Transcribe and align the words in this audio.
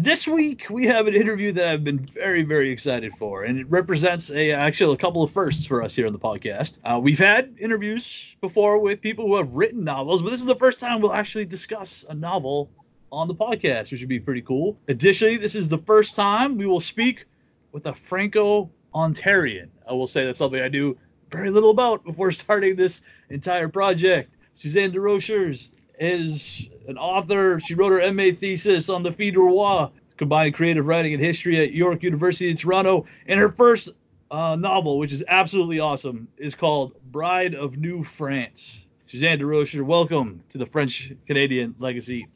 This 0.00 0.26
week 0.26 0.66
we 0.68 0.86
have 0.86 1.06
an 1.06 1.14
interview 1.14 1.52
that 1.52 1.72
I've 1.72 1.82
been 1.82 2.00
very, 2.00 2.42
very 2.42 2.68
excited 2.68 3.14
for, 3.14 3.44
and 3.44 3.58
it 3.58 3.66
represents 3.70 4.30
a 4.30 4.52
actually 4.52 4.92
a 4.92 4.98
couple 4.98 5.22
of 5.22 5.30
firsts 5.30 5.64
for 5.64 5.82
us 5.82 5.94
here 5.94 6.06
on 6.06 6.12
the 6.12 6.18
podcast. 6.18 6.78
Uh, 6.84 7.00
we've 7.00 7.18
had 7.18 7.54
interviews 7.58 8.36
before 8.42 8.78
with 8.78 9.00
people 9.00 9.26
who 9.26 9.38
have 9.38 9.54
written 9.54 9.82
novels, 9.82 10.20
but 10.20 10.28
this 10.28 10.40
is 10.40 10.46
the 10.46 10.56
first 10.56 10.80
time 10.80 11.00
we'll 11.00 11.14
actually 11.14 11.46
discuss 11.46 12.04
a 12.10 12.14
novel 12.14 12.70
on 13.10 13.26
the 13.26 13.34
podcast, 13.34 13.90
which 13.90 14.00
would 14.00 14.08
be 14.08 14.20
pretty 14.20 14.42
cool. 14.42 14.76
Additionally, 14.88 15.38
this 15.38 15.54
is 15.54 15.66
the 15.66 15.78
first 15.78 16.14
time 16.14 16.58
we 16.58 16.66
will 16.66 16.80
speak 16.80 17.24
with 17.72 17.86
a 17.86 17.94
Franco 17.94 18.70
Ontarian. 18.94 19.68
I 19.88 19.94
will 19.94 20.06
say 20.06 20.26
that's 20.26 20.38
something 20.38 20.60
I 20.60 20.68
knew 20.68 20.98
very 21.30 21.48
little 21.48 21.70
about 21.70 22.04
before 22.04 22.30
starting 22.32 22.76
this 22.76 23.00
entire 23.30 23.68
project. 23.68 24.36
Suzanne 24.52 24.92
Desrochers 24.92 25.70
is 25.98 26.68
an 26.88 26.98
author. 26.98 27.60
She 27.60 27.74
wrote 27.74 27.92
her 27.92 28.12
MA 28.12 28.30
thesis 28.38 28.88
on 28.88 29.02
the 29.02 29.12
Filles 29.12 29.32
du 29.32 29.40
Roi, 29.40 29.88
combined 30.16 30.54
creative 30.54 30.86
writing 30.86 31.14
and 31.14 31.22
history 31.22 31.58
at 31.58 31.72
York 31.72 32.02
University 32.02 32.50
in 32.50 32.56
Toronto. 32.56 33.06
And 33.26 33.38
her 33.38 33.48
first 33.48 33.90
uh, 34.30 34.56
novel, 34.56 34.98
which 34.98 35.12
is 35.12 35.24
absolutely 35.28 35.80
awesome, 35.80 36.28
is 36.36 36.54
called 36.54 36.94
Bride 37.12 37.54
of 37.54 37.76
New 37.78 38.04
France. 38.04 38.86
Suzanne 39.06 39.38
Desrochers, 39.38 39.84
welcome 39.84 40.42
to 40.48 40.58
the 40.58 40.66
French 40.66 41.12
Canadian 41.26 41.74
Legacy. 41.78 42.26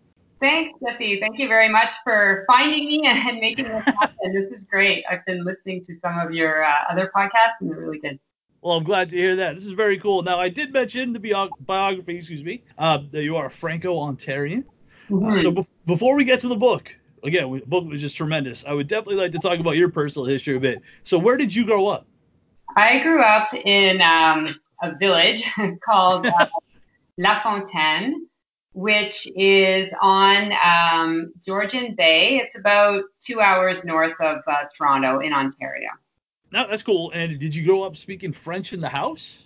Thanks, 0.40 0.72
Jesse. 0.82 1.20
Thank 1.20 1.38
you 1.38 1.48
very 1.48 1.68
much 1.68 1.92
for 2.02 2.44
finding 2.46 2.86
me 2.86 3.02
and 3.06 3.40
making 3.40 3.66
this 3.66 3.84
happen. 3.84 4.32
this 4.32 4.50
is 4.52 4.64
great. 4.64 5.04
I've 5.10 5.24
been 5.26 5.44
listening 5.44 5.84
to 5.84 5.98
some 6.00 6.18
of 6.18 6.32
your 6.32 6.64
uh, 6.64 6.72
other 6.88 7.10
podcasts, 7.14 7.60
and 7.60 7.70
they're 7.70 7.80
really 7.80 7.98
good. 7.98 8.18
Well, 8.62 8.76
I'm 8.76 8.84
glad 8.84 9.08
to 9.10 9.16
hear 9.16 9.36
that. 9.36 9.54
This 9.54 9.64
is 9.64 9.72
very 9.72 9.98
cool. 9.98 10.22
Now, 10.22 10.38
I 10.38 10.50
did 10.50 10.72
mention 10.72 11.12
the 11.12 11.18
biog- 11.18 11.50
biography, 11.60 12.16
excuse 12.16 12.44
me, 12.44 12.62
uh, 12.76 12.98
that 13.10 13.22
you 13.22 13.36
are 13.36 13.46
a 13.46 13.50
Franco 13.50 13.94
Ontarian. 13.94 14.64
Mm-hmm. 15.08 15.26
Uh, 15.26 15.36
so 15.38 15.50
be- 15.50 15.66
before 15.86 16.14
we 16.14 16.24
get 16.24 16.40
to 16.40 16.48
the 16.48 16.56
book, 16.56 16.94
again, 17.24 17.50
the 17.50 17.60
book 17.66 17.86
was 17.86 18.02
just 18.02 18.16
tremendous. 18.16 18.64
I 18.66 18.72
would 18.72 18.86
definitely 18.86 19.16
like 19.16 19.32
to 19.32 19.38
talk 19.38 19.58
about 19.58 19.76
your 19.76 19.88
personal 19.88 20.26
history 20.26 20.56
a 20.56 20.60
bit. 20.60 20.82
So, 21.04 21.18
where 21.18 21.38
did 21.38 21.54
you 21.54 21.64
grow 21.64 21.88
up? 21.88 22.06
I 22.76 22.98
grew 23.00 23.22
up 23.22 23.52
in 23.54 24.00
um, 24.02 24.46
a 24.82 24.94
village 24.96 25.48
called 25.84 26.26
uh, 26.26 26.46
La 27.18 27.40
Fontaine, 27.40 28.26
which 28.72 29.26
is 29.36 29.92
on 30.02 30.52
um, 30.62 31.32
Georgian 31.46 31.94
Bay. 31.94 32.36
It's 32.36 32.56
about 32.56 33.04
two 33.24 33.40
hours 33.40 33.84
north 33.84 34.20
of 34.20 34.38
uh, 34.46 34.64
Toronto 34.76 35.20
in 35.20 35.32
Ontario. 35.32 35.88
No, 36.52 36.66
that's 36.68 36.82
cool. 36.82 37.10
And 37.12 37.38
did 37.38 37.54
you 37.54 37.64
grow 37.64 37.82
up 37.82 37.96
speaking 37.96 38.32
French 38.32 38.72
in 38.72 38.80
the 38.80 38.88
house? 38.88 39.44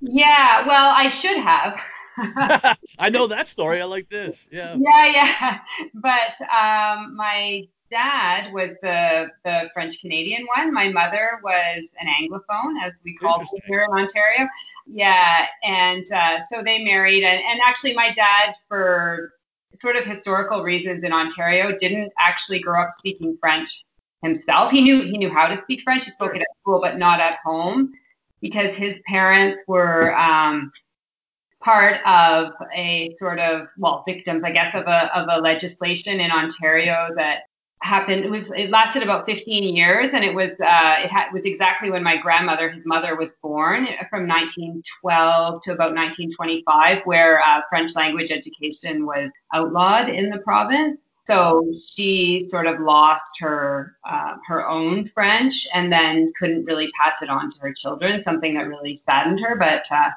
Yeah, 0.00 0.66
well, 0.66 0.94
I 0.96 1.08
should 1.08 1.36
have. 1.36 1.80
I 2.98 3.10
know 3.10 3.26
that 3.26 3.48
story. 3.48 3.80
I 3.80 3.84
like 3.84 4.08
this. 4.08 4.46
Yeah. 4.50 4.76
Yeah, 4.78 5.06
yeah. 5.06 5.58
But 5.94 6.40
um, 6.50 7.16
my 7.16 7.68
dad 7.90 8.52
was 8.52 8.74
the 8.82 9.28
the 9.44 9.70
French 9.72 10.00
Canadian 10.00 10.46
one. 10.56 10.72
My 10.72 10.88
mother 10.88 11.40
was 11.42 11.88
an 12.00 12.08
Anglophone, 12.08 12.82
as 12.82 12.92
we 13.04 13.14
call 13.16 13.40
it 13.40 13.62
here 13.66 13.86
in 13.88 13.98
Ontario. 13.98 14.48
Yeah, 14.86 15.46
and 15.62 16.10
uh, 16.12 16.40
so 16.52 16.62
they 16.62 16.84
married, 16.84 17.24
and, 17.24 17.40
and 17.42 17.60
actually, 17.60 17.94
my 17.94 18.10
dad, 18.10 18.54
for 18.68 19.32
sort 19.80 19.96
of 19.96 20.04
historical 20.04 20.62
reasons 20.62 21.04
in 21.04 21.12
Ontario, 21.12 21.76
didn't 21.76 22.12
actually 22.18 22.58
grow 22.58 22.82
up 22.82 22.88
speaking 22.98 23.36
French 23.40 23.84
himself. 24.22 24.70
He 24.70 24.80
knew 24.80 25.02
he 25.02 25.18
knew 25.18 25.32
how 25.32 25.46
to 25.46 25.56
speak 25.56 25.82
French. 25.82 26.04
He 26.04 26.10
spoke 26.10 26.34
it 26.34 26.42
at 26.42 26.48
school, 26.60 26.80
but 26.80 26.98
not 26.98 27.20
at 27.20 27.38
home, 27.44 27.92
because 28.40 28.74
his 28.74 28.98
parents 29.06 29.58
were. 29.66 30.16
Um, 30.16 30.72
part 31.60 31.98
of 32.06 32.52
a 32.72 33.12
sort 33.18 33.40
of 33.40 33.66
well 33.78 34.04
victims 34.06 34.44
i 34.44 34.50
guess 34.50 34.76
of 34.76 34.84
a 34.86 35.18
of 35.18 35.26
a 35.28 35.40
legislation 35.40 36.20
in 36.20 36.30
ontario 36.30 37.08
that 37.16 37.40
happened 37.82 38.24
it 38.24 38.30
was 38.30 38.50
it 38.52 38.70
lasted 38.70 39.02
about 39.02 39.24
15 39.26 39.76
years 39.76 40.12
and 40.12 40.24
it 40.24 40.34
was 40.34 40.52
uh, 40.52 40.96
it 40.98 41.10
ha- 41.10 41.28
was 41.32 41.42
exactly 41.44 41.90
when 41.90 42.02
my 42.02 42.16
grandmother 42.16 42.68
his 42.68 42.84
mother 42.84 43.16
was 43.16 43.32
born 43.40 43.86
from 44.10 44.26
1912 44.26 45.62
to 45.62 45.72
about 45.72 45.94
1925 45.94 47.02
where 47.04 47.40
uh, 47.42 47.60
french 47.68 47.94
language 47.94 48.30
education 48.30 49.06
was 49.06 49.30
outlawed 49.52 50.08
in 50.08 50.28
the 50.28 50.38
province 50.38 50.98
so 51.28 51.72
she 51.86 52.48
sort 52.48 52.66
of 52.66 52.80
lost 52.80 53.30
her 53.38 53.96
uh, 54.08 54.34
her 54.46 54.66
own 54.66 55.06
french 55.06 55.66
and 55.74 55.92
then 55.92 56.32
couldn't 56.38 56.64
really 56.64 56.90
pass 56.92 57.22
it 57.22 57.28
on 57.28 57.50
to 57.50 57.58
her 57.60 57.72
children 57.72 58.22
something 58.22 58.54
that 58.54 58.66
really 58.66 58.96
saddened 58.96 59.38
her 59.40 59.54
but 59.56 59.86
uh, 59.90 60.10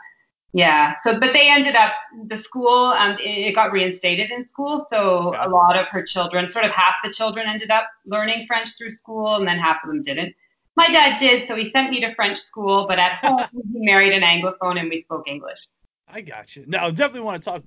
yeah. 0.53 0.95
So, 1.03 1.17
but 1.17 1.33
they 1.33 1.49
ended 1.49 1.75
up 1.75 1.93
the 2.27 2.35
school. 2.35 2.93
Um, 2.97 3.15
it, 3.19 3.53
got 3.55 3.71
reinstated 3.71 4.31
in 4.31 4.45
school. 4.45 4.85
So 4.89 5.33
a 5.39 5.47
lot 5.47 5.77
of 5.77 5.87
her 5.87 6.03
children, 6.03 6.49
sort 6.49 6.65
of 6.65 6.71
half 6.71 6.95
the 7.03 7.11
children, 7.11 7.47
ended 7.47 7.71
up 7.71 7.87
learning 8.05 8.45
French 8.47 8.77
through 8.77 8.89
school, 8.89 9.35
and 9.35 9.47
then 9.47 9.57
half 9.57 9.77
of 9.83 9.89
them 9.89 10.01
didn't. 10.01 10.35
My 10.75 10.87
dad 10.87 11.17
did, 11.19 11.47
so 11.47 11.55
he 11.55 11.69
sent 11.69 11.91
me 11.91 12.01
to 12.01 12.13
French 12.15 12.37
school. 12.37 12.85
But 12.87 12.99
at 12.99 13.13
home, 13.23 13.47
he 13.73 13.85
married 13.85 14.13
an 14.13 14.23
Anglophone, 14.23 14.79
and 14.79 14.89
we 14.89 14.99
spoke 14.99 15.27
English. 15.27 15.59
I 16.07 16.21
got 16.21 16.55
you. 16.55 16.65
Now, 16.67 16.87
I 16.87 16.91
definitely 16.91 17.21
want 17.21 17.41
to 17.41 17.49
talk 17.49 17.63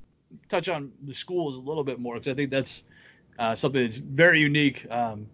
touch 0.49 0.69
on 0.69 0.91
the 1.05 1.15
schools 1.15 1.59
a 1.59 1.63
little 1.63 1.85
bit 1.85 1.99
more 2.01 2.15
because 2.15 2.29
I 2.29 2.35
think 2.35 2.51
that's 2.51 2.85
uh, 3.39 3.55
something 3.55 3.83
that's 3.83 3.97
very 3.97 4.41
unique, 4.41 4.87
um, 4.91 5.27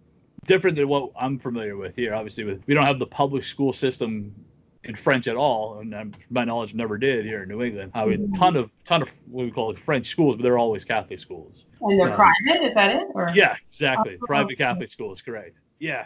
different 0.47 0.75
than 0.75 0.87
what 0.87 1.11
I'm 1.19 1.37
familiar 1.37 1.77
with 1.77 1.95
here. 1.95 2.13
Obviously, 2.13 2.43
with 2.43 2.61
we 2.67 2.73
don't 2.73 2.85
have 2.85 2.99
the 2.99 3.05
public 3.07 3.43
school 3.43 3.73
system 3.73 4.33
in 4.83 4.95
French 4.95 5.27
at 5.27 5.35
all, 5.35 5.77
and 5.79 6.15
my 6.31 6.43
knowledge, 6.43 6.73
never 6.73 6.97
did 6.97 7.23
here 7.25 7.43
in 7.43 7.49
New 7.49 7.61
England. 7.61 7.91
I 7.93 8.05
mean, 8.05 8.31
ton 8.33 8.55
of 8.55 8.71
ton 8.83 9.01
of 9.03 9.11
what 9.27 9.45
we 9.45 9.51
call 9.51 9.73
French 9.75 10.07
schools, 10.07 10.35
but 10.37 10.43
they're 10.43 10.57
always 10.57 10.83
Catholic 10.83 11.19
schools. 11.19 11.65
And 11.81 11.99
they're 11.99 12.09
Um, 12.09 12.15
private, 12.15 12.63
is 12.63 12.73
that 12.73 12.95
it? 12.95 13.07
Or 13.13 13.29
Yeah, 13.33 13.55
exactly. 13.67 14.17
Oh. 14.21 14.25
Private 14.25 14.57
Catholic 14.57 14.89
schools, 14.89 15.21
correct. 15.21 15.57
Yeah, 15.79 16.05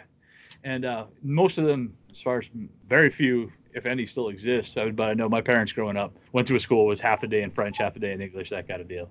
and 0.64 0.84
uh, 0.84 1.06
most 1.22 1.56
of 1.58 1.64
them, 1.64 1.96
as 2.10 2.20
far 2.20 2.38
as 2.38 2.50
very 2.88 3.08
few, 3.10 3.50
if 3.74 3.86
any, 3.86 4.04
still 4.06 4.28
exist. 4.28 4.76
I- 4.78 4.90
But 4.90 5.08
I 5.10 5.14
know 5.14 5.28
my 5.28 5.40
parents 5.40 5.72
growing 5.72 5.96
up 5.96 6.14
went 6.32 6.46
to 6.48 6.54
a 6.56 6.60
school 6.60 6.84
was 6.86 7.00
half 7.00 7.22
a 7.22 7.26
day 7.26 7.42
in 7.42 7.50
French, 7.50 7.78
half 7.78 7.96
a 7.96 7.98
day 7.98 8.12
in 8.12 8.20
English, 8.20 8.50
that 8.50 8.68
kind 8.68 8.80
of 8.82 8.88
deal. 8.88 9.08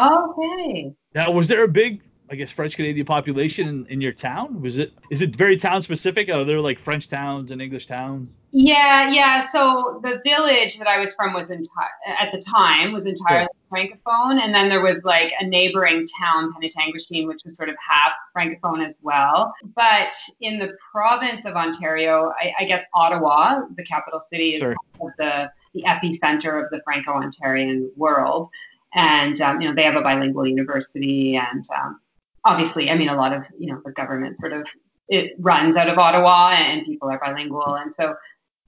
Okay. 0.00 0.92
Now, 1.14 1.30
was 1.30 1.48
there 1.48 1.64
a 1.64 1.68
big, 1.68 2.02
I 2.30 2.34
guess, 2.34 2.50
French 2.50 2.76
Canadian 2.76 3.06
population 3.06 3.68
in, 3.68 3.86
in 3.86 4.00
your 4.00 4.12
town? 4.12 4.60
Was 4.60 4.78
it 4.78 4.92
is 5.10 5.22
it 5.22 5.36
very 5.36 5.56
town 5.56 5.82
specific? 5.82 6.28
Are 6.28 6.44
there 6.44 6.60
like 6.60 6.78
French 6.78 7.08
towns 7.08 7.50
and 7.50 7.62
English 7.62 7.86
towns? 7.86 8.28
Yeah, 8.50 9.10
yeah. 9.10 9.48
So 9.50 10.00
the 10.02 10.20
village 10.24 10.78
that 10.78 10.88
I 10.88 10.98
was 10.98 11.14
from 11.14 11.34
was 11.34 11.50
entire 11.50 11.88
at 12.18 12.32
the 12.32 12.40
time 12.40 12.92
was 12.92 13.04
entirely 13.04 13.48
francophone, 13.70 14.40
and 14.40 14.54
then 14.54 14.68
there 14.68 14.80
was 14.80 15.00
like 15.04 15.32
a 15.40 15.46
neighboring 15.46 16.06
town, 16.20 16.52
Penetanguishene, 16.52 17.26
which 17.28 17.42
was 17.44 17.54
sort 17.56 17.68
of 17.68 17.76
half 17.86 18.12
francophone 18.36 18.84
as 18.84 18.96
well. 19.02 19.52
But 19.74 20.14
in 20.40 20.58
the 20.58 20.76
province 20.92 21.44
of 21.44 21.54
Ontario, 21.54 22.32
I, 22.40 22.52
I 22.60 22.64
guess 22.64 22.84
Ottawa, 22.94 23.60
the 23.76 23.84
capital 23.84 24.20
city, 24.32 24.54
is 24.54 24.60
Sure. 24.60 24.74
kind 24.98 25.10
of 25.10 25.16
the 25.18 25.50
the 25.74 25.82
epicenter 25.82 26.64
of 26.64 26.70
the 26.70 26.80
Franco-Ontarian 26.84 27.88
world, 27.96 28.48
and 28.94 29.40
um, 29.42 29.60
you 29.60 29.68
know 29.68 29.74
they 29.74 29.82
have 29.82 29.96
a 29.96 30.02
bilingual 30.02 30.46
university, 30.46 31.36
and 31.36 31.64
um, 31.76 32.00
obviously, 32.46 32.90
I 32.90 32.94
mean, 32.94 33.08
a 33.08 33.16
lot 33.16 33.32
of 33.32 33.46
you 33.58 33.66
know 33.66 33.82
the 33.84 33.92
government 33.92 34.38
sort 34.38 34.52
of 34.52 34.66
it 35.08 35.32
runs 35.38 35.76
out 35.76 35.88
of 35.88 35.98
Ottawa, 35.98 36.52
and 36.52 36.84
people 36.86 37.10
are 37.10 37.18
bilingual, 37.18 37.74
and 37.74 37.92
so 37.98 38.14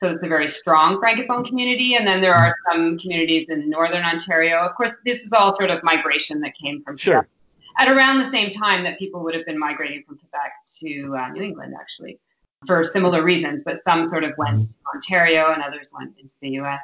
so 0.02 0.12
it's 0.12 0.22
a 0.22 0.28
very 0.28 0.48
strong 0.48 1.00
francophone 1.00 1.44
community. 1.44 1.94
And 1.94 2.06
then 2.06 2.20
there 2.20 2.34
are 2.34 2.54
some 2.70 2.98
communities 2.98 3.46
in 3.48 3.69
northern 3.69 4.04
Ontario. 4.04 4.58
Of 4.58 4.75
course, 4.76 4.92
this 5.04 5.22
is 5.22 5.32
all 5.32 5.56
sort 5.56 5.70
of 5.70 5.82
migration 5.82 6.40
that 6.40 6.54
came 6.54 6.82
from 6.84 6.96
Sure. 6.96 7.14
Quebec 7.14 7.30
at 7.78 7.88
around 7.88 8.19
the 8.19 8.30
same 8.30 8.50
time 8.50 8.82
that 8.84 8.98
people 8.98 9.22
would 9.22 9.34
have 9.34 9.46
been 9.46 9.58
migrating 9.58 10.02
from 10.02 10.19
Quebec 10.19 10.52
to 10.80 11.16
uh, 11.16 11.28
New 11.28 11.42
England, 11.42 11.75
actually, 11.80 12.19
for 12.66 12.84
similar 12.84 13.22
reasons. 13.22 13.62
But 13.64 13.82
some 13.82 14.04
sort 14.04 14.25
of 14.25 14.32
went 14.36 14.70
to 14.70 14.76
Ontario, 14.94 15.52
and 15.52 15.62
others 15.62 15.88
went 15.92 16.14
into 16.19 16.34
the 16.42 16.50
U.S. 16.50 16.80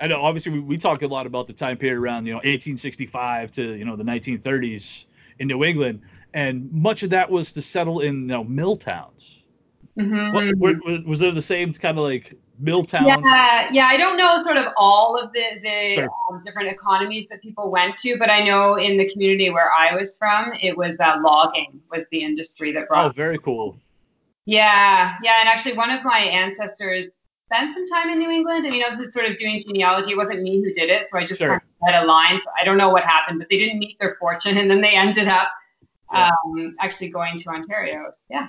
I 0.00 0.08
know. 0.08 0.20
Obviously, 0.20 0.52
we, 0.52 0.60
we 0.60 0.76
talk 0.76 1.02
a 1.02 1.06
lot 1.06 1.26
about 1.26 1.46
the 1.46 1.52
time 1.52 1.76
period 1.76 1.98
around 1.98 2.26
you 2.26 2.32
know 2.32 2.38
1865 2.38 3.52
to 3.52 3.74
you 3.74 3.84
know 3.84 3.96
the 3.96 4.04
1930s 4.04 5.06
in 5.38 5.48
New 5.48 5.64
England, 5.64 6.00
and 6.34 6.70
much 6.70 7.02
of 7.02 7.10
that 7.10 7.30
was 7.30 7.52
to 7.54 7.62
settle 7.62 8.00
in 8.00 8.22
you 8.22 8.26
know 8.26 8.44
mill 8.44 8.76
towns. 8.76 9.44
Mhm. 9.98 10.58
What, 10.58 10.78
was, 10.84 11.00
was 11.04 11.18
there 11.20 11.30
the 11.30 11.40
same 11.40 11.72
kind 11.72 11.96
of 11.96 12.04
like 12.04 12.34
Milltown. 12.58 13.06
Yeah, 13.06 13.68
yeah. 13.72 13.86
I 13.86 13.96
don't 13.96 14.16
know 14.16 14.42
sort 14.42 14.56
of 14.56 14.66
all 14.76 15.18
of 15.18 15.32
the 15.32 15.44
the 15.62 16.02
um, 16.30 16.42
different 16.44 16.70
economies 16.70 17.26
that 17.28 17.42
people 17.42 17.70
went 17.70 17.96
to, 17.98 18.16
but 18.16 18.30
I 18.30 18.40
know 18.40 18.76
in 18.76 18.96
the 18.96 19.08
community 19.08 19.50
where 19.50 19.70
I 19.76 19.94
was 19.94 20.16
from, 20.16 20.52
it 20.62 20.76
was 20.76 20.96
uh, 21.00 21.16
logging 21.22 21.80
was 21.90 22.04
the 22.12 22.22
industry 22.22 22.72
that 22.72 22.88
brought. 22.88 23.06
Oh, 23.06 23.10
very 23.10 23.38
cool. 23.38 23.76
Yeah, 24.46 25.14
yeah, 25.22 25.36
and 25.40 25.48
actually, 25.48 25.74
one 25.74 25.90
of 25.90 26.04
my 26.04 26.18
ancestors 26.18 27.06
spent 27.46 27.72
some 27.72 27.86
time 27.88 28.10
in 28.10 28.18
New 28.18 28.30
England. 28.30 28.66
I 28.66 28.70
mean, 28.70 28.84
I 28.84 28.88
was 28.88 28.98
just 28.98 29.14
sort 29.14 29.28
of 29.28 29.36
doing 29.36 29.60
genealogy. 29.60 30.12
It 30.12 30.16
wasn't 30.16 30.42
me 30.42 30.62
who 30.62 30.72
did 30.72 30.90
it, 30.90 31.06
so 31.10 31.18
I 31.18 31.24
just 31.24 31.40
Sure. 31.40 31.48
kind 31.48 31.62
of 31.82 31.94
had 31.94 32.04
a 32.04 32.06
line. 32.06 32.38
So 32.38 32.50
I 32.58 32.64
don't 32.64 32.78
know 32.78 32.90
what 32.90 33.04
happened, 33.04 33.38
but 33.38 33.48
they 33.48 33.58
didn't 33.58 33.78
meet 33.78 33.98
their 33.98 34.16
fortune, 34.20 34.58
and 34.58 34.70
then 34.70 34.80
they 34.80 34.94
ended 34.94 35.28
up 35.28 35.48
Yeah. 36.14 36.30
um, 36.46 36.74
actually 36.80 37.08
going 37.10 37.36
to 37.38 37.48
Ontario. 37.50 38.12
Yeah, 38.30 38.48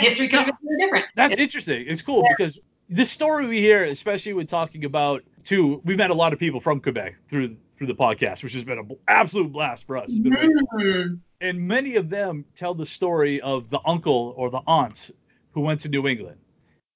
history 0.00 0.28
could 0.28 0.40
have 0.40 0.46
been 0.62 0.78
different. 0.78 1.06
That's 1.16 1.36
interesting. 1.36 1.84
It's 1.86 2.02
cool 2.02 2.24
because 2.36 2.58
this 2.88 3.10
story 3.10 3.46
we 3.46 3.60
hear, 3.60 3.84
especially 3.84 4.32
when 4.32 4.46
talking 4.46 4.84
about 4.84 5.22
too, 5.44 5.80
we've 5.84 5.96
met 5.98 6.10
a 6.10 6.14
lot 6.14 6.32
of 6.32 6.38
people 6.38 6.60
from 6.60 6.80
Quebec 6.80 7.14
through 7.28 7.56
through 7.78 7.86
the 7.88 7.94
podcast, 7.94 8.42
which 8.42 8.54
has 8.54 8.64
been 8.64 8.78
an 8.78 8.90
absolute 9.08 9.52
blast 9.52 9.86
for 9.86 9.96
us. 9.98 10.08
It's 10.08 10.18
been 10.18 10.32
very 10.34 10.48
Mhm. 10.78 11.20
and 11.42 11.60
many 11.60 11.96
of 11.96 12.08
them 12.08 12.44
tell 12.54 12.74
the 12.74 12.86
story 12.86 13.40
of 13.42 13.68
the 13.68 13.80
uncle 13.86 14.32
or 14.36 14.48
the 14.50 14.62
aunt 14.66 15.10
who 15.52 15.60
went 15.60 15.80
to 15.80 15.88
New 15.90 16.06
England 16.08 16.38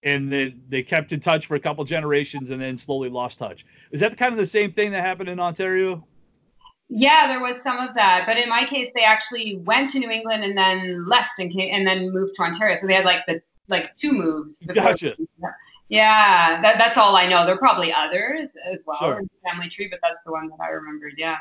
and 0.03 0.33
then 0.33 0.63
they 0.71 0.83
kept 0.83 1.13
in 1.13 1.21
touch 1.21 1.45
for 1.45 1.57
a 1.57 1.61
couple 1.61 1.85
generations 1.85 2.49
and 2.49 2.61
then 2.63 2.75
slowly 2.79 3.11
lost 3.11 3.39
touch. 3.39 3.67
Is 3.93 4.01
that 4.01 4.17
kind 4.17 4.33
of 4.33 4.39
the 4.39 4.47
same 4.47 4.73
thing 4.73 4.91
that 4.93 5.03
happened 5.03 5.29
in 5.29 5.39
Ontario? 5.39 6.07
Yeah, 6.93 7.29
there 7.29 7.41
was 7.41 7.63
some 7.63 7.79
of 7.79 7.95
that, 7.95 8.25
but 8.27 8.37
in 8.37 8.49
my 8.49 8.65
case, 8.65 8.89
they 8.97 9.05
actually 9.05 9.59
went 9.59 9.91
to 9.91 10.01
New 10.01 10.11
England 10.11 10.43
and 10.43 10.59
then 10.59 11.07
left 11.07 11.39
and 11.39 11.51
came 11.51 11.73
and 11.73 11.87
then 11.87 12.11
moved 12.13 12.35
to 12.35 12.43
Ontario. 12.43 12.75
So 12.75 12.87
they 12.89 12.95
had 12.95 13.05
like 13.05 13.25
the 13.27 13.41
like 13.69 13.95
two 13.95 14.13
moves. 14.13 14.59
Gotcha. 14.75 15.15
Yeah, 15.89 16.61
that, 16.63 16.79
that's 16.79 16.99
all 16.99 17.17
I 17.17 17.27
know. 17.27 17.45
There 17.47 17.55
are 17.55 17.59
probably 17.59 17.93
others 17.93 18.49
as 18.71 18.79
well 18.87 18.99
Sure. 18.99 19.19
in 19.19 19.25
the 19.25 19.49
family 19.51 19.69
tree, 19.69 19.89
but 19.91 20.01
that's 20.03 20.19
the 20.25 20.33
one 20.33 20.49
that 20.49 20.59
I 20.61 20.69
remembered. 20.69 21.15
Yeah. 21.17 21.39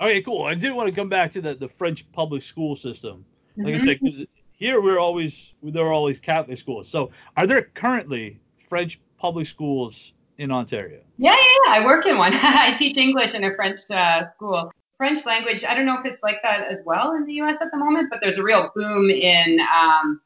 Okay, 0.00 0.20
cool. 0.22 0.44
I 0.44 0.54
did 0.54 0.74
want 0.74 0.88
to 0.88 0.94
come 0.94 1.08
back 1.08 1.30
to 1.32 1.40
the, 1.40 1.54
the 1.54 1.68
French 1.68 2.10
public 2.12 2.42
school 2.42 2.76
system. 2.76 3.24
Like 3.58 3.74
I 3.74 3.78
Mhm. 3.78 3.84
said, 3.84 3.98
because 4.02 4.24
here 4.52 4.80
we're 4.80 4.98
always 4.98 5.52
there 5.62 5.84
are 5.86 5.92
always 5.92 6.20
Catholic 6.20 6.58
schools. 6.58 6.88
So 6.88 7.10
are 7.36 7.46
there 7.46 7.62
currently 7.74 8.38
French 8.68 9.00
public 9.18 9.46
schools 9.46 10.14
in 10.38 10.50
Ontario? 10.50 11.00
Yeah, 11.18 11.32
yeah, 11.32 11.36
yeah. 11.66 11.72
I 11.72 11.84
work 11.84 12.04
in 12.06 12.18
one. 12.18 12.32
I 12.42 12.72
teach 12.74 12.96
English 12.98 13.34
in 13.34 13.44
a 13.44 13.54
French 13.54 13.80
uh, 13.90 14.30
school. 14.34 14.70
French 14.96 15.26
language, 15.26 15.64
I 15.64 15.74
don't 15.74 15.86
know 15.86 15.98
if 15.98 16.06
it's 16.06 16.22
like 16.22 16.42
that 16.42 16.62
as 16.70 16.78
well 16.84 17.14
in 17.14 17.26
the 17.26 17.34
US 17.34 17.58
at 17.60 17.70
the 17.70 17.76
moment, 17.76 18.08
but 18.10 18.20
there's 18.20 18.38
a 18.38 18.42
real 18.42 18.70
boom 18.74 19.10
in 19.10 19.60
um, 19.74 20.20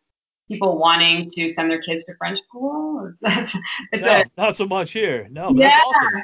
people 0.49 0.78
wanting 0.78 1.31
to 1.31 1.49
send 1.49 1.70
their 1.70 1.81
kids 1.81 2.05
to 2.05 2.14
French 2.17 2.38
school. 2.40 3.12
That's, 3.20 3.56
it's 3.93 4.05
no, 4.05 4.20
a, 4.20 4.25
not 4.37 4.56
so 4.56 4.67
much 4.67 4.93
here. 4.93 5.28
No, 5.31 5.52
but 5.52 5.62
that's 5.62 5.76
Yeah. 5.76 5.82
awesome. 5.87 6.22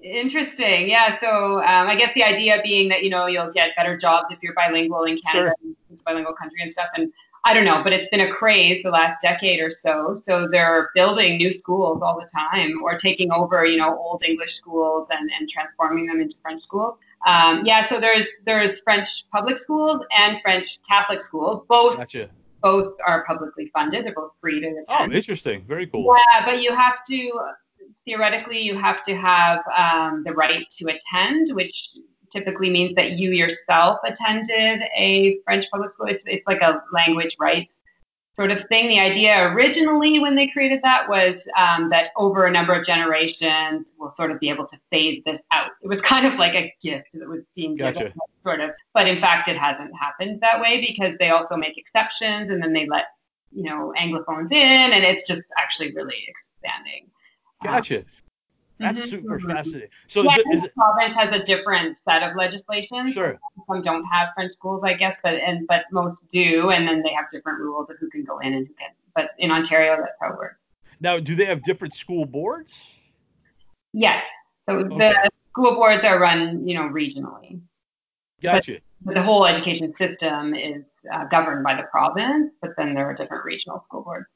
Interesting. 0.00 0.88
Yeah. 0.88 1.18
So 1.18 1.62
um, 1.62 1.88
I 1.88 1.94
guess 1.96 2.12
the 2.14 2.22
idea 2.24 2.60
being 2.62 2.88
that, 2.90 3.02
you 3.02 3.10
know, 3.10 3.26
you'll 3.26 3.52
get 3.52 3.74
better 3.74 3.96
jobs 3.96 4.32
if 4.32 4.38
you're 4.42 4.52
bilingual 4.54 5.04
in 5.04 5.16
Canada. 5.18 5.52
It's 5.90 6.02
a 6.02 6.04
bilingual 6.04 6.34
country 6.34 6.60
and 6.60 6.70
stuff. 6.70 6.88
And 6.94 7.10
I 7.44 7.54
don't 7.54 7.64
know, 7.64 7.82
but 7.82 7.92
it's 7.92 8.08
been 8.08 8.20
a 8.20 8.30
craze 8.30 8.82
the 8.82 8.90
last 8.90 9.20
decade 9.22 9.60
or 9.60 9.70
so. 9.70 10.20
So 10.26 10.46
they're 10.46 10.90
building 10.94 11.38
new 11.38 11.50
schools 11.52 12.02
all 12.02 12.20
the 12.20 12.28
time 12.28 12.82
or 12.82 12.96
taking 12.98 13.32
over, 13.32 13.64
you 13.64 13.78
know, 13.78 13.96
old 13.98 14.24
English 14.24 14.54
schools 14.54 15.08
and, 15.10 15.30
and 15.38 15.48
transforming 15.48 16.06
them 16.06 16.20
into 16.20 16.36
French 16.42 16.62
schools. 16.62 16.98
Um, 17.26 17.64
yeah. 17.64 17.84
So 17.84 18.00
there's 18.00 18.28
there's 18.44 18.80
French 18.80 19.28
public 19.30 19.58
schools 19.58 20.02
and 20.16 20.40
French 20.42 20.78
Catholic 20.88 21.20
schools. 21.20 21.64
Both 21.68 21.98
Gotcha. 21.98 22.28
both 22.62 22.94
are 23.06 23.24
publicly 23.24 23.70
funded. 23.72 24.04
They're 24.04 24.14
both 24.14 24.32
free 24.40 24.60
to 24.60 24.66
attend. 24.66 24.86
Oh, 24.88 24.94
attend. 24.96 25.14
interesting. 25.14 25.64
Very 25.66 25.86
cool. 25.86 26.14
Yeah, 26.32 26.44
but 26.44 26.62
you 26.62 26.74
have 26.74 27.04
to 27.08 27.40
theoretically 28.04 28.60
you 28.60 28.76
have 28.76 29.02
to 29.02 29.14
have 29.14 29.60
um, 29.76 30.22
the 30.24 30.32
right 30.32 30.66
to 30.78 30.86
attend, 30.88 31.48
which 31.52 31.96
typically 32.30 32.68
means 32.68 32.92
that 32.94 33.12
you 33.12 33.30
yourself 33.30 33.98
attended 34.04 34.82
a 34.96 35.38
French 35.44 35.66
public 35.70 35.92
school. 35.92 36.06
It's 36.06 36.24
it's 36.26 36.46
like 36.46 36.62
a 36.62 36.82
language 36.92 37.36
rights 37.38 37.74
sort 38.34 38.50
of 38.50 38.62
thing. 38.68 38.88
The 38.88 38.98
idea 38.98 39.48
originally 39.48 40.18
when 40.18 40.34
they 40.34 40.48
created 40.48 40.80
that 40.82 41.08
was 41.08 41.46
um, 41.56 41.88
that 41.90 42.10
over 42.16 42.46
a 42.46 42.50
number 42.50 42.72
of 42.72 42.84
generations 42.84 43.88
we'll 43.98 44.10
sort 44.10 44.30
of 44.30 44.40
be 44.40 44.48
able 44.48 44.66
to 44.66 44.78
phase 44.90 45.20
this 45.24 45.40
out. 45.52 45.70
It 45.82 45.88
was 45.88 46.00
kind 46.00 46.26
of 46.26 46.34
like 46.34 46.54
a 46.54 46.72
gift 46.82 47.08
that 47.14 47.28
was 47.28 47.42
being 47.54 47.76
given, 47.76 47.94
Gotcha. 47.94 48.12
sort 48.44 48.60
of. 48.60 48.70
But 48.92 49.06
in 49.06 49.18
fact, 49.18 49.48
it 49.48 49.56
hasn't 49.56 49.92
happened 49.98 50.40
that 50.40 50.60
way 50.60 50.80
because 50.80 51.14
they 51.18 51.30
also 51.30 51.56
make 51.56 51.78
exceptions 51.78 52.50
and 52.50 52.62
then 52.62 52.72
they 52.72 52.86
let 52.86 53.06
you 53.52 53.62
know 53.62 53.92
anglophones 53.96 54.52
in, 54.52 54.92
and 54.92 55.04
it's 55.04 55.26
just 55.26 55.42
actually 55.56 55.92
really 55.92 56.26
expanding. 56.26 57.08
Gotcha. 57.62 58.04
That's 58.78 59.00
Mhm. 59.00 59.08
super 59.08 59.38
fascinating. 59.38 59.90
So 60.08 60.22
Yeah, 60.24 60.36
is 60.36 60.58
is 60.58 60.64
it 60.64 60.74
province 60.74 61.14
has 61.14 61.32
a 61.32 61.42
different 61.42 61.96
set 61.98 62.22
of 62.22 62.34
legislation. 62.34 63.08
sure? 63.08 63.38
Some 63.68 63.82
don't 63.82 64.04
have 64.12 64.30
French 64.34 64.52
schools, 64.52 64.82
I 64.84 64.94
guess, 64.94 65.16
but 65.22 65.34
and 65.34 65.66
but 65.66 65.84
most 65.92 66.28
do, 66.30 66.70
and 66.70 66.86
then 66.86 67.02
they 67.02 67.12
have 67.12 67.26
different 67.32 67.60
rules 67.60 67.88
of 67.88 67.96
who 67.98 68.10
can 68.10 68.24
go 68.24 68.38
in 68.40 68.54
and 68.54 68.66
who 68.66 68.74
can. 68.74 68.90
But 69.14 69.30
in 69.38 69.52
Ontario, 69.52 69.96
that's 69.96 70.16
how 70.20 70.32
it 70.32 70.38
works. 70.38 70.60
Now, 71.00 71.20
do 71.20 71.34
they 71.34 71.44
have 71.44 71.62
different 71.62 71.94
school 71.94 72.24
boards? 72.26 72.98
Yes. 73.92 74.24
So 74.68 74.80
Okay. 74.80 74.98
the 74.98 75.30
school 75.50 75.74
boards 75.74 76.02
are 76.04 76.18
run, 76.18 76.66
you 76.66 76.74
know, 76.74 76.88
regionally. 76.88 77.60
Gotcha. 78.42 78.80
But 79.02 79.14
the 79.14 79.22
whole 79.22 79.46
education 79.46 79.94
system 79.96 80.54
is 80.54 80.82
uh, 81.12 81.24
governed 81.26 81.62
by 81.62 81.74
the 81.74 81.84
province, 81.84 82.52
but 82.60 82.70
then 82.76 82.94
there 82.94 83.06
are 83.06 83.14
different 83.14 83.44
regional 83.44 83.78
school 83.78 84.02
boards. 84.02 84.26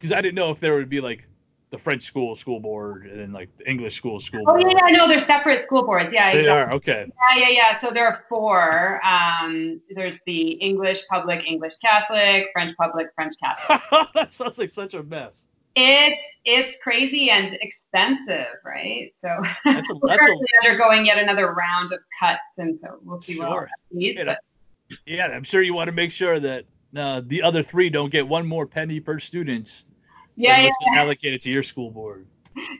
Because 0.00 0.12
I 0.12 0.20
didn't 0.20 0.36
know 0.36 0.50
if 0.50 0.60
there 0.60 0.74
would 0.76 0.88
be 0.88 1.00
like 1.00 1.26
the 1.72 1.78
French 1.78 2.02
school 2.02 2.36
school 2.36 2.60
board 2.60 3.06
and 3.06 3.18
then 3.18 3.32
like 3.32 3.48
the 3.56 3.68
English 3.68 3.96
school 3.96 4.20
school 4.20 4.42
Oh 4.46 4.52
board. 4.52 4.62
yeah, 4.70 4.78
yeah, 4.88 4.96
no, 4.96 5.08
they're 5.08 5.18
separate 5.18 5.62
school 5.62 5.84
boards. 5.84 6.12
Yeah, 6.12 6.30
They 6.32 6.40
exactly. 6.40 6.72
are 6.72 6.76
okay. 6.76 7.06
Yeah, 7.30 7.38
yeah, 7.38 7.48
yeah. 7.48 7.78
So 7.78 7.90
there 7.90 8.06
are 8.06 8.24
four. 8.28 9.00
Um, 9.04 9.80
there's 9.90 10.20
the 10.26 10.50
English 10.68 11.00
public, 11.08 11.48
English 11.50 11.76
Catholic, 11.78 12.48
French 12.52 12.76
public, 12.76 13.08
French 13.14 13.34
Catholic. 13.42 13.80
that 14.14 14.32
sounds 14.34 14.58
like 14.58 14.68
such 14.70 14.92
a 14.94 15.02
mess. 15.02 15.46
It's 15.74 16.20
it's 16.44 16.76
crazy 16.82 17.30
and 17.30 17.54
expensive, 17.62 18.48
right? 18.66 19.10
So 19.24 19.30
That's 19.64 19.88
a 19.90 19.94
we're 19.94 20.08
that's 20.08 20.22
a 20.24 20.68
undergoing 20.68 21.06
yet 21.06 21.16
another 21.16 21.52
round 21.54 21.90
of 21.92 22.00
cuts, 22.20 22.38
and 22.58 22.78
so 22.82 22.98
we'll 23.02 23.22
see 23.22 23.38
what 23.40 23.48
Sure. 23.48 23.62
that 23.70 23.96
needs. 23.96 24.18
You 24.18 24.26
know, 24.26 24.34
But 24.90 24.98
yeah. 25.06 25.26
I'm 25.28 25.42
sure 25.42 25.62
you 25.62 25.72
want 25.72 25.88
to 25.88 25.94
make 25.94 26.10
sure 26.12 26.38
that 26.38 26.66
uh, 26.94 27.22
the 27.26 27.40
other 27.42 27.62
three 27.62 27.88
don't 27.88 28.10
get 28.12 28.28
one 28.28 28.46
more 28.46 28.66
penny 28.66 29.00
per 29.00 29.18
student. 29.18 29.84
Yeah, 30.36 30.60
yeah. 30.62 30.70
allocated 31.00 31.40
to 31.42 31.50
your 31.50 31.62
school 31.62 31.90
board. 31.90 32.26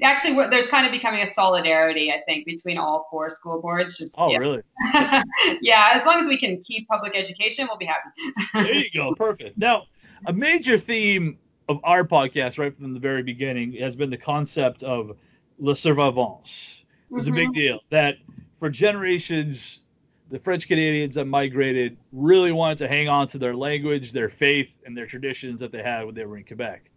Actually, 0.02 0.34
there's 0.50 0.68
kind 0.68 0.84
of 0.84 0.92
becoming 0.92 1.22
a 1.22 1.32
solidarity, 1.32 2.12
I 2.12 2.20
think, 2.28 2.44
between 2.44 2.76
all 2.76 3.06
four 3.10 3.30
school 3.30 3.60
boards. 3.60 3.96
Just 3.96 4.14
Oh, 4.18 4.30
yeah. 4.30 4.36
really? 4.38 4.62
yeah, 5.62 5.92
as 5.94 6.04
long 6.04 6.20
as 6.20 6.26
we 6.28 6.36
can 6.36 6.62
keep 6.62 6.86
public 6.88 7.16
education, 7.16 7.66
we'll 7.68 7.78
be 7.78 7.86
happy. 7.86 8.08
There 8.54 8.74
you 8.74 8.90
go. 8.92 9.14
Perfect. 9.14 9.56
Now, 9.56 9.84
a 10.26 10.32
major 10.32 10.76
theme 10.76 11.38
of 11.68 11.80
our 11.84 12.04
podcast, 12.04 12.58
right 12.58 12.76
from 12.76 12.92
the 12.92 13.00
very 13.00 13.22
beginning, 13.22 13.72
has 13.74 13.96
been 13.96 14.10
the 14.10 14.16
concept 14.16 14.82
of 14.82 15.16
le 15.58 15.72
survivance. 15.72 16.84
It's 17.14 17.26
a 17.28 17.32
big 17.32 17.48
Mhm. 17.50 17.54
deal 17.54 17.80
that 17.90 18.16
for 18.58 18.68
generations, 18.68 19.82
the 20.30 20.38
French 20.38 20.68
Canadians 20.68 21.14
that 21.14 21.26
migrated 21.26 21.96
really 22.12 22.52
wanted 22.52 22.78
to 22.78 22.88
hang 22.88 23.08
on 23.08 23.26
to 23.28 23.38
their 23.38 23.54
language, 23.54 24.12
their 24.12 24.28
faith, 24.28 24.78
and 24.86 24.96
their 24.96 25.06
traditions 25.06 25.60
that 25.60 25.72
they 25.72 25.82
had 25.82 26.04
when 26.04 26.14
they 26.14 26.24
were 26.24 26.36
in 26.36 26.44
Quebec. 26.44 26.90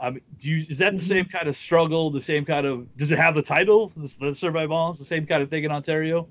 Um, 0.00 0.20
do 0.38 0.50
you, 0.50 0.56
is 0.58 0.78
that 0.78 0.92
the 0.92 0.98
Mhm. 0.98 1.02
same 1.02 1.24
kind 1.26 1.48
of 1.48 1.56
struggle? 1.56 2.10
The 2.10 2.20
same 2.20 2.44
kind 2.44 2.66
of 2.66 2.94
does 2.96 3.10
it 3.12 3.18
have 3.18 3.34
the 3.34 3.42
title, 3.42 3.88
the, 3.96 4.02
the 4.20 4.34
survivance, 4.34 4.98
the 4.98 5.04
same 5.04 5.26
kind 5.26 5.42
of 5.42 5.50
thing 5.50 5.64
in 5.64 5.70
Ontario? 5.70 6.28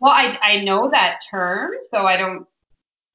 Well, 0.00 0.12
I 0.12 0.36
I 0.42 0.60
know 0.64 0.90
that 0.90 1.20
term, 1.30 1.72
so 1.92 2.06
I 2.06 2.16
don't 2.16 2.46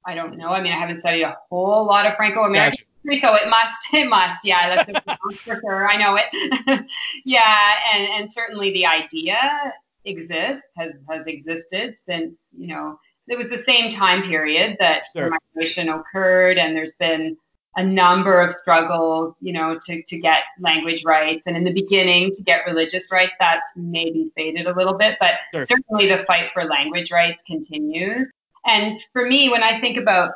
I 0.06 0.16
don't 0.16 0.38
know. 0.38 0.50
I 0.50 0.62
mean, 0.62 0.72
I 0.72 0.78
haven't 0.78 1.00
studied 1.00 1.24
a 1.24 1.36
whole 1.50 1.86
lot 1.86 2.06
of 2.06 2.16
Franco-American 2.16 2.72
Gotcha. 2.72 2.84
history, 3.12 3.20
so 3.20 3.36
it 3.36 3.50
must 3.50 3.94
it 3.94 4.08
must. 4.10 4.46
Yeah, 4.46 4.74
that's 4.74 4.90
a, 4.90 4.94
for 5.44 5.60
sure. 5.62 5.88
I 5.90 5.98
know 5.98 6.18
it. 6.18 6.86
yeah, 7.26 7.74
and 7.94 8.08
and 8.08 8.32
certainly 8.32 8.72
the 8.72 8.86
idea 8.86 9.74
exists 10.06 10.64
has 10.78 10.94
has 11.10 11.26
existed 11.28 11.96
since 12.08 12.34
you 12.58 12.68
know 12.68 12.98
it 13.28 13.38
was 13.38 13.50
the 13.50 13.58
same 13.58 13.92
time 13.92 14.24
period 14.24 14.78
that 14.80 15.04
Sure. 15.12 15.26
the 15.26 15.38
migration 15.56 15.90
occurred, 15.90 16.58
and 16.58 16.74
there's 16.76 16.94
been 17.00 17.36
a 17.78 17.84
number 17.84 18.42
of 18.42 18.52
struggles, 18.52 19.36
you 19.40 19.54
know, 19.54 19.78
to, 19.86 20.02
to 20.02 20.20
get 20.20 20.44
language 20.60 21.04
rights. 21.06 21.44
And 21.46 21.56
in 21.56 21.64
the 21.64 21.74
beginning, 21.74 22.32
to 22.32 22.44
get 22.44 22.66
religious 22.66 23.12
rights, 23.12 23.36
that's 23.40 23.72
maybe 23.76 24.32
faded 24.36 24.66
a 24.66 24.76
little 24.76 24.96
bit, 24.96 25.18
but 25.20 25.36
Sure. 25.54 25.66
certainly 25.66 26.08
the 26.08 26.26
fight 26.26 26.50
for 26.54 26.66
language 26.66 27.12
rights 27.12 27.44
continues. 27.46 28.28
And 28.66 29.00
for 29.14 29.28
me, 29.28 29.50
when 29.50 29.62
I 29.62 29.80
think 29.80 29.98
about, 29.98 30.32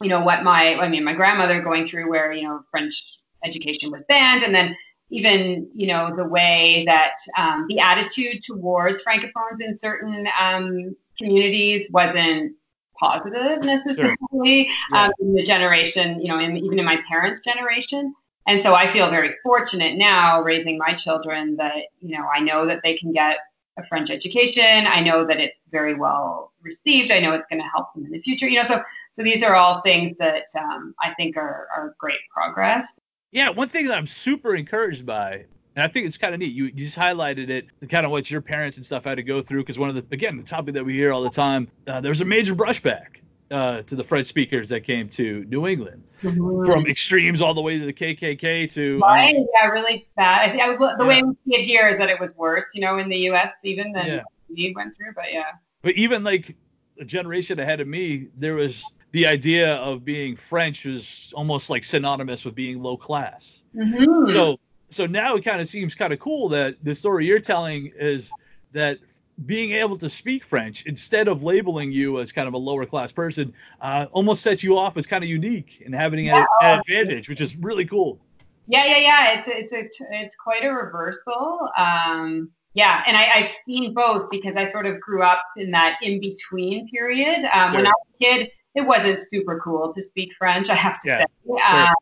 you 0.00 0.08
know, 0.08 0.20
what 0.20 0.42
my, 0.42 0.76
I 0.76 0.88
mean, 0.88 1.04
my 1.04 1.12
grandmother 1.12 1.60
going 1.60 1.86
through 1.86 2.08
where, 2.10 2.32
you 2.32 2.44
know, 2.44 2.60
French 2.70 3.18
education 3.44 3.90
was 3.90 4.02
banned, 4.08 4.42
and 4.42 4.54
then 4.54 4.74
even, 5.10 5.68
you 5.74 5.86
know, 5.86 6.14
the 6.16 6.24
way 6.24 6.84
that 6.86 7.12
um, 7.38 7.66
the 7.68 7.78
attitude 7.78 8.42
towards 8.42 9.02
Francophones 9.04 9.60
in 9.60 9.78
certain 9.78 10.26
um, 10.40 10.96
communities 11.18 11.86
wasn't 11.90 12.54
positive 12.98 13.62
necessarily 13.62 14.70
Yeah. 14.92 15.04
um, 15.04 15.10
in 15.20 15.34
the 15.34 15.42
generation, 15.42 16.20
you 16.20 16.28
know, 16.28 16.38
in, 16.38 16.56
even 16.56 16.78
in 16.78 16.84
my 16.84 17.00
parents' 17.08 17.40
generation. 17.40 18.14
And 18.46 18.62
so 18.62 18.74
I 18.74 18.86
feel 18.86 19.10
very 19.10 19.34
fortunate 19.42 19.96
now 19.96 20.40
raising 20.40 20.78
my 20.78 20.92
children 20.94 21.56
that, 21.56 21.74
you 22.00 22.16
know, 22.16 22.26
I 22.32 22.40
know 22.40 22.64
that 22.66 22.80
they 22.84 22.96
can 22.96 23.12
get 23.12 23.38
a 23.78 23.86
French 23.86 24.08
education. 24.08 24.86
I 24.86 25.00
know 25.00 25.26
that 25.26 25.38
it's 25.38 25.58
very 25.70 25.94
well 25.94 26.52
received. 26.62 27.10
I 27.10 27.18
know 27.20 27.32
it's 27.34 27.46
going 27.50 27.60
to 27.60 27.68
help 27.74 27.92
them 27.94 28.06
in 28.06 28.12
the 28.12 28.20
future. 28.20 28.48
You 28.48 28.62
know, 28.62 28.68
so 28.68 28.82
so 29.12 29.22
these 29.22 29.42
are 29.42 29.54
all 29.54 29.82
things 29.82 30.12
that 30.18 30.44
um, 30.58 30.94
I 31.02 31.12
think 31.14 31.36
are 31.36 31.68
are 31.74 31.94
great 31.98 32.18
progress. 32.32 32.86
Yeah, 33.32 33.50
one 33.50 33.68
thing 33.68 33.86
that 33.88 33.98
I'm 33.98 34.06
super 34.06 34.54
encouraged 34.54 35.04
by, 35.04 35.44
and 35.76 35.84
I 35.84 35.88
think 35.88 36.06
it's 36.06 36.16
kind 36.16 36.32
of 36.32 36.40
neat. 36.40 36.54
You, 36.54 36.64
you 36.64 36.72
just 36.72 36.98
highlighted 36.98 37.50
it, 37.50 37.66
kind 37.90 38.06
of 38.06 38.10
what 38.10 38.30
your 38.30 38.40
parents 38.40 38.78
and 38.78 38.86
stuff 38.86 39.04
had 39.04 39.16
to 39.16 39.22
go 39.22 39.42
through. 39.42 39.60
Because 39.60 39.78
one 39.78 39.90
of 39.90 39.94
the 39.94 40.04
again 40.10 40.36
the 40.38 40.42
topic 40.42 40.74
that 40.74 40.84
we 40.84 40.94
hear 40.94 41.12
all 41.12 41.22
the 41.22 41.30
time, 41.30 41.68
uh, 41.86 42.00
there's 42.00 42.22
a 42.22 42.24
major 42.24 42.54
brushback 42.54 43.18
uh, 43.50 43.82
to 43.82 43.94
the 43.94 44.02
French 44.02 44.26
speakers 44.26 44.70
that 44.70 44.80
came 44.80 45.06
to 45.10 45.44
New 45.44 45.66
England, 45.66 46.02
mm-hmm. 46.22 46.64
from 46.64 46.86
extremes 46.86 47.42
all 47.42 47.52
the 47.52 47.60
way 47.60 47.78
to 47.78 47.84
the 47.84 47.92
KKK 47.92 48.72
to 48.72 48.98
right, 49.00 49.36
um, 49.36 49.46
yeah, 49.54 49.66
really 49.66 50.08
bad. 50.16 50.48
I 50.48 50.50
think 50.50 50.62
I, 50.62 50.76
the 50.76 50.96
yeah. 51.00 51.06
way 51.06 51.22
we 51.22 51.34
see 51.46 51.60
it 51.60 51.64
here 51.64 51.88
is 51.88 51.98
that 51.98 52.08
it 52.08 52.18
was 52.18 52.34
worse, 52.36 52.64
you 52.72 52.80
know, 52.80 52.96
in 52.96 53.10
the 53.10 53.18
U.S. 53.18 53.52
even 53.62 53.92
than 53.92 54.06
yeah. 54.06 54.22
we 54.48 54.72
went 54.74 54.96
through. 54.96 55.12
But 55.14 55.30
yeah, 55.30 55.52
but 55.82 55.92
even 55.92 56.24
like 56.24 56.56
a 56.98 57.04
generation 57.04 57.60
ahead 57.60 57.80
of 57.80 57.86
me, 57.86 58.28
there 58.38 58.54
was 58.54 58.82
the 59.12 59.26
idea 59.26 59.74
of 59.76 60.06
being 60.06 60.36
French 60.36 60.86
was 60.86 61.34
almost 61.36 61.68
like 61.68 61.84
synonymous 61.84 62.46
with 62.46 62.54
being 62.54 62.82
low 62.82 62.96
class. 62.96 63.62
Mm-hmm. 63.74 64.32
So 64.32 64.58
so 64.90 65.06
now 65.06 65.34
it 65.36 65.44
kind 65.44 65.60
of 65.60 65.68
seems 65.68 65.94
kind 65.94 66.12
of 66.12 66.20
cool 66.20 66.48
that 66.50 66.76
the 66.82 66.94
story 66.94 67.26
you're 67.26 67.40
telling 67.40 67.92
is 67.96 68.30
that 68.72 68.98
being 69.44 69.72
able 69.72 69.98
to 69.98 70.08
speak 70.08 70.44
French 70.44 70.86
instead 70.86 71.28
of 71.28 71.42
labeling 71.42 71.92
you 71.92 72.20
as 72.20 72.32
kind 72.32 72.48
of 72.48 72.54
a 72.54 72.58
lower 72.58 72.86
class 72.86 73.12
person 73.12 73.52
uh, 73.82 74.06
almost 74.12 74.42
sets 74.42 74.62
you 74.62 74.78
off 74.78 74.96
as 74.96 75.06
kind 75.06 75.22
of 75.22 75.28
unique 75.28 75.82
and 75.84 75.94
having 75.94 76.26
yeah. 76.26 76.38
an, 76.38 76.46
an, 76.62 76.80
advantage, 76.80 77.28
which 77.28 77.40
is 77.40 77.56
really 77.56 77.84
cool. 77.84 78.18
Yeah, 78.66 78.84
yeah, 78.86 78.98
yeah. 78.98 79.38
It's 79.38 79.48
a, 79.48 79.58
it's 79.58 79.72
a 79.72 80.04
it's 80.10 80.36
quite 80.36 80.64
a 80.64 80.70
reversal. 80.70 81.68
Um, 81.76 82.50
yeah, 82.74 83.02
and 83.06 83.16
I, 83.16 83.22
have 83.22 83.50
seen 83.64 83.94
both 83.94 84.28
because 84.30 84.56
I 84.56 84.66
sort 84.66 84.86
of 84.86 85.00
grew 85.00 85.22
up 85.22 85.42
in 85.56 85.70
that 85.70 85.98
in 86.02 86.20
between 86.20 86.88
period. 86.90 87.44
Um, 87.52 87.70
sure. 87.70 87.76
When 87.76 87.86
I 87.86 87.90
was 87.90 88.06
a 88.20 88.24
kid, 88.24 88.50
it 88.74 88.82
wasn't 88.82 89.18
super 89.30 89.60
cool 89.60 89.92
to 89.94 90.02
speak 90.02 90.32
French. 90.36 90.68
I 90.68 90.74
have 90.74 91.00
to 91.00 91.08
yeah. 91.08 91.18
say, 91.20 91.26
sure. 91.46 91.86
um, 91.88 91.94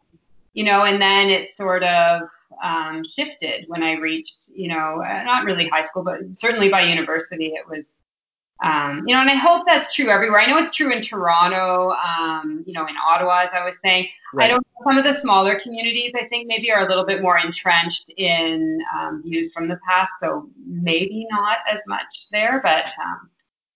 you 0.55 0.65
know, 0.65 0.85
and 0.85 1.03
then 1.03 1.31
it 1.31 1.55
sort 1.55 1.83
of 1.83 2.23
um, 2.63 3.03
shifted 3.05 3.65
when 3.69 3.83
I 3.83 3.93
reached, 3.95 4.51
you 4.55 4.69
know, 4.69 5.03
uh, 5.03 5.23
not 5.23 5.45
really 5.45 5.69
high 5.69 5.83
school, 5.83 6.03
but 6.05 6.21
certainly 6.39 6.69
by 6.69 6.83
university, 6.83 7.47
it 7.47 7.69
was, 7.69 7.87
um, 8.63 9.03
you 9.07 9.15
know, 9.15 9.21
and 9.21 9.31
I 9.31 9.35
hope 9.35 9.67
that's 9.67 9.95
true 9.95 10.09
everywhere. 10.09 10.41
I 10.41 10.47
know 10.47 10.59
it's 10.59 10.75
true 10.75 10.93
in 10.93 11.03
Toronto, 11.03 11.91
um, 11.91 12.63
you 12.67 12.73
know, 12.73 12.87
in 12.87 12.95
Ottawa, 12.97 13.41
as 13.41 13.51
I 13.53 13.65
was 13.65 13.77
saying. 13.85 14.09
Right. 14.33 14.45
I 14.45 14.49
don't 14.49 14.59
know, 14.59 14.91
some 14.91 14.99
of 14.99 15.05
the 15.05 15.19
smaller 15.21 15.59
communities, 15.59 16.13
I 16.15 16.27
think 16.29 16.47
maybe 16.47 16.71
are 16.71 16.87
a 16.87 16.89
little 16.89 17.05
bit 17.05 17.23
more 17.23 17.39
entrenched 17.39 18.13
in 18.17 18.81
um, 18.97 19.23
views 19.23 19.53
from 19.53 19.69
the 19.69 19.79
past. 19.87 20.13
So 20.23 20.49
maybe 20.67 21.27
not 21.31 21.59
as 21.71 21.81
much 21.87 22.29
there, 22.31 22.61
but. 22.63 22.87
Um, 23.05 23.31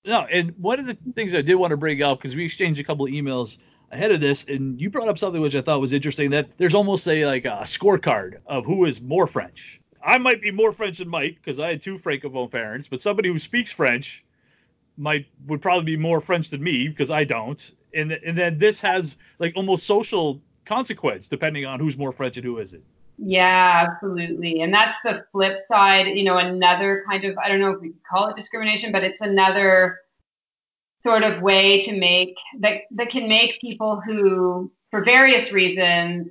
no, 0.05 0.27
and 0.31 0.55
one 0.59 0.79
of 0.79 0.87
the 0.87 0.97
things 1.15 1.35
I 1.35 1.43
did 1.43 1.57
want 1.57 1.73
to 1.73 1.77
bring 1.77 2.03
up, 2.03 2.19
because 2.19 2.35
we 2.35 2.45
exchanged 2.45 2.81
a 2.81 2.85
couple 2.85 3.05
of 3.05 3.13
emails 3.13 3.59
ahead 3.91 4.13
of 4.13 4.21
this, 4.21 4.45
and 4.49 4.81
you 4.81 4.91
brought 4.91 5.09
up 5.09 5.19
something 5.19 5.41
which 5.41 5.57
I 5.57 5.61
thought 5.61 5.81
was 5.81 5.93
interesting 5.93 6.31
that 6.31 6.49
there's 6.59 6.75
almost 6.75 7.07
a 7.09 7.27
like 7.27 7.45
a 7.45 7.61
scorecard 7.63 8.39
of 8.47 8.65
who 8.65 8.85
is 8.85 9.01
more 9.01 9.27
French. 9.27 9.81
I 10.05 10.19
might 10.19 10.41
be 10.41 10.51
more 10.51 10.73
French 10.73 10.99
than 10.99 11.09
Mike 11.09 11.37
because 11.37 11.59
I 11.59 11.69
had 11.71 11.83
two 11.83 11.99
francophone 11.99 12.51
parents, 12.51 12.89
but 12.89 13.01
somebody 13.01 13.29
who 13.29 13.39
speaks 13.39 13.73
French 13.73 14.25
might 14.97 15.27
would 15.47 15.63
probably 15.63 15.85
be 15.85 15.97
more 15.97 16.21
French 16.21 16.51
than 16.51 16.63
me 16.63 16.89
because 16.89 17.11
I 17.11 17.25
don't. 17.25 17.73
And 17.95 18.13
and 18.13 18.37
then 18.37 18.59
this 18.59 18.81
has 18.81 19.17
like 19.39 19.55
almost 19.57 19.87
social 19.87 20.41
consequence 20.65 21.29
depending 21.29 21.65
on 21.65 21.81
who's 21.81 21.97
more 21.97 22.13
French 22.13 22.37
and 22.37 22.45
who 22.45 22.59
isn't. 22.59 22.85
Yeah, 23.19 23.87
absolutely. 23.89 24.61
And 24.61 24.73
that's 24.73 24.97
the 25.05 25.25
flip 25.33 25.59
side, 25.67 26.07
you 26.07 26.23
know, 26.23 26.37
another 26.37 27.05
kind 27.09 27.25
of 27.25 27.37
I 27.39 27.49
don't 27.49 27.61
know 27.61 27.71
if 27.71 27.81
we 27.81 27.89
could 27.89 28.05
call 28.09 28.29
it 28.29 28.37
discrimination, 28.37 28.93
but 28.93 29.03
it's 29.03 29.21
another 29.21 29.99
sort 31.03 31.23
of 31.23 31.43
way 31.43 31.81
to 31.83 31.97
make 31.97 32.37
that 32.61 32.83
that 32.91 33.09
can 33.09 33.29
make 33.29 33.61
people 33.61 34.01
who 34.05 34.71
for 34.91 35.03
various 35.03 35.53
reasons 35.53 36.29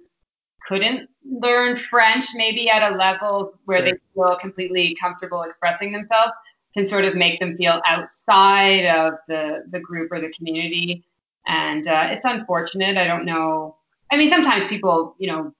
couldn't 0.67 1.09
learn 1.25 1.77
french 1.77 2.25
maybe 2.36 2.69
at 2.69 2.91
a 2.91 2.95
level 2.95 3.53
where 3.65 3.79
sure. 3.79 3.86
they 3.86 3.97
feel 4.13 4.38
completely 4.38 4.95
comfortable 5.00 5.43
expressing 5.43 5.91
themselves 5.91 6.33
can 6.77 6.86
sort 6.86 7.05
of 7.05 7.15
make 7.15 7.39
them 7.39 7.57
feel 7.57 7.81
outside 7.86 8.86
of 8.86 9.15
the 9.27 9.63
the 9.71 9.79
group 9.79 10.12
or 10.12 10.21
the 10.21 10.29
community. 10.29 11.03
And 11.47 11.88
uh, 11.88 12.07
it's 12.09 12.25
unfortunate. 12.25 12.97
I 12.97 13.07
don't 13.07 13.25
know. 13.25 13.77
I 14.12 14.17
mean 14.17 14.29
sometimes 14.29 14.65
people 14.65 15.15
you 15.17 15.27
know 15.27 15.53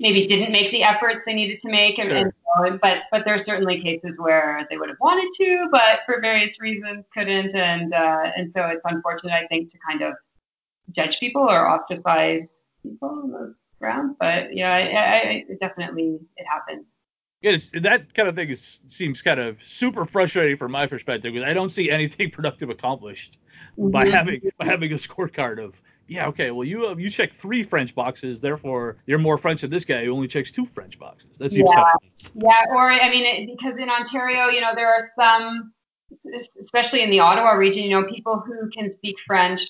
maybe 0.00 0.26
didn't 0.26 0.50
make 0.50 0.72
the 0.72 0.82
efforts 0.82 1.20
they 1.24 1.34
needed 1.34 1.60
to 1.60 1.68
make 1.68 1.98
and, 1.98 2.08
sure. 2.08 2.66
and, 2.66 2.80
but 2.80 3.02
but 3.12 3.28
are 3.28 3.38
certainly 3.38 3.80
cases 3.80 4.18
where 4.18 4.66
they 4.68 4.76
would 4.76 4.88
have 4.88 4.98
wanted 5.00 5.30
to 5.36 5.68
but 5.70 6.00
for 6.04 6.20
various 6.20 6.60
reasons 6.60 7.04
couldn't 7.14 7.54
and 7.54 7.92
uh, 7.92 8.30
and 8.36 8.50
so 8.52 8.66
it's 8.66 8.82
unfortunate 8.86 9.32
i 9.32 9.46
think 9.46 9.70
to 9.70 9.78
kind 9.86 10.02
of 10.02 10.14
judge 10.90 11.20
people 11.20 11.42
or 11.42 11.68
ostracize 11.68 12.48
people 12.82 13.08
on 13.08 13.30
those 13.30 13.54
grounds 13.78 14.16
but 14.18 14.54
yeah 14.54 14.74
I, 14.74 14.80
I, 14.80 15.44
definitely 15.60 16.18
it 16.36 16.46
happens 16.48 16.86
yeah, 17.42 17.52
it's, 17.52 17.70
that 17.70 18.12
kind 18.12 18.28
of 18.28 18.36
thing 18.36 18.50
is, 18.50 18.80
seems 18.86 19.22
kind 19.22 19.40
of 19.40 19.62
super 19.62 20.04
frustrating 20.04 20.58
from 20.58 20.72
my 20.72 20.86
perspective 20.86 21.32
because 21.32 21.48
I 21.48 21.54
don't 21.54 21.70
see 21.70 21.90
anything 21.90 22.30
productive 22.32 22.68
accomplished 22.68 23.38
mm-hmm. 23.78 23.90
by 23.90 24.08
having 24.08 24.40
by 24.58 24.66
having 24.66 24.92
a 24.92 24.96
scorecard 24.96 25.62
of 25.62 25.80
yeah, 26.10 26.26
okay, 26.26 26.50
well 26.50 26.66
you 26.66 26.86
uh, 26.86 26.96
you 26.96 27.08
check 27.08 27.32
three 27.32 27.62
French 27.62 27.94
boxes, 27.94 28.40
therefore 28.40 28.96
you're 29.06 29.20
more 29.20 29.38
French 29.38 29.60
than 29.60 29.70
this 29.70 29.84
guy 29.84 30.04
who 30.04 30.12
only 30.12 30.26
checks 30.26 30.50
two 30.50 30.66
French 30.66 30.98
boxes. 30.98 31.38
That 31.38 31.52
seems 31.52 31.70
yeah, 31.72 31.84
yeah. 32.34 32.64
Or 32.70 32.90
I 32.90 33.08
mean, 33.08 33.24
it, 33.24 33.56
because 33.56 33.78
in 33.78 33.88
Ontario, 33.88 34.48
you 34.48 34.60
know, 34.60 34.74
there 34.74 34.92
are 34.92 35.08
some, 35.16 35.72
especially 36.60 37.02
in 37.02 37.10
the 37.10 37.20
Ottawa 37.20 37.52
region, 37.52 37.84
you 37.84 37.90
know, 37.90 38.04
people 38.08 38.40
who 38.40 38.68
can 38.70 38.92
speak 38.92 39.20
French, 39.24 39.64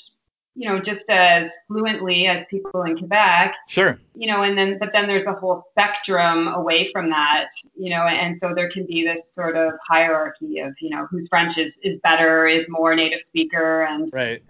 you 0.55 0.67
know, 0.67 0.81
just 0.81 1.11
as 1.11 1.51
fluently 1.69 2.27
as 2.27 2.47
people 2.47 2.85
in 2.85 2.97
Quebec. 2.97 3.55
Sure. 3.69 3.99
You 4.15 4.27
know, 4.27 4.43
and 4.43 4.57
then 4.57 4.79
but 4.79 4.95
then 4.95 5.07
there's 5.07 5.27
a 5.27 5.35
whole 5.35 5.67
spectrum 5.73 6.49
away 6.49 6.91
from 6.91 7.11
that, 7.11 7.51
you 7.77 7.91
know, 7.91 8.05
and 8.07 8.35
so 8.39 8.55
there 8.55 8.71
can 8.71 8.87
be 8.87 9.05
this 9.05 9.25
sort 9.35 9.59
of 9.59 9.75
hierarchy 9.87 10.61
of 10.61 10.73
you 10.81 10.89
know 10.89 11.07
whose 11.11 11.29
French 11.29 11.59
is 11.59 11.79
is 11.83 11.99
better, 11.99 12.47
is 12.47 12.65
more 12.71 12.95
native 12.95 13.21
speaker, 13.21 13.83
and 13.83 14.09
right 14.15 14.43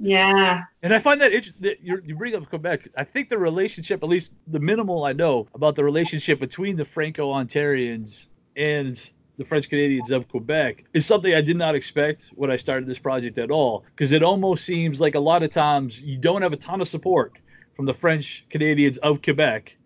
yeah. 0.00 0.62
And 0.82 0.94
I 0.94 0.98
find 0.98 1.20
that, 1.20 1.32
it, 1.32 1.52
that 1.60 1.82
you 1.82 2.16
bring 2.16 2.34
up 2.34 2.48
Quebec. 2.48 2.88
I 2.96 3.04
think 3.04 3.28
the 3.28 3.38
relationship, 3.38 4.02
at 4.02 4.08
least 4.08 4.34
the 4.46 4.58
minimal 4.58 5.04
I 5.04 5.12
know 5.12 5.46
about 5.54 5.76
the 5.76 5.84
relationship 5.84 6.40
between 6.40 6.76
the 6.76 6.84
Franco 6.84 7.32
Ontarians 7.32 8.28
and 8.56 8.98
the 9.36 9.44
French 9.44 9.68
Canadians 9.68 10.10
of 10.10 10.26
Quebec, 10.28 10.84
is 10.94 11.04
something 11.04 11.34
I 11.34 11.42
did 11.42 11.56
not 11.56 11.74
expect 11.74 12.30
when 12.34 12.50
I 12.50 12.56
started 12.56 12.88
this 12.88 12.98
project 12.98 13.38
at 13.38 13.50
all. 13.50 13.84
Because 13.94 14.12
it 14.12 14.22
almost 14.22 14.64
seems 14.64 15.00
like 15.00 15.14
a 15.14 15.20
lot 15.20 15.42
of 15.42 15.50
times 15.50 16.00
you 16.00 16.16
don't 16.16 16.42
have 16.42 16.52
a 16.52 16.56
ton 16.56 16.80
of 16.80 16.88
support 16.88 17.38
from 17.74 17.84
the 17.84 17.94
French 17.94 18.46
Canadians 18.48 18.98
of 18.98 19.22
Quebec 19.22 19.76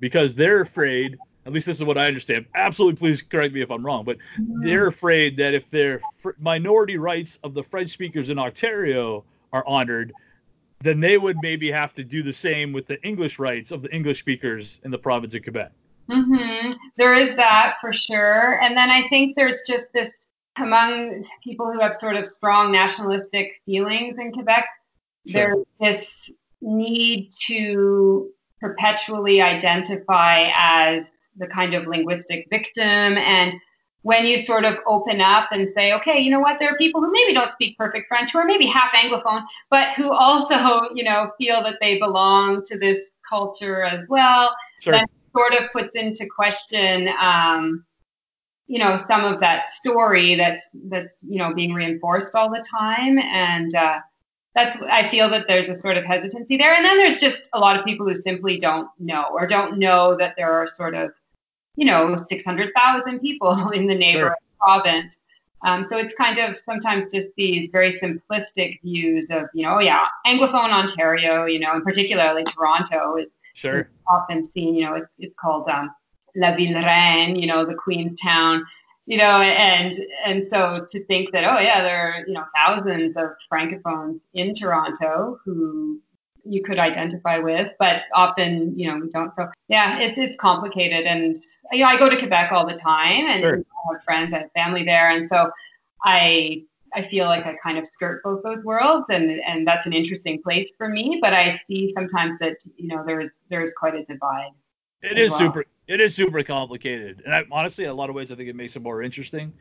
because 0.00 0.34
they're 0.34 0.60
afraid 0.60 1.16
at 1.46 1.52
least 1.52 1.66
this 1.66 1.78
is 1.78 1.84
what 1.84 1.96
I 1.96 2.06
understand. 2.06 2.46
Absolutely, 2.54 2.98
please 2.98 3.22
correct 3.22 3.54
me 3.54 3.62
if 3.62 3.70
I'm 3.70 3.84
wrong, 3.84 4.04
but 4.04 4.18
they're 4.62 4.80
mm-hmm. 4.80 4.88
afraid 4.88 5.36
that 5.38 5.54
if 5.54 5.70
their 5.70 6.00
minority 6.38 6.98
rights 6.98 7.38
of 7.42 7.54
the 7.54 7.62
French 7.62 7.90
speakers 7.90 8.28
in 8.28 8.38
Ontario 8.38 9.24
are 9.52 9.66
honored, 9.66 10.12
then 10.80 11.00
they 11.00 11.18
would 11.18 11.36
maybe 11.42 11.70
have 11.70 11.92
to 11.94 12.04
do 12.04 12.22
the 12.22 12.32
same 12.32 12.72
with 12.72 12.86
the 12.86 13.00
English 13.02 13.38
rights 13.38 13.70
of 13.70 13.82
the 13.82 13.94
English 13.94 14.18
speakers 14.18 14.80
in 14.84 14.90
the 14.90 14.98
province 14.98 15.34
of 15.34 15.42
Quebec. 15.42 15.72
Mm-hmm. 16.08 16.72
There 16.96 17.14
is 17.14 17.34
that 17.36 17.76
for 17.80 17.92
sure. 17.92 18.60
And 18.62 18.76
then 18.76 18.90
I 18.90 19.06
think 19.08 19.36
there's 19.36 19.60
just 19.66 19.86
this 19.94 20.10
among 20.56 21.24
people 21.44 21.72
who 21.72 21.80
have 21.80 21.94
sort 21.94 22.16
of 22.16 22.26
strong 22.26 22.72
nationalistic 22.72 23.60
feelings 23.64 24.18
in 24.18 24.32
Quebec, 24.32 24.66
sure. 25.26 25.32
there's 25.32 25.66
this 25.80 26.30
need 26.60 27.30
to 27.42 28.30
perpetually 28.60 29.40
identify 29.40 30.50
as 30.54 31.04
the 31.36 31.46
kind 31.46 31.74
of 31.74 31.86
linguistic 31.86 32.46
victim 32.50 32.84
and 32.84 33.54
when 34.02 34.24
you 34.24 34.38
sort 34.38 34.64
of 34.64 34.78
open 34.86 35.20
up 35.20 35.48
and 35.52 35.68
say, 35.74 35.92
okay, 35.92 36.18
you 36.18 36.30
know 36.30 36.40
what, 36.40 36.58
there 36.58 36.72
are 36.72 36.76
people 36.76 37.00
who 37.00 37.10
maybe 37.12 37.34
don't 37.34 37.52
speak 37.52 37.76
perfect 37.76 38.08
French, 38.08 38.32
who 38.32 38.38
are 38.38 38.46
maybe 38.46 38.66
half 38.66 38.92
Anglophone, 38.92 39.42
but 39.68 39.90
who 39.90 40.10
also, 40.10 40.88
you 40.94 41.04
know, 41.04 41.30
feel 41.38 41.62
that 41.62 41.76
they 41.80 41.98
belong 41.98 42.64
to 42.64 42.78
this 42.78 42.98
culture 43.28 43.82
as 43.82 44.02
well, 44.08 44.54
sure. 44.80 44.92
that 44.92 45.08
sort 45.36 45.54
of 45.54 45.70
puts 45.72 45.94
into 45.94 46.26
question, 46.26 47.08
um, 47.20 47.84
you 48.66 48.78
know, 48.78 48.96
some 49.08 49.24
of 49.24 49.40
that 49.40 49.64
story 49.74 50.36
that's 50.36 50.62
that's 50.84 51.08
you 51.22 51.38
know 51.38 51.52
being 51.52 51.74
reinforced 51.74 52.36
all 52.36 52.48
the 52.48 52.64
time, 52.70 53.18
and 53.18 53.74
uh, 53.74 53.98
that's 54.54 54.76
I 54.88 55.08
feel 55.10 55.28
that 55.30 55.46
there's 55.48 55.68
a 55.68 55.74
sort 55.74 55.96
of 55.96 56.04
hesitancy 56.04 56.56
there, 56.56 56.74
and 56.74 56.84
then 56.84 56.96
there's 56.96 57.16
just 57.16 57.48
a 57.52 57.58
lot 57.58 57.76
of 57.76 57.84
people 57.84 58.06
who 58.06 58.14
simply 58.14 58.60
don't 58.60 58.88
know 59.00 59.26
or 59.32 59.44
don't 59.46 59.78
know 59.78 60.16
that 60.16 60.34
there 60.36 60.52
are 60.52 60.68
sort 60.68 60.94
of 60.94 61.10
you 61.80 61.86
know, 61.86 62.14
600,000 62.28 63.20
people 63.20 63.70
in 63.74 63.86
the 63.86 63.94
neighboring 63.94 64.34
sure. 64.34 64.36
province. 64.60 65.16
Um, 65.62 65.82
so 65.82 65.96
it's 65.96 66.12
kind 66.14 66.36
of 66.38 66.56
sometimes 66.56 67.06
just 67.10 67.28
these 67.36 67.70
very 67.70 67.90
simplistic 67.90 68.80
views 68.82 69.26
of, 69.30 69.44
you 69.54 69.62
know, 69.62 69.76
oh 69.76 69.80
yeah, 69.80 70.04
Anglophone 70.26 70.70
Ontario, 70.70 71.46
you 71.46 71.58
know, 71.58 71.72
and 71.72 71.82
particularly 71.82 72.44
Toronto 72.44 73.16
is, 73.16 73.28
sure. 73.54 73.90
often 74.08 74.44
seen, 74.44 74.74
you 74.74 74.84
know, 74.84 74.94
it's, 74.94 75.12
it's 75.18 75.34
called 75.36 75.68
um, 75.70 75.90
La 76.36 76.54
Ville 76.54 76.82
Reine, 76.82 77.36
you 77.36 77.46
know, 77.46 77.64
the 77.64 77.74
Queen's 77.74 78.18
town. 78.20 78.64
you 79.06 79.16
know, 79.16 79.40
and 79.40 79.98
and 80.24 80.46
so 80.48 80.86
to 80.90 81.04
think 81.06 81.32
that 81.32 81.44
oh 81.44 81.60
yeah, 81.60 81.82
there 81.82 81.98
are 81.98 82.24
you 82.26 82.34
know 82.34 82.44
thousands 82.54 83.16
of 83.16 83.30
francophones 83.52 84.20
in 84.34 84.54
Toronto 84.54 85.40
who 85.44 85.98
you 86.44 86.62
could 86.62 86.78
identify 86.78 87.38
with, 87.38 87.72
but 87.78 88.02
often 88.14 88.76
you 88.78 88.88
know 88.88 88.98
we 88.98 89.08
don't. 89.10 89.34
So 89.36 89.48
yeah, 89.68 89.98
it's 89.98 90.18
it's 90.18 90.36
complicated, 90.36 91.04
and 91.06 91.36
you 91.72 91.80
know 91.80 91.86
I 91.86 91.96
go 91.98 92.08
to 92.08 92.16
Quebec 92.16 92.52
all 92.52 92.66
the 92.66 92.76
time, 92.76 93.26
and 93.28 93.40
Sure. 93.40 93.56
I 93.56 93.92
have 93.94 94.04
friends, 94.04 94.32
I 94.34 94.38
have 94.40 94.52
family 94.54 94.84
there, 94.84 95.10
and 95.10 95.28
so 95.28 95.50
I 96.04 96.62
I 96.94 97.02
feel 97.02 97.26
like 97.26 97.46
I 97.46 97.54
kind 97.62 97.78
of 97.78 97.86
skirt 97.86 98.22
both 98.24 98.42
those 98.42 98.64
worlds, 98.64 99.06
and 99.10 99.30
and 99.46 99.66
that's 99.66 99.86
an 99.86 99.92
interesting 99.92 100.42
place 100.42 100.70
for 100.76 100.88
me. 100.88 101.18
But 101.22 101.34
I 101.34 101.56
see 101.68 101.90
sometimes 101.94 102.34
that 102.40 102.56
you 102.76 102.88
know 102.88 103.04
there's 103.06 103.28
there's 103.48 103.72
quite 103.78 103.94
a 103.94 104.04
divide. 104.04 104.52
It 105.02 105.18
is 105.18 105.30
well. 105.30 105.38
super. 105.38 105.64
It 105.86 106.00
is 106.00 106.14
super 106.14 106.42
complicated, 106.44 107.22
and 107.24 107.34
I, 107.34 107.44
honestly, 107.50 107.84
in 107.84 107.90
a 107.90 107.94
lot 107.94 108.10
of 108.10 108.14
ways, 108.14 108.30
I 108.30 108.36
think 108.36 108.48
it 108.48 108.54
makes 108.54 108.76
it 108.76 108.82
more 108.82 109.02
interesting 109.02 109.52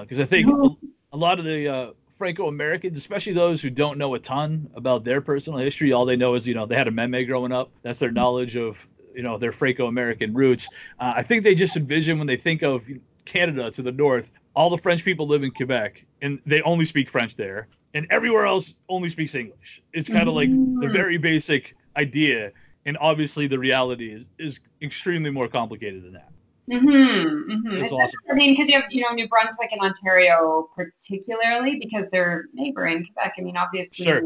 because 0.00 0.20
I 0.20 0.24
think 0.24 0.46
Mhm. 0.46 0.76
a, 1.12 1.16
a 1.16 1.16
lot 1.16 1.38
of 1.38 1.44
the 1.44 1.68
uh, 1.68 1.90
Franco 2.20 2.48
Americans, 2.48 2.98
especially 2.98 3.32
those 3.32 3.62
who 3.62 3.70
don't 3.70 3.96
know 3.96 4.14
a 4.14 4.18
ton 4.18 4.68
about 4.74 5.04
their 5.04 5.22
personal 5.22 5.58
history, 5.58 5.90
all 5.90 6.04
they 6.04 6.16
know 6.16 6.34
is 6.34 6.46
you 6.46 6.52
know 6.52 6.66
they 6.66 6.74
had 6.76 6.86
a 6.86 6.90
meme 6.90 7.24
growing 7.24 7.50
up. 7.50 7.70
That's 7.82 7.98
their 7.98 8.10
knowledge 8.12 8.56
of 8.56 8.86
you 9.14 9.22
know 9.22 9.38
their 9.38 9.52
Franco 9.52 9.86
American 9.86 10.34
roots. 10.34 10.68
Uh, 10.98 11.14
I 11.16 11.22
think 11.22 11.44
they 11.44 11.54
just 11.54 11.78
envision 11.78 12.18
when 12.18 12.26
they 12.26 12.36
think 12.36 12.60
of 12.60 12.86
Canada 13.24 13.70
to 13.70 13.80
the 13.80 13.90
north, 13.90 14.32
all 14.54 14.68
the 14.68 14.76
French 14.76 15.02
people 15.02 15.26
live 15.26 15.42
in 15.44 15.50
Quebec, 15.50 16.04
and 16.20 16.38
they 16.44 16.60
only 16.60 16.84
speak 16.84 17.08
French 17.08 17.36
there, 17.36 17.68
and 17.94 18.06
everywhere 18.10 18.44
else 18.44 18.74
only 18.90 19.08
speaks 19.08 19.34
English. 19.34 19.80
It's 19.94 20.10
kind 20.10 20.28
of 20.28 20.34
like 20.34 20.50
the 20.82 20.88
Mhm. 20.88 20.92
very 20.92 21.16
basic 21.16 21.74
idea 21.96 22.52
and 22.84 22.98
obviously 23.00 23.46
the 23.46 23.58
reality 23.58 24.12
is 24.12 24.26
is 24.38 24.60
extremely 24.82 25.30
more 25.30 25.48
complicated 25.48 26.02
than 26.04 26.12
that. 26.12 26.28
Mm-hmm, 26.70 27.52
mm-hmm. 27.52 27.82
It's 27.82 27.92
awesome. 27.92 28.20
I 28.30 28.34
mean, 28.34 28.52
because 28.52 28.68
you 28.68 28.80
have, 28.80 28.84
you 28.90 29.02
know, 29.02 29.12
New 29.12 29.28
Brunswick 29.28 29.72
and 29.72 29.80
Ontario, 29.80 30.68
particularly 30.74 31.78
because 31.78 32.06
they're 32.12 32.44
neighboring 32.52 33.04
Quebec. 33.04 33.34
I 33.38 33.40
mean, 33.40 33.56
obviously. 33.56 34.04
Sure. 34.04 34.22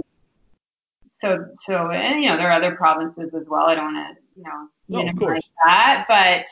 So, 1.20 1.46
so, 1.60 1.90
and 1.90 2.20
you 2.22 2.28
know, 2.28 2.36
there 2.36 2.48
are 2.48 2.52
other 2.52 2.74
provinces 2.74 3.32
as 3.34 3.46
well. 3.48 3.66
I 3.66 3.74
don't 3.74 3.94
want 3.94 4.16
to, 4.16 4.22
you 4.36 4.42
know, 4.42 4.68
No, 4.88 5.04
minimize 5.04 5.48
that, 5.64 6.04
but 6.06 6.46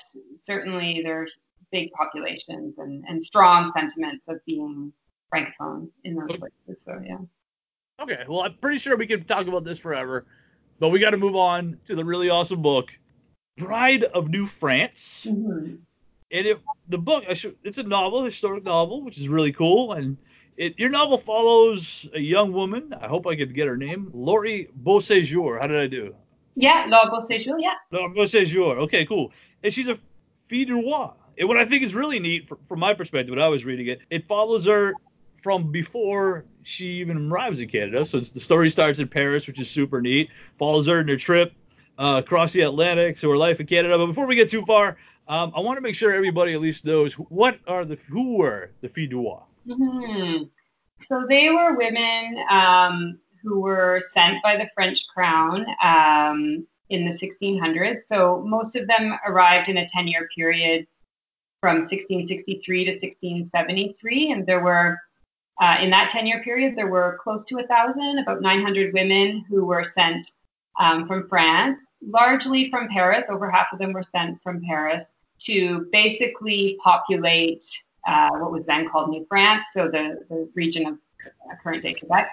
certainly 0.47 1.03
there's 1.05 1.37
big 1.71 1.91
populations 1.93 2.79
and, 2.79 3.05
and 3.07 3.23
strong 3.23 3.71
sentiments 3.77 4.25
of 4.29 4.43
being 4.47 4.93
francophone 5.35 5.89
in 6.05 6.15
those 6.15 6.37
places. 6.39 6.83
So, 6.83 7.03
yeah. 7.05 7.19
Okay, 8.01 8.25
well, 8.29 8.43
I'm 8.43 8.55
pretty 8.63 8.79
sure 8.79 8.97
we 8.97 9.07
could 9.07 9.29
talk 9.29 9.47
about 9.47 9.65
this 9.65 9.79
forever, 9.79 10.25
but 10.81 10.89
we 10.89 10.99
got 10.99 11.11
to 11.11 11.19
move 11.19 11.37
on 11.37 11.79
to 11.85 11.95
the 11.95 12.05
really 12.05 12.31
awesome 12.31 12.63
book, 12.63 12.91
Bride 13.57 14.05
of 14.05 14.29
New 14.29 14.47
France. 14.47 15.27
Mm-hmm. 15.29 15.77
And 16.31 16.47
it, 16.47 16.61
the 16.89 16.99
book, 16.99 17.25
it's 17.29 17.79
a 17.79 17.83
novel, 17.83 18.25
historic 18.25 18.65
novel, 18.65 19.03
which 19.03 19.19
is 19.19 19.29
really 19.29 19.53
cool. 19.53 19.93
And 19.93 20.17
it, 20.57 20.79
your 20.79 20.89
novel 20.89 21.19
follows 21.19 22.09
a 22.15 22.21
young 22.21 22.53
woman. 22.53 22.95
I 23.01 23.07
hope 23.07 23.27
I 23.27 23.37
could 23.37 23.55
get 23.55 23.69
her 23.69 23.77
name, 23.77 24.11
Laurie 24.15 24.69
Beauséjour. 24.83 25.61
How 25.61 25.67
did 25.67 25.79
I 25.79 25.87
do? 25.87 26.15
Yeah, 26.55 26.87
Laure 26.89 27.11
Beauséjour. 27.11 27.57
Yeah. 27.59 27.75
Laurie 27.91 28.15
Beauséjour. 28.15 28.79
Okay, 28.79 29.05
cool. 29.05 29.31
And 29.63 29.73
she's 29.73 29.89
a 29.89 29.99
fille 30.49 30.67
du 30.67 30.75
roi. 30.77 31.11
And 31.39 31.49
what 31.49 31.57
I 31.59 31.65
think 31.65 31.83
is 31.83 31.95
really 31.95 32.19
neat, 32.19 32.49
fr- 32.49 32.55
from 32.67 32.81
my 32.81 32.95
perspective, 32.95 33.35
when 33.35 33.43
I 33.43 33.49
was 33.49 33.65
reading 33.65 33.87
it, 33.87 34.01
it 34.11 34.27
follows 34.27 34.65
her 34.67 34.95
from 35.43 35.71
before 35.71 36.45
she 36.63 36.87
even 36.87 37.31
arrives 37.31 37.61
in 37.61 37.69
Canada. 37.69 38.05
So 38.05 38.19
it's, 38.19 38.31
the 38.31 38.41
story 38.41 38.71
starts 38.71 39.01
in 39.01 39.09
Paris, 39.09 39.47
which 39.47 39.61
is 39.61 39.69
super 39.69 40.01
neat. 40.01 40.31
Follows 40.57 40.87
her 40.87 41.01
in 41.01 41.09
her 41.09 41.17
trip 41.17 41.53
uh, 41.99 42.21
across 42.25 42.53
the 42.53 42.63
Atlantic, 42.63 43.17
so 43.17 43.29
her 43.31 43.37
life 43.37 43.61
in 43.61 43.67
Canada. 43.67 43.97
But 43.99 44.07
before 44.07 44.27
we 44.27 44.35
get 44.35 44.49
too 44.49 44.65
far, 44.65 44.97
um, 45.29 45.53
I 45.55 45.61
want 45.61 45.77
to 45.77 45.81
make 45.81 45.95
sure 45.95 46.13
everybody 46.13 46.53
at 46.53 46.61
least 46.61 46.85
knows 46.85 47.15
what 47.15 47.59
are 47.67 47.85
the 47.85 47.97
who 48.09 48.37
were 48.37 48.71
the 48.81 48.89
filles 48.89 49.09
du 49.09 49.23
roi. 49.23 49.41
hmm 49.67 50.45
So 51.09 51.27
they 51.29 51.51
were 51.51 51.77
women 51.77 52.45
um, 52.51 53.19
who 53.43 53.61
were 53.61 54.01
sent 54.13 54.43
by 54.43 54.57
the 54.57 54.69
French 54.75 55.07
crown 55.09 55.67
um, 55.83 56.67
in 56.91 57.05
the 57.05 57.13
1600s. 57.13 58.01
So 58.09 58.43
most 58.47 58.77
of 58.77 58.87
them 58.87 59.15
arrived 59.27 59.69
in 59.69 59.79
a 59.79 59.89
10 59.89 60.09
year 60.09 60.29
period 60.35 60.87
from 61.61 61.77
1663 61.77 62.85
to 62.85 62.91
1673. 62.91 64.33
And 64.33 64.47
there 64.47 64.63
were, 64.63 64.99
uh, 65.61 65.79
in 65.81 65.91
that 65.91 66.11
10 66.11 66.27
year 66.27 66.43
period, 66.43 66.77
there 66.77 66.89
were 66.89 67.19
close 67.23 67.45
to 67.47 67.59
a 67.61 67.67
thousand, 67.67 68.19
about 68.19 68.43
900 68.43 68.93
women 68.93 69.45
who 69.49 69.65
were 69.65 69.85
sent 69.85 70.33
um, 70.81 71.07
from 71.07 71.29
France, 71.29 71.79
largely 72.07 72.71
from 72.71 72.89
Paris. 72.89 73.25
Over 73.29 73.51
half 73.51 73.67
of 73.73 73.79
them 73.79 73.93
were 73.93 74.03
sent 74.03 74.43
from 74.43 74.63
Paris 74.63 75.05
to 75.41 75.87
basically 75.93 76.79
populate 76.83 77.65
uh, 78.07 78.31
what 78.31 78.53
was 78.53 78.65
then 78.67 78.89
called 78.89 79.11
New 79.11 79.25
France, 79.29 79.65
so 79.73 79.89
the, 79.89 80.25
the 80.29 80.49
region 80.55 80.87
of 80.87 80.95
uh, 80.95 81.55
current 81.63 81.83
day 81.83 81.95
Quebec, 81.95 82.29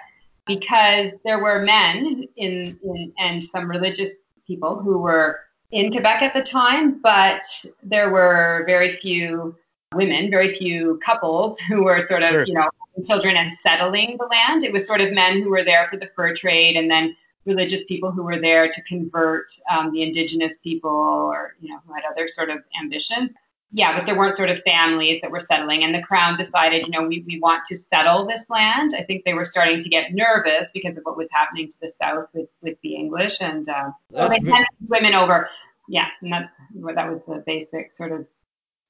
because 0.46 1.12
there 1.24 1.38
were 1.38 1.60
men 1.62 2.26
in, 2.36 2.78
in 2.82 3.12
and 3.18 3.42
some 3.42 3.70
religious 3.70 4.10
people 4.46 4.80
who 4.80 4.98
were 4.98 5.40
in 5.70 5.92
Quebec 5.92 6.22
at 6.22 6.34
the 6.34 6.42
time, 6.42 7.00
but 7.00 7.42
there 7.82 8.10
were 8.10 8.64
very 8.66 8.96
few 8.96 9.54
women, 9.94 10.30
very 10.30 10.52
few 10.54 10.98
couples 11.04 11.58
who 11.60 11.84
were 11.84 12.00
sort 12.00 12.22
of, 12.22 12.30
Sure. 12.30 12.44
you 12.44 12.54
know, 12.54 12.68
children 13.06 13.36
and 13.36 13.52
settling 13.58 14.16
the 14.18 14.26
land. 14.26 14.62
It 14.64 14.72
was 14.72 14.86
sort 14.86 15.00
of 15.00 15.12
men 15.12 15.42
who 15.42 15.50
were 15.50 15.64
there 15.64 15.86
for 15.88 15.96
the 15.96 16.10
fur 16.16 16.34
trade 16.34 16.76
and 16.76 16.90
then 16.90 17.16
religious 17.44 17.84
people 17.84 18.10
who 18.10 18.22
were 18.22 18.38
there 18.38 18.68
to 18.68 18.82
convert 18.82 19.46
um, 19.70 19.92
the 19.92 20.02
indigenous 20.02 20.52
people 20.62 20.90
or, 20.90 21.56
you 21.60 21.70
know, 21.70 21.80
who 21.86 21.94
had 21.94 22.04
other 22.10 22.28
sort 22.28 22.50
of 22.50 22.58
ambitions. 22.78 23.30
Yeah, 23.72 23.96
but 23.96 24.04
there 24.04 24.16
weren't 24.16 24.36
sort 24.36 24.50
of 24.50 24.60
families 24.62 25.20
that 25.22 25.30
were 25.30 25.40
settling. 25.40 25.84
And 25.84 25.94
the 25.94 26.02
crown 26.02 26.34
decided, 26.34 26.86
you 26.86 26.90
know, 26.90 27.06
we, 27.06 27.24
we 27.28 27.38
want 27.38 27.64
to 27.66 27.76
settle 27.76 28.26
this 28.26 28.44
land. 28.50 28.92
I 28.96 29.02
think 29.02 29.24
they 29.24 29.32
were 29.34 29.44
starting 29.44 29.80
to 29.80 29.88
get 29.88 30.12
nervous 30.12 30.68
because 30.74 30.96
of 30.96 31.04
what 31.04 31.16
was 31.16 31.28
happening 31.30 31.68
to 31.68 31.80
the 31.80 31.92
south 32.02 32.26
with, 32.32 32.48
with 32.62 32.76
the 32.82 32.96
English. 32.96 33.40
And 33.40 33.68
uh, 33.68 33.90
they 34.10 34.40
sent 34.40 34.66
women 34.88 35.14
over. 35.14 35.48
Yeah, 35.88 36.08
and 36.20 36.32
that's 36.32 36.48
what 36.72 36.96
that 36.96 37.08
was 37.08 37.20
the 37.28 37.44
basic 37.46 37.96
sort 37.96 38.10
of 38.10 38.26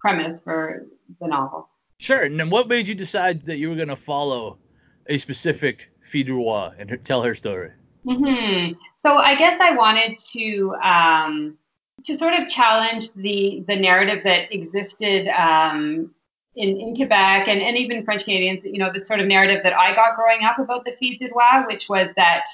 premise 0.01 0.41
for 0.41 0.87
the 1.21 1.29
novel. 1.29 1.69
Sure. 1.99 2.23
And 2.23 2.41
then 2.41 2.49
what 2.49 2.67
made 2.67 2.89
you 2.89 2.95
decide 2.95 3.43
that 3.43 3.59
you 3.59 3.69
were 3.69 3.77
going 3.77 3.89
to 3.89 3.97
follow 3.97 4.59
a 5.09 5.19
specific 5.19 5.91
fille 6.01 6.25
du 6.25 6.51
and 6.79 6.89
her, 6.89 6.97
tell 6.97 7.23
her 7.23 7.35
story? 7.35 7.71
Hmm 8.05 8.69
So 9.03 9.17
I 9.17 9.35
guess 9.35 9.61
I 9.61 9.75
wanted 9.75 10.19
to 10.33 10.75
um, 10.83 11.57
to 12.05 12.17
sort 12.17 12.35
of 12.35 12.49
challenge 12.49 13.13
the 13.15 13.65
the 13.69 13.77
narrative 13.77 14.23
that 14.25 14.53
existed 14.53 15.29
um, 15.29 16.11
in 16.57 16.77
in 16.77 16.95
Quebec 16.97 17.49
and, 17.49 17.61
and 17.63 17.77
even 17.77 18.05
French 18.05 18.25
Canadians. 18.25 18.65
You 18.65 18.79
know, 18.79 18.91
the 18.93 19.05
sort 19.07 19.21
of 19.21 19.27
narrative 19.27 19.61
that 19.65 19.77
I 19.77 19.95
got 19.95 20.17
growing 20.17 20.45
up 20.45 20.59
about 20.59 20.85
the 20.85 20.93
Filles 20.93 21.19
du 21.19 21.29
Roi, 21.35 21.67
which 21.67 21.89
was 21.89 22.11
that 22.17 22.45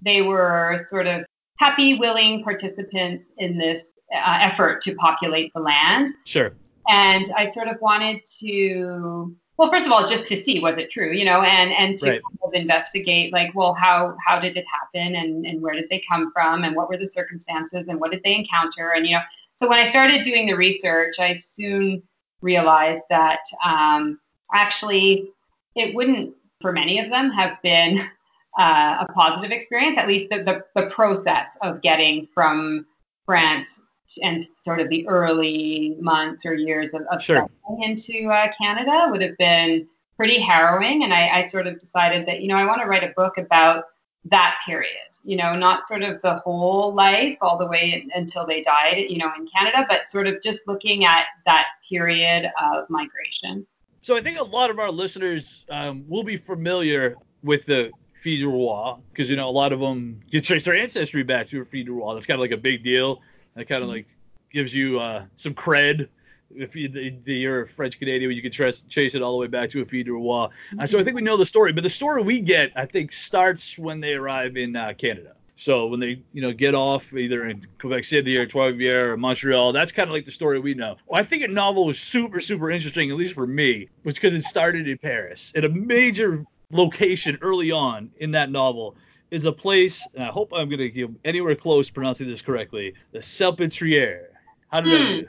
they 0.00 0.22
were 0.22 0.76
sort 0.88 1.06
of 1.06 1.24
happy, 1.58 1.94
willing 1.98 2.42
participants 2.42 3.24
in 3.38 3.56
this 3.58 3.80
uh, 4.12 4.38
effort 4.40 4.82
to 4.82 4.94
populate 4.96 5.52
the 5.54 5.60
land 5.60 6.10
Sure. 6.24 6.52
and 6.88 7.26
I 7.36 7.48
sort 7.50 7.68
of 7.68 7.76
wanted 7.80 8.20
to 8.40 9.34
well 9.56 9.70
first 9.70 9.86
of 9.86 9.92
all 9.92 10.06
just 10.06 10.26
to 10.28 10.36
see 10.36 10.60
was 10.60 10.76
it 10.76 10.90
true 10.90 11.12
you 11.12 11.24
know 11.24 11.42
and 11.42 11.72
and 11.72 11.98
to 11.98 12.10
Right. 12.10 12.22
kind 12.22 12.38
of 12.42 12.54
investigate 12.54 13.32
like 13.32 13.54
well 13.54 13.74
how 13.74 14.16
how 14.24 14.38
did 14.38 14.56
it 14.56 14.64
happen 14.70 15.16
and 15.16 15.46
and 15.46 15.60
where 15.60 15.74
did 15.74 15.88
they 15.90 16.02
come 16.08 16.32
from 16.32 16.64
and 16.64 16.74
what 16.74 16.88
were 16.88 16.96
the 16.96 17.08
circumstances 17.08 17.86
and 17.88 18.00
what 18.00 18.10
did 18.10 18.22
they 18.24 18.34
encounter 18.34 18.90
and 18.90 19.06
you 19.06 19.16
know 19.16 19.22
so 19.56 19.68
when 19.68 19.78
I 19.78 19.88
started 19.90 20.22
doing 20.22 20.46
the 20.46 20.54
research 20.54 21.16
I 21.18 21.34
soon 21.34 22.02
realized 22.40 23.02
that 23.10 23.40
um, 23.64 24.18
actually 24.52 25.30
it 25.76 25.94
wouldn't 25.94 26.34
for 26.60 26.72
many 26.72 26.98
of 26.98 27.10
them 27.10 27.30
have 27.30 27.60
been 27.62 28.00
uh, 28.58 29.04
a 29.08 29.12
positive 29.12 29.50
experience 29.50 29.96
at 29.98 30.08
least 30.08 30.28
the, 30.30 30.42
the, 30.42 30.64
the 30.80 30.88
process 30.88 31.48
of 31.62 31.80
getting 31.82 32.26
from 32.34 32.86
France 33.24 33.80
and 34.22 34.46
sort 34.62 34.80
of 34.80 34.88
the 34.88 35.06
early 35.08 35.96
months 36.00 36.44
or 36.44 36.54
years 36.54 36.90
of, 36.94 37.02
of 37.10 37.22
Sure. 37.22 37.48
into 37.80 38.28
uh, 38.30 38.48
Canada 38.56 39.08
would 39.10 39.22
have 39.22 39.36
been 39.38 39.88
pretty 40.16 40.38
harrowing. 40.38 41.04
And 41.04 41.12
I, 41.12 41.28
I 41.28 41.42
sort 41.44 41.66
of 41.66 41.78
decided 41.78 42.26
that, 42.26 42.42
you 42.42 42.48
know, 42.48 42.56
I 42.56 42.66
want 42.66 42.80
to 42.80 42.86
write 42.86 43.04
a 43.04 43.12
book 43.16 43.38
about 43.38 43.84
that 44.26 44.60
period, 44.64 44.90
you 45.24 45.36
know, 45.36 45.56
not 45.56 45.88
sort 45.88 46.02
of 46.02 46.22
the 46.22 46.36
whole 46.36 46.94
life 46.94 47.36
all 47.40 47.58
the 47.58 47.66
way 47.66 48.06
until 48.14 48.46
they 48.46 48.60
died, 48.62 49.06
you 49.08 49.18
know, 49.18 49.32
in 49.36 49.48
Canada, 49.48 49.84
but 49.88 50.08
sort 50.08 50.26
of 50.26 50.40
just 50.42 50.60
looking 50.66 51.04
at 51.04 51.26
that 51.44 51.66
period 51.88 52.50
of 52.62 52.88
migration. 52.88 53.66
So 54.00 54.16
I 54.16 54.20
think 54.20 54.38
a 54.38 54.44
lot 54.44 54.70
of 54.70 54.78
our 54.78 54.90
listeners 54.90 55.64
um, 55.70 56.04
will 56.08 56.24
be 56.24 56.36
familiar 56.36 57.16
with 57.42 57.66
the 57.66 57.90
Filles 58.14 58.38
du 58.38 58.50
Roi 58.50 58.94
because 59.12 59.28
you 59.28 59.36
know 59.36 59.48
a 59.48 59.50
lot 59.50 59.72
of 59.72 59.80
them 59.80 60.20
you 60.28 60.40
trace 60.40 60.64
their 60.64 60.76
ancestry 60.76 61.24
back 61.24 61.48
to 61.48 61.60
a 61.60 61.64
Filles 61.64 61.84
du 61.84 61.92
Roi. 61.92 62.14
That's 62.14 62.26
kind 62.26 62.36
of 62.36 62.40
like 62.40 62.52
a 62.52 62.56
big 62.56 62.84
deal. 62.84 63.20
That 63.54 63.68
kind 63.68 63.82
of 63.82 63.88
like 63.88 64.06
gives 64.50 64.74
you 64.74 64.98
uh, 64.98 65.24
some 65.36 65.54
cred. 65.54 66.08
If 66.54 66.76
you, 66.76 66.88
the, 66.88 67.16
the, 67.24 67.34
you're 67.34 67.62
a 67.62 67.66
French 67.66 67.98
Canadian, 67.98 68.30
you 68.32 68.42
can 68.42 68.52
trace, 68.52 68.82
chase 68.82 69.14
it 69.14 69.22
all 69.22 69.32
the 69.32 69.38
way 69.38 69.46
back 69.46 69.70
to 69.70 69.80
a 69.80 70.12
Roi. 70.12 70.48
Uh, 70.78 70.86
so 70.86 70.98
I 70.98 71.04
think 71.04 71.16
we 71.16 71.22
know 71.22 71.38
the 71.38 71.46
story, 71.46 71.72
but 71.72 71.82
the 71.82 71.90
story 71.90 72.22
we 72.22 72.40
get, 72.40 72.72
I 72.76 72.84
think, 72.84 73.10
starts 73.10 73.78
when 73.78 74.00
they 74.00 74.14
arrive 74.14 74.58
in 74.58 74.76
uh, 74.76 74.92
Canada. 74.92 75.34
So 75.56 75.86
when 75.86 76.00
they, 76.00 76.20
you 76.32 76.42
know, 76.42 76.52
get 76.52 76.74
off 76.74 77.14
either 77.14 77.48
in 77.48 77.62
Quebec 77.78 78.04
City 78.04 78.36
or 78.36 78.46
Trois-Rivières 78.46 79.04
or 79.04 79.16
Montreal, 79.16 79.72
that's 79.72 79.92
kind 79.92 80.08
of 80.08 80.12
like 80.12 80.24
the 80.24 80.32
story 80.32 80.58
we 80.58 80.74
know. 80.74 80.96
Well, 81.06 81.20
I 81.20 81.22
think 81.22 81.44
a 81.44 81.48
novel 81.48 81.86
was 81.86 81.98
super, 81.98 82.40
super 82.40 82.70
interesting, 82.70 83.10
at 83.10 83.16
least 83.16 83.32
for 83.32 83.46
me, 83.46 83.88
was 84.04 84.14
because 84.14 84.34
it 84.34 84.42
started 84.42 84.88
in 84.88 84.98
Paris. 84.98 85.52
At 85.54 85.64
a 85.64 85.68
major 85.68 86.44
location 86.70 87.38
early 87.42 87.70
on 87.70 88.10
in 88.18 88.30
that 88.32 88.50
novel 88.50 88.96
is 89.32 89.46
a 89.46 89.52
place, 89.52 90.06
and 90.14 90.22
I 90.22 90.26
hope 90.26 90.52
I'm 90.54 90.68
going 90.68 90.78
to 90.78 90.90
give 90.90 91.10
anywhere 91.24 91.54
close 91.56 91.88
pronouncing 91.88 92.28
this 92.28 92.42
correctly, 92.42 92.92
the 93.12 93.18
Salpêtrière. 93.18 94.26
How 94.70 94.82
did 94.82 94.90
Hmm. 94.90 94.94
I 94.94 95.08
do? 95.08 95.28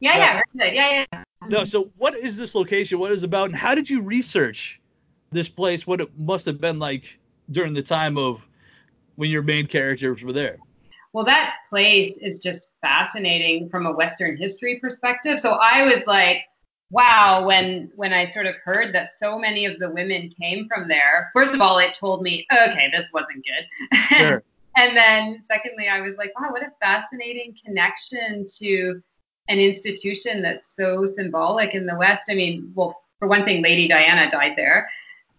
Yeah, 0.00 0.16
Yeah. 0.16 0.40
yeah. 0.54 0.72
Yeah, 0.72 1.06
yeah. 1.12 1.22
No, 1.48 1.64
so 1.64 1.90
what 1.98 2.16
is 2.16 2.38
this 2.38 2.54
location? 2.54 2.98
What 2.98 3.12
is 3.12 3.22
it 3.22 3.26
about? 3.26 3.50
And 3.50 3.54
how 3.54 3.74
did 3.74 3.90
you 3.90 4.00
research 4.00 4.80
this 5.30 5.50
place? 5.50 5.86
What 5.86 6.00
it 6.00 6.08
must 6.18 6.46
have 6.46 6.62
been 6.62 6.78
like 6.78 7.18
during 7.50 7.74
the 7.74 7.82
time 7.82 8.16
of 8.16 8.48
when 9.16 9.30
your 9.30 9.42
main 9.42 9.66
characters 9.66 10.24
were 10.24 10.32
there? 10.32 10.56
Well, 11.12 11.26
that 11.26 11.56
place 11.68 12.16
is 12.22 12.38
just 12.38 12.68
fascinating 12.80 13.68
from 13.68 13.84
a 13.84 13.92
Western 13.92 14.34
history 14.38 14.78
perspective. 14.80 15.38
So 15.38 15.58
I 15.60 15.82
was 15.84 16.06
like, 16.06 16.44
wow, 16.92 17.44
when 17.44 17.90
when 17.96 18.12
I 18.12 18.26
sort 18.26 18.46
of 18.46 18.54
heard 18.56 18.94
that 18.94 19.08
so 19.18 19.38
many 19.38 19.64
of 19.64 19.78
the 19.78 19.90
women 19.90 20.30
came 20.40 20.68
from 20.68 20.86
there. 20.86 21.30
First 21.34 21.54
of 21.54 21.60
all, 21.60 21.78
it 21.78 21.94
told 21.94 22.22
me, 22.22 22.46
okay, 22.52 22.90
this 22.92 23.10
wasn't 23.12 23.44
good. 23.44 23.98
Sure. 24.08 24.42
and 24.76 24.96
then 24.96 25.42
secondly, 25.48 25.88
I 25.88 26.00
was 26.00 26.16
like, 26.16 26.38
wow, 26.38 26.50
what 26.50 26.62
a 26.62 26.72
fascinating 26.80 27.56
connection 27.64 28.46
to 28.58 29.02
an 29.48 29.58
institution 29.58 30.42
that's 30.42 30.76
so 30.76 31.04
symbolic 31.04 31.74
in 31.74 31.86
the 31.86 31.96
West. 31.96 32.24
I 32.30 32.34
mean, 32.34 32.70
well, 32.74 33.02
for 33.18 33.26
one 33.26 33.44
thing, 33.44 33.62
Lady 33.62 33.88
Diana 33.88 34.30
died 34.30 34.52
there 34.56 34.88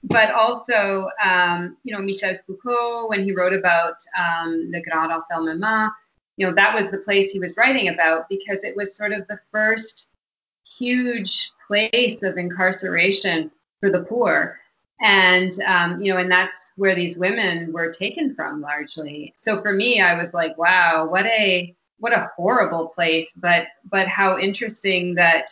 but 0.04 0.32
also, 0.32 1.08
um, 1.24 1.78
you 1.84 1.96
know, 1.96 2.02
Michel 2.02 2.36
Foucault, 2.46 3.08
when 3.08 3.24
he 3.24 3.32
wrote 3.32 3.54
about 3.54 3.96
um, 4.20 4.70
Le 4.70 4.82
Grand 4.82 5.12
Enfermement, 5.12 5.92
you 6.36 6.46
know, 6.46 6.54
that 6.54 6.76
was 6.76 6.92
the 6.92 6.98
place 6.98 7.32
he 7.32 7.40
was 7.40 7.56
writing 7.56 7.88
about 7.88 8.28
because 8.28 8.64
it 8.64 8.76
was 8.76 8.96
sort 8.96 9.14
of 9.14 9.26
the 9.28 9.40
first 9.52 10.10
huge 10.84 11.52
place 11.68 12.24
of 12.24 12.38
incarceration 12.38 13.52
for 13.80 13.90
the 13.90 14.04
poor. 14.04 14.60
And, 15.02 15.52
um, 15.64 16.02
you 16.02 16.14
know, 16.14 16.20
and 16.20 16.32
that's 16.32 16.56
where 16.76 16.96
these 16.96 17.18
women 17.18 17.72
were 17.74 17.92
taken 17.92 18.36
from 18.36 18.62
largely. 18.62 19.34
So 19.44 19.62
for 19.62 19.74
me, 19.74 20.02
I 20.02 20.14
was 20.14 20.34
like, 20.34 20.58
wow, 20.58 21.08
what 21.10 21.26
a, 21.26 21.76
what 22.00 22.14
a 22.14 22.30
horrible 22.36 22.88
place, 22.88 23.34
but, 23.38 23.68
but 23.90 24.08
how 24.08 24.38
interesting 24.38 25.16
that 25.16 25.50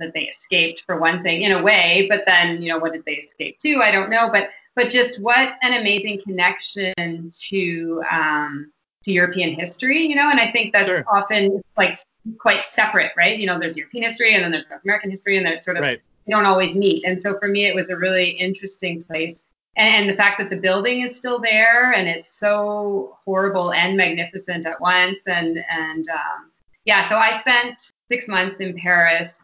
that 0.00 0.14
they 0.14 0.28
escaped 0.28 0.84
for 0.86 1.00
one 1.00 1.24
thing 1.24 1.42
in 1.42 1.50
a 1.50 1.60
way 1.60 2.06
but 2.08 2.22
then 2.24 2.62
you 2.62 2.68
know 2.68 2.78
what 2.78 2.92
did 2.92 3.04
they 3.04 3.14
escape 3.14 3.58
to 3.58 3.82
i 3.82 3.90
don't 3.90 4.10
know 4.10 4.30
but 4.30 4.50
but 4.76 4.88
just 4.88 5.20
what 5.20 5.54
an 5.62 5.80
amazing 5.80 6.20
connection 6.20 7.32
to 7.36 8.00
um 8.12 8.70
to 9.02 9.12
european 9.12 9.52
history 9.52 10.00
you 10.06 10.14
know 10.14 10.30
and 10.30 10.40
i 10.40 10.50
think 10.50 10.72
that's 10.72 10.86
Sure. 10.86 11.04
often 11.10 11.62
like 11.76 11.98
quite 12.38 12.62
separate 12.62 13.12
right 13.16 13.38
you 13.38 13.46
know 13.46 13.58
there's 13.58 13.76
european 13.76 14.04
history 14.04 14.34
and 14.34 14.44
then 14.44 14.50
there's 14.50 14.68
north 14.68 14.82
american 14.84 15.10
history 15.10 15.36
and 15.36 15.46
there's 15.46 15.64
sort 15.64 15.76
of 15.76 15.82
Right. 15.82 16.00
they 16.26 16.32
don't 16.32 16.46
always 16.46 16.74
meet 16.74 17.04
and 17.04 17.20
so 17.20 17.38
for 17.38 17.48
me 17.48 17.66
it 17.66 17.74
was 17.74 17.88
a 17.90 17.96
really 17.96 18.30
interesting 18.30 19.02
place 19.02 19.44
and, 19.76 19.94
and 19.94 20.10
the 20.10 20.14
fact 20.14 20.38
that 20.40 20.50
the 20.50 20.56
building 20.56 21.02
is 21.02 21.16
still 21.16 21.38
there 21.38 21.92
and 21.92 22.08
it's 22.08 22.38
so 22.38 23.16
horrible 23.24 23.72
and 23.72 23.96
magnificent 23.96 24.66
at 24.66 24.80
once 24.80 25.20
and 25.26 25.58
and 25.70 26.08
um, 26.10 26.50
yeah 26.84 27.08
so 27.08 27.16
i 27.16 27.38
spent 27.40 27.92
six 28.10 28.26
months 28.28 28.56
in 28.58 28.74
paris 28.76 29.34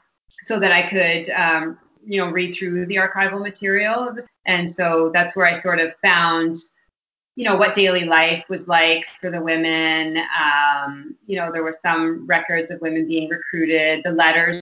so 0.45 0.61
that 0.61 0.73
I 0.73 0.83
could, 0.83 1.31
um, 1.31 1.79
you 2.05 2.19
know, 2.19 2.29
read 2.31 2.55
through 2.55 2.85
the 2.87 2.97
archival 2.97 3.41
material. 3.41 4.15
And 4.45 4.71
so 4.71 5.11
that's 5.15 5.35
where 5.35 5.47
I 5.47 5.59
sort 5.59 5.79
of 5.79 5.95
found, 6.03 6.57
you 7.37 7.45
know, 7.45 7.57
what 7.57 7.75
daily 7.75 8.05
life 8.05 8.45
was 8.49 8.69
like 8.69 9.05
for 9.21 9.31
the 9.31 9.41
women. 9.41 10.19
Um, 10.41 11.17
you 11.27 11.37
know, 11.37 11.51
there 11.51 11.65
were 11.65 11.75
some 11.83 12.27
records 12.27 12.71
of 12.71 12.81
women 12.81 13.07
being 13.07 13.29
recruited, 13.29 14.03
the 14.05 14.13
letters 14.13 14.61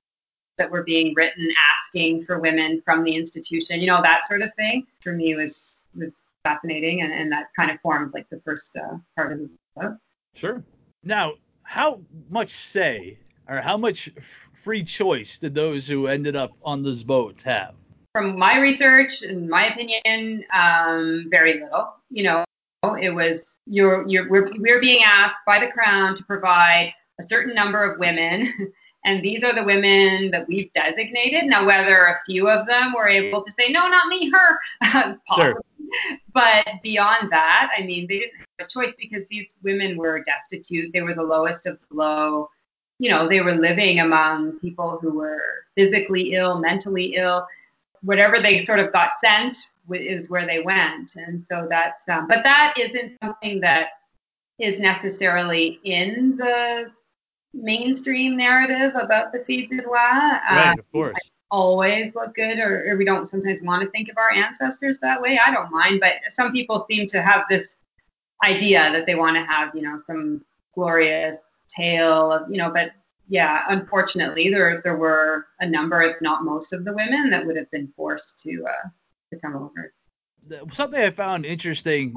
that 0.59 0.71
were 0.71 0.83
being 0.83 1.13
written 1.15 1.49
asking 1.75 2.25
for 2.25 2.39
women 2.39 2.81
from 2.85 3.05
the 3.05 3.15
institution, 3.15 3.81
you 3.81 3.87
know, 3.87 4.01
that 4.03 4.27
sort 4.27 4.43
of 4.43 4.55
thing. 4.55 4.87
For 5.01 5.13
me 5.13 5.35
was 5.35 5.83
was 5.95 6.13
fascinating, 6.45 7.03
and, 7.03 7.13
and 7.13 7.31
that 7.31 7.49
kind 7.55 7.71
of 7.71 7.79
formed 7.81 8.15
like 8.15 8.29
the 8.31 8.41
first 8.41 8.77
uh, 8.77 8.97
part 9.17 9.33
of 9.33 9.39
the 9.39 9.51
book. 9.77 9.97
Sure. 10.35 10.63
Now, 11.05 11.35
how 11.65 12.01
much 12.31 12.51
say 12.51 13.19
or 13.49 13.61
how 13.61 13.77
much 13.77 14.09
f- 14.17 14.51
free 14.55 14.83
choice 14.83 15.37
did 15.37 15.55
those 15.55 15.87
who 15.87 16.07
ended 16.07 16.37
up 16.37 16.53
on 16.65 16.83
this 16.83 17.03
boat 17.03 17.43
have? 17.43 17.75
from 18.13 18.39
my 18.39 18.59
research 18.59 19.23
and 19.23 19.49
my 19.49 19.69
opinion, 19.69 20.45
um, 20.53 21.27
very 21.31 21.55
little. 21.55 21.95
You 22.11 22.25
know, 22.25 22.45
it 22.83 23.15
was 23.15 23.59
you're 23.67 24.07
you're 24.09 24.29
we're, 24.29 24.51
we're 24.59 24.81
being 24.81 25.03
asked 25.05 25.39
by 25.47 25.59
the 25.59 25.71
crown 25.71 26.15
to 26.17 26.25
provide 26.25 26.93
a 27.21 27.25
certain 27.25 27.55
number 27.55 27.85
of 27.85 27.99
women, 27.99 28.73
and 29.05 29.23
these 29.23 29.45
are 29.45 29.55
the 29.55 29.63
women 29.63 30.31
that 30.31 30.47
we've 30.49 30.73
designated. 30.73 31.45
Now, 31.45 31.65
whether 31.65 32.07
a 32.07 32.19
few 32.27 32.49
of 32.49 32.67
them 32.67 32.93
were 32.93 33.09
able 33.09 33.43
to 33.43 33.53
say 33.59 33.71
no, 33.71 33.89
not 33.89 34.09
me, 34.09 34.31
her, 34.31 34.59
possibly. 35.27 35.63
But 36.33 36.67
beyond 36.83 37.31
that, 37.31 37.71
I 37.77 37.83
mean, 37.83 38.07
they 38.07 38.19
didn't 38.19 38.39
have 38.39 38.67
a 38.67 38.71
choice 38.71 38.95
because 38.99 39.25
these 39.31 39.47
women 39.63 39.97
were 39.97 40.23
destitute. 40.23 40.91
They 40.93 41.03
were 41.03 41.15
the 41.15 41.23
lowest 41.23 41.67
of 41.67 41.79
the 41.89 41.97
low. 41.97 42.49
You 42.99 43.11
know, 43.11 43.29
they 43.29 43.43
were 43.43 43.55
living 43.55 44.01
among 44.01 44.59
people 44.61 44.99
who 45.03 45.11
were 45.11 45.67
physically 45.77 46.33
ill, 46.33 46.59
mentally 46.59 47.15
ill 47.17 47.47
whatever 48.03 48.41
they 48.41 48.59
sort 48.65 48.81
of 48.81 48.93
got 48.93 49.13
sent 49.21 49.57
is 49.91 50.31
where 50.31 50.47
they 50.47 50.61
went. 50.61 51.17
And 51.17 51.45
so 51.45 51.67
that's 51.69 52.03
um, 52.09 52.27
but 52.29 52.43
that 52.45 52.75
isn't 52.79 53.19
something 53.23 53.61
that 53.61 53.89
is 54.59 54.81
necessarily 54.81 55.81
in 55.85 56.37
the 56.37 56.91
mainstream 57.55 58.37
narrative 58.37 58.93
about 58.95 59.33
the 59.33 59.41
filles 59.41 59.69
du 59.69 59.83
roi 59.85 59.93
Right, 59.93 60.71
uh, 60.71 60.75
of 60.79 60.93
course. 60.93 61.19
always 61.51 62.15
look 62.15 62.35
good 62.35 62.59
or, 62.59 62.91
or 62.91 62.97
we 62.97 63.05
don't 63.05 63.27
sometimes 63.27 63.61
want 63.63 63.83
to 63.83 63.91
think 63.91 64.09
of 64.09 64.17
our 64.17 64.33
ancestors 64.33 64.99
that 65.03 65.21
way. 65.21 65.39
I 65.45 65.51
don't 65.51 65.71
mind 65.71 66.01
but 66.01 66.15
some 66.33 66.53
people 66.53 66.87
seem 66.89 67.07
to 67.09 67.23
have 67.23 67.43
this 67.51 67.77
idea 68.45 68.91
that 68.93 69.07
they 69.07 69.15
want 69.15 69.37
to 69.37 69.45
have 69.45 69.75
you 69.75 69.83
know 69.83 69.99
some 70.07 70.45
glorious 70.75 71.37
tale 71.69 72.33
of 72.33 72.51
you 72.51 72.57
know 72.57 72.71
but 72.71 72.93
yeah, 73.33 73.63
unfortunately, 73.69 74.51
there 74.51 74.81
there 74.83 74.97
were 74.97 75.47
a 75.61 75.67
number, 75.67 76.03
if 76.03 76.21
not 76.21 76.45
most, 76.45 76.75
of 76.75 76.85
the 76.85 76.93
women 76.93 77.31
that 77.31 77.47
would 77.47 77.57
have 77.57 77.71
been 77.71 77.91
forced 77.97 78.39
to 78.41 78.63
uh, 78.69 78.89
to 79.33 79.41
come 79.41 79.57
over. 79.57 79.93
Something 80.73 81.01
I 81.01 81.11
found 81.11 81.47
interesting 81.47 82.15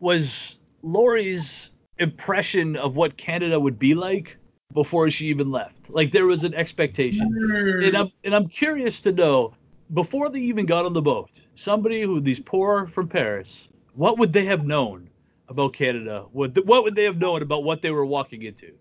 was 0.00 0.60
Lori's 0.82 1.70
impression 1.98 2.76
of 2.76 2.96
what 2.96 3.16
Canada 3.16 3.58
would 3.58 3.78
be 3.78 3.94
like 3.94 4.36
before 4.72 5.10
she 5.10 5.26
even 5.26 5.50
left. 5.50 5.90
Like 5.90 6.12
there 6.12 6.26
was 6.26 6.44
an 6.44 6.54
expectation, 6.54 7.28
Mm. 7.30 7.86
and 7.88 7.96
I'm 7.96 8.12
and 8.24 8.34
I'm 8.34 8.48
curious 8.48 9.00
to 9.02 9.12
know 9.12 9.54
before 9.94 10.28
they 10.28 10.40
even 10.40 10.66
got 10.66 10.84
on 10.84 10.92
the 10.92 11.02
boat, 11.02 11.40
somebody 11.54 12.02
who 12.02 12.20
these 12.20 12.40
poor 12.40 12.86
from 12.86 13.08
Paris, 13.08 13.68
what 13.94 14.18
would 14.18 14.32
they 14.32 14.44
have 14.44 14.66
known 14.66 15.08
about 15.48 15.72
Canada? 15.72 16.26
What 16.32 16.64
what 16.66 16.84
would 16.84 16.94
they 16.94 17.04
have 17.04 17.18
known 17.18 17.42
about 17.42 17.64
what 17.64 17.82
they 17.82 17.90
were 17.90 18.06
walking 18.06 18.42
into? 18.42 18.72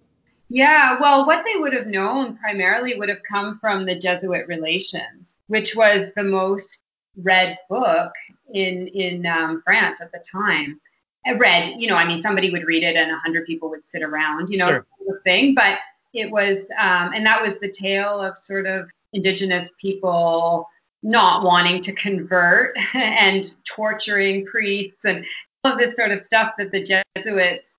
Yeah, 0.49 0.97
well, 0.99 1.25
what 1.25 1.43
they 1.45 1.59
would 1.59 1.73
have 1.73 1.87
known 1.87 2.37
primarily 2.37 2.97
would 2.97 3.09
have 3.09 3.23
come 3.29 3.59
from 3.59 3.85
the 3.85 3.95
Jesuit 3.95 4.47
Relations, 4.47 5.35
which 5.47 5.75
was 5.75 6.09
the 6.15 6.23
most 6.23 6.79
read 7.17 7.57
book 7.69 8.13
in 8.53 8.87
in 8.87 9.25
um, 9.25 9.61
France 9.63 10.01
at 10.01 10.11
the 10.11 10.23
time. 10.31 10.79
I 11.25 11.33
read, 11.33 11.73
you 11.77 11.87
know, 11.87 11.95
I 11.95 12.05
mean, 12.05 12.21
somebody 12.21 12.49
would 12.51 12.65
read 12.65 12.83
it 12.83 12.95
and 12.95 13.11
a 13.11 13.17
hundred 13.17 13.45
people 13.45 13.69
would 13.69 13.87
sit 13.87 14.01
around, 14.01 14.49
you 14.49 14.57
know, 14.57 14.67
Sure. 14.67 14.85
sort 14.97 15.17
of 15.17 15.23
thing. 15.23 15.53
But 15.55 15.79
it 16.13 16.31
was, 16.31 16.59
um, 16.79 17.11
and 17.13 17.25
that 17.25 17.41
was 17.41 17.57
the 17.59 17.69
tale 17.69 18.21
of 18.21 18.37
sort 18.37 18.65
of 18.65 18.89
indigenous 19.13 19.71
people 19.79 20.69
not 21.03 21.43
wanting 21.43 21.81
to 21.81 21.91
convert 21.93 22.77
and 22.93 23.55
torturing 23.65 24.45
priests 24.45 25.03
and 25.05 25.25
all 25.63 25.73
of 25.73 25.79
this 25.79 25.95
sort 25.95 26.11
of 26.11 26.19
stuff 26.19 26.53
that 26.57 26.71
the 26.71 26.81
Jesuits 27.15 27.77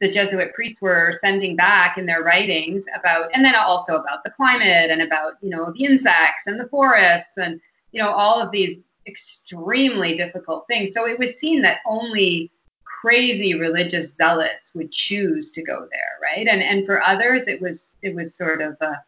the 0.00 0.08
Jesuit 0.08 0.52
priests 0.54 0.82
were 0.82 1.12
sending 1.20 1.54
back 1.54 1.98
in 1.98 2.06
their 2.06 2.22
writings 2.24 2.84
about, 2.98 3.30
and 3.32 3.44
then 3.44 3.54
also 3.54 3.96
about 3.96 4.24
the 4.24 4.30
climate 4.30 4.90
and 4.90 5.02
about, 5.02 5.34
you 5.40 5.50
know, 5.50 5.72
the 5.72 5.84
insects 5.84 6.46
and 6.46 6.58
the 6.58 6.66
forests 6.68 7.36
and, 7.36 7.60
you 7.92 8.02
know, 8.02 8.10
all 8.10 8.40
of 8.40 8.50
these 8.50 8.82
extremely 9.06 10.14
difficult 10.14 10.66
things. 10.68 10.92
So 10.92 11.06
it 11.06 11.18
was 11.18 11.34
seen 11.36 11.62
that 11.62 11.78
only 11.86 12.50
crazy 12.84 13.54
religious 13.54 14.14
zealots 14.14 14.74
would 14.74 14.90
choose 14.90 15.50
to 15.52 15.62
go 15.62 15.88
there, 15.90 16.18
right? 16.22 16.46
And 16.46 16.62
and 16.62 16.84
for 16.84 17.02
others, 17.02 17.48
it 17.48 17.60
was 17.60 17.96
it 18.02 18.14
was 18.14 18.34
sort 18.34 18.60
of 18.60 18.76
a, 18.80 19.00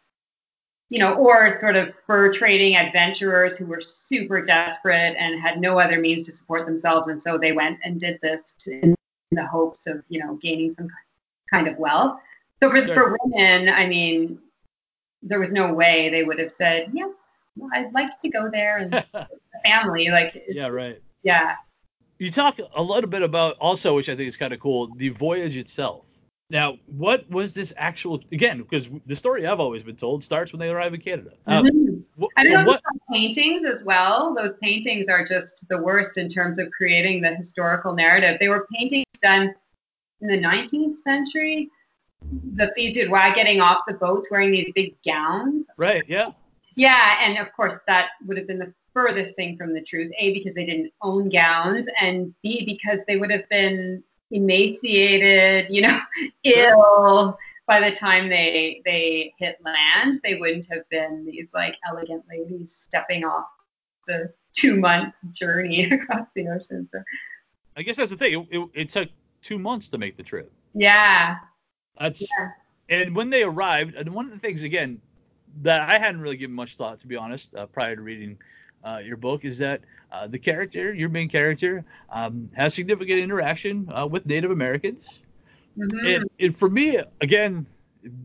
you 0.89 0.99
know, 0.99 1.13
or 1.13 1.59
sort 1.59 1.75
of 1.75 1.93
fur 2.07 2.31
trading 2.31 2.75
adventurers 2.75 3.57
who 3.57 3.65
were 3.65 3.81
super 3.81 4.43
desperate 4.43 5.15
and 5.17 5.41
had 5.41 5.59
no 5.59 5.79
other 5.79 5.99
means 5.99 6.23
to 6.23 6.31
support 6.35 6.65
themselves, 6.65 7.07
and 7.07 7.21
so 7.21 7.37
they 7.37 7.51
went 7.51 7.79
and 7.83 7.99
did 7.99 8.19
this 8.21 8.53
to, 8.59 8.71
in 8.81 8.95
the 9.31 9.45
hopes 9.45 9.87
of 9.87 10.03
you 10.09 10.19
know 10.19 10.35
gaining 10.41 10.73
some 10.73 10.87
kind 11.49 11.67
of 11.67 11.77
wealth. 11.77 12.19
So 12.61 12.69
for, 12.69 12.85
Sure. 12.85 12.93
for 12.93 13.17
women, 13.23 13.69
I 13.69 13.87
mean, 13.87 14.39
there 15.21 15.39
was 15.39 15.51
no 15.51 15.73
way 15.73 16.09
they 16.09 16.23
would 16.23 16.39
have 16.39 16.51
said 16.51 16.91
yes. 16.93 17.09
Well, 17.55 17.69
I'd 17.73 17.93
like 17.93 18.21
to 18.21 18.29
go 18.29 18.49
there 18.51 18.77
and 18.77 19.05
family, 19.65 20.09
like 20.09 20.41
Yeah, 20.49 20.67
right. 20.67 21.01
yeah, 21.23 21.55
You 22.19 22.31
talk 22.31 22.59
a 22.75 22.81
little 22.81 23.09
bit 23.09 23.21
about 23.21 23.57
also, 23.59 23.95
which 23.95 24.09
I 24.09 24.15
think 24.15 24.27
is 24.27 24.37
kind 24.37 24.53
of 24.53 24.59
cool, 24.59 24.93
the 24.97 25.09
voyage 25.09 25.57
itself. 25.57 26.11
Now, 26.51 26.77
what 26.87 27.29
was 27.29 27.53
this 27.53 27.73
actual 27.77 28.21
again? 28.33 28.57
Because 28.57 28.89
the 29.05 29.15
story 29.15 29.47
I've 29.47 29.61
always 29.61 29.83
been 29.83 29.95
told 29.95 30.21
starts 30.21 30.51
when 30.51 30.59
they 30.59 30.67
arrive 30.67 30.93
in 30.93 30.99
Canada. 30.99 31.31
Um, 31.47 31.65
mm-hmm. 31.65 32.25
I 32.35 32.43
don't 32.43 32.51
so 32.51 32.61
know 32.61 32.67
what, 32.67 32.81
paintings 33.09 33.63
as 33.63 33.85
well. 33.85 34.35
Those 34.35 34.51
paintings 34.61 35.07
are 35.07 35.23
just 35.23 35.65
the 35.69 35.77
worst 35.77 36.17
in 36.17 36.27
terms 36.27 36.59
of 36.59 36.69
creating 36.71 37.21
the 37.21 37.33
historical 37.35 37.93
narrative. 37.93 38.35
They 38.41 38.49
were 38.49 38.67
paintings 38.73 39.05
done 39.23 39.55
in 40.19 40.27
the 40.27 40.37
19th 40.37 40.97
century. 40.97 41.69
The 42.55 42.69
Filles 42.75 42.95
du 42.95 43.09
Roi 43.09 43.31
getting 43.33 43.61
off 43.61 43.83
the 43.87 43.93
boats 43.93 44.29
wearing 44.29 44.51
these 44.51 44.69
big 44.75 45.01
gowns. 45.05 45.65
Right. 45.77 46.03
Yeah. 46.05 46.31
Yeah, 46.75 47.17
and 47.21 47.37
of 47.37 47.51
course 47.53 47.75
that 47.87 48.09
would 48.25 48.37
have 48.37 48.47
been 48.47 48.59
the 48.59 48.73
furthest 48.93 49.35
thing 49.35 49.57
from 49.57 49.73
the 49.73 49.81
truth. 49.81 50.11
A 50.17 50.33
because 50.33 50.53
they 50.53 50.65
didn't 50.65 50.91
own 51.01 51.29
gowns, 51.29 51.87
and 51.99 52.33
B 52.41 52.65
because 52.65 52.99
they 53.07 53.17
would 53.17 53.31
have 53.31 53.47
been 53.49 54.03
emaciated, 54.31 55.69
you 55.69 55.81
know, 55.81 55.99
ill 56.43 57.37
by 57.67 57.79
the 57.79 57.93
time 57.95 58.29
they 58.29 58.81
they 58.85 59.33
hit 59.37 59.57
land. 59.63 60.19
They 60.23 60.35
wouldn't 60.35 60.67
have 60.71 60.87
been 60.89 61.25
these 61.25 61.47
like 61.53 61.77
elegant 61.87 62.23
ladies 62.29 62.75
stepping 62.75 63.23
off 63.23 63.45
the 64.07 64.33
two 64.53 64.77
month 64.77 65.13
journey 65.31 65.85
across 65.91 66.27
the 66.35 66.47
ocean. 66.47 66.87
So. 66.91 67.01
I 67.77 67.83
guess 67.83 67.97
that's 67.97 68.11
the 68.11 68.17
thing. 68.17 68.47
It, 68.51 68.57
it, 68.57 68.69
it, 68.73 68.89
took 68.89 69.09
two 69.41 69.57
months 69.57 69.89
to 69.89 69.97
make 69.97 70.17
the 70.17 70.23
trip. 70.23 70.51
Yeah. 70.73 71.37
That's 71.99 72.21
yeah. 72.21 72.49
and 72.89 73.15
when 73.15 73.29
they 73.29 73.43
arrived, 73.43 73.95
and 73.95 74.09
one 74.09 74.25
of 74.25 74.31
the 74.31 74.39
things 74.39 74.63
again 74.63 75.01
that 75.61 75.89
I 75.89 75.97
hadn't 75.97 76.21
really 76.21 76.37
given 76.37 76.55
much 76.55 76.75
thought 76.75 76.99
to 76.99 77.07
be 77.07 77.15
honest 77.15 77.55
uh, 77.55 77.65
prior 77.65 77.95
to 77.95 78.01
reading 78.01 78.37
uh, 78.83 78.99
your 79.03 79.17
book 79.17 79.45
is 79.45 79.57
that 79.59 79.81
uh, 80.11 80.27
the 80.27 80.39
character, 80.39 80.93
your 80.93 81.09
main 81.09 81.29
character, 81.29 81.85
um, 82.09 82.49
has 82.53 82.73
significant 82.73 83.19
interaction 83.19 83.89
uh, 83.95 84.05
with 84.05 84.25
Native 84.25 84.51
Americans. 84.51 85.21
Mm-hmm. 85.77 86.05
And, 86.05 86.29
and 86.39 86.57
for 86.57 86.69
me, 86.69 86.99
again, 87.21 87.65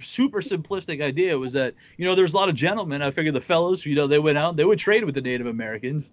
super 0.01 0.41
simplistic 0.41 1.03
idea 1.03 1.39
was 1.39 1.53
that 1.53 1.75
you 1.99 2.07
know 2.07 2.15
there's 2.15 2.33
a 2.33 2.37
lot 2.37 2.49
of 2.49 2.55
gentlemen. 2.55 3.03
I 3.03 3.11
figured 3.11 3.35
the 3.35 3.41
fellows, 3.41 3.85
you 3.85 3.95
know, 3.95 4.07
they 4.07 4.19
went 4.19 4.39
out, 4.39 4.57
they 4.57 4.65
would 4.65 4.79
trade 4.79 5.05
with 5.05 5.15
the 5.15 5.21
Native 5.21 5.47
Americans. 5.47 6.11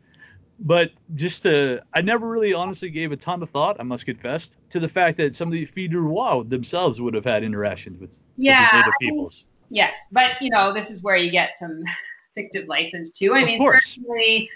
But 0.60 0.92
just 1.16 1.44
to, 1.44 1.82
I 1.94 2.02
never 2.02 2.30
really 2.30 2.54
honestly 2.54 2.90
gave 2.90 3.12
a 3.12 3.18
ton 3.18 3.42
of 3.42 3.50
thought, 3.50 3.78
I 3.80 3.84
must 3.84 4.06
confess, 4.06 4.52
to 4.70 4.80
the 4.80 4.88
fact 4.88 5.18
that 5.18 5.36
some 5.36 5.48
of 5.48 5.52
the 5.52 5.66
Filles 5.66 5.90
du 5.90 6.00
Roi 6.00 6.44
themselves 6.44 7.02
would 7.02 7.16
have 7.16 7.26
had 7.26 7.44
interactions 7.44 8.00
with, 8.00 8.22
yeah, 8.38 8.62
with 8.62 8.72
the 8.72 8.78
Native 8.78 8.94
peoples. 9.02 9.46
Yes, 9.74 9.98
but 10.12 10.40
you 10.40 10.52
know, 10.52 10.72
this 10.72 10.92
is 10.92 11.02
where 11.02 11.16
you 11.16 11.32
get 11.32 11.58
some 11.58 11.84
fictive 12.36 12.68
license 12.68 13.10
too. 13.10 13.34
I 13.34 13.40
of 13.40 13.46
mean, 13.48 13.58
course. 13.58 13.96
certainly 13.96 14.48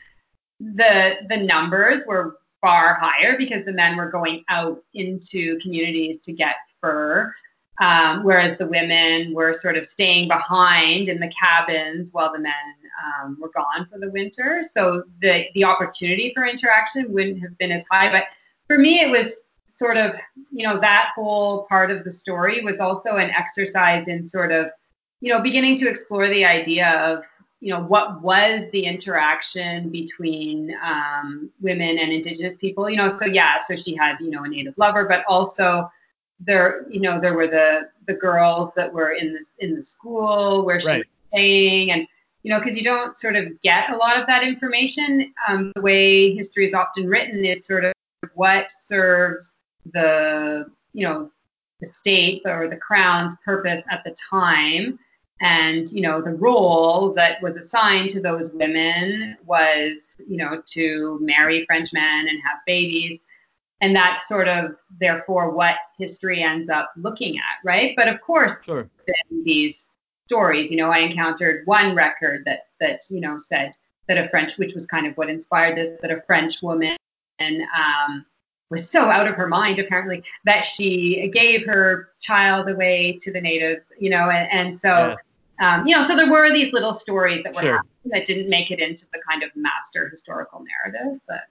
the 0.60 1.18
the 1.28 1.38
numbers 1.38 2.04
were 2.08 2.38
far 2.62 3.00
higher 3.02 3.36
because 3.36 3.66
the 3.66 3.74
men 3.74 3.98
were 3.98 4.12
going 4.12 4.44
out 4.50 4.80
into 4.94 5.58
communities 5.58 6.20
to 6.22 6.34
get 6.34 6.56
fur, 6.80 7.34
um, 7.82 8.24
whereas 8.24 8.58
the 8.58 8.68
women 8.68 9.34
were 9.34 9.54
sort 9.54 9.76
of 9.76 9.86
staying 9.86 10.28
behind 10.28 11.10
in 11.10 11.20
the 11.20 11.30
cabins 11.30 12.10
while 12.12 12.32
the 12.32 12.40
men 12.40 12.54
um, 13.04 13.38
were 13.40 13.52
gone 13.56 13.88
for 13.92 13.98
the 13.98 14.12
winter. 14.12 14.62
So 14.72 15.02
the 15.20 15.48
the 15.56 15.64
opportunity 15.64 16.32
for 16.36 16.46
interaction 16.46 17.12
wouldn't 17.12 17.42
have 17.42 17.58
been 17.58 17.72
as 17.72 17.84
high. 17.90 18.12
But 18.12 18.26
for 18.68 18.78
me, 18.78 19.00
it 19.00 19.10
was 19.10 19.34
sort 19.80 19.98
of 19.98 20.14
you 20.52 20.68
know 20.68 20.80
that 20.80 21.10
whole 21.16 21.66
part 21.70 21.90
of 21.90 22.04
the 22.04 22.12
story 22.12 22.64
was 22.64 22.80
also 22.80 23.16
an 23.16 23.32
exercise 23.32 24.08
in 24.08 24.28
sort 24.30 24.52
of 24.52 24.68
you 25.20 25.32
know 25.32 25.42
beginning 25.42 25.78
to 25.78 25.88
explore 25.88 26.28
the 26.28 26.46
idea 26.46 26.90
of 27.02 27.24
you 27.60 27.74
know 27.74 27.82
what 27.82 28.22
was 28.22 28.66
the 28.72 28.86
interaction 28.86 29.90
between 29.90 30.76
um, 30.84 31.50
women 31.60 31.98
and 31.98 32.12
indigenous 32.12 32.56
people 32.58 32.90
you 32.90 32.96
know 32.96 33.16
so 33.18 33.26
yeah 33.26 33.60
so 33.68 33.76
she 33.76 33.96
had 33.96 34.16
you 34.20 34.30
know 34.30 34.44
a 34.44 34.48
native 34.48 34.74
lover 34.78 35.06
but 35.06 35.24
also 35.28 35.90
there 36.40 36.86
you 36.90 37.02
know 37.02 37.20
there 37.20 37.34
were 37.34 37.48
the 37.48 37.90
the 38.08 38.14
girls 38.14 38.72
that 38.76 38.92
were 38.92 39.12
in 39.14 39.34
this 39.34 39.50
in 39.60 39.76
the 39.76 39.82
school 39.82 40.64
where 40.66 40.80
she 40.80 40.88
right. 40.88 40.98
was 41.00 41.08
staying 41.34 41.92
and 41.92 42.08
you 42.44 42.52
know 42.52 42.60
because 42.60 42.78
you 42.78 42.84
don't 42.84 43.18
sort 43.18 43.36
of 43.36 43.60
get 43.62 43.90
a 43.90 43.96
lot 43.96 44.20
of 44.20 44.28
that 44.28 44.44
information 44.44 45.34
um, 45.48 45.72
the 45.76 45.82
way 45.82 46.34
history 46.36 46.64
is 46.64 46.74
often 46.74 47.08
written 47.08 47.44
is 47.44 47.66
sort 47.66 47.84
of 47.84 47.94
what 48.36 48.70
serves 48.70 49.56
the 49.94 50.70
you 50.94 51.08
know 51.08 51.32
the 51.80 51.88
state 51.88 52.42
or 52.46 52.68
the 52.68 52.78
crown's 52.78 53.36
purpose 53.44 53.84
at 53.90 54.04
the 54.04 54.16
time 54.30 54.98
and 55.42 55.92
you 55.92 56.02
know 56.02 56.22
the 56.22 56.32
role 56.32 57.14
that 57.14 57.42
was 57.42 57.56
assigned 57.56 58.10
to 58.12 58.22
those 58.22 58.52
women 58.54 59.38
was 59.46 60.00
you 60.28 60.38
know 60.38 60.62
to 60.66 61.20
marry 61.22 61.66
french 61.66 61.94
men 61.94 62.28
and 62.28 62.40
have 62.44 62.58
babies. 62.66 63.20
And 63.80 63.96
that's 63.96 64.28
sort 64.28 64.48
of 64.48 64.72
therefore 65.00 65.52
what 65.52 65.76
history 66.00 66.42
ends 66.42 66.68
up 66.68 66.92
looking 66.98 67.38
at 67.38 67.64
right? 67.64 67.94
But 67.96 68.08
of 68.08 68.20
course 68.22 68.56
sure. 68.64 68.90
these 69.44 69.86
stories 70.28 70.70
you 70.70 70.76
know 70.76 70.92
i 70.92 70.98
encountered 70.98 71.66
one 71.66 71.96
record 71.96 72.44
that 72.46 72.68
that 72.82 73.00
you 73.10 73.22
know 73.22 73.38
said 73.38 73.72
that 74.10 74.18
a 74.18 74.28
french 74.28 74.58
which 74.58 74.74
was 74.74 74.86
kind 74.86 75.08
of 75.08 75.16
what 75.16 75.30
inspired 75.30 75.78
this 75.78 75.92
that 76.02 76.12
a 76.12 76.22
french 76.28 76.62
woman 76.62 76.98
um, 77.40 78.26
was 78.70 78.90
so 78.90 79.10
out 79.10 79.26
of 79.26 79.36
her 79.36 79.48
mind 79.48 79.80
apparently 79.80 80.22
that 80.44 80.66
she 80.66 81.30
gave 81.32 81.66
her 81.66 82.10
child 82.20 82.68
away 82.68 83.18
to 83.22 83.32
the 83.32 83.40
natives 83.40 83.86
you 83.98 84.10
know 84.10 84.30
and, 84.30 84.52
and 84.52 84.78
so 84.78 84.90
yeah 84.90 85.16
um, 85.60 85.86
you 85.86 85.96
know, 85.96 86.06
so 86.06 86.16
there 86.16 86.30
were 86.30 86.52
these 86.52 86.72
little 86.74 86.94
stories 86.94 87.44
that 87.44 87.56
were 87.56 87.62
sure. 87.62 87.82
that 88.06 88.26
didn't 88.26 88.50
make 88.50 88.72
it 88.72 88.80
into 88.80 89.06
the 89.12 89.20
kind 89.30 89.44
of 89.44 89.50
master 89.56 90.10
historical 90.10 90.64
narrative, 90.86 91.20
but 91.28 91.42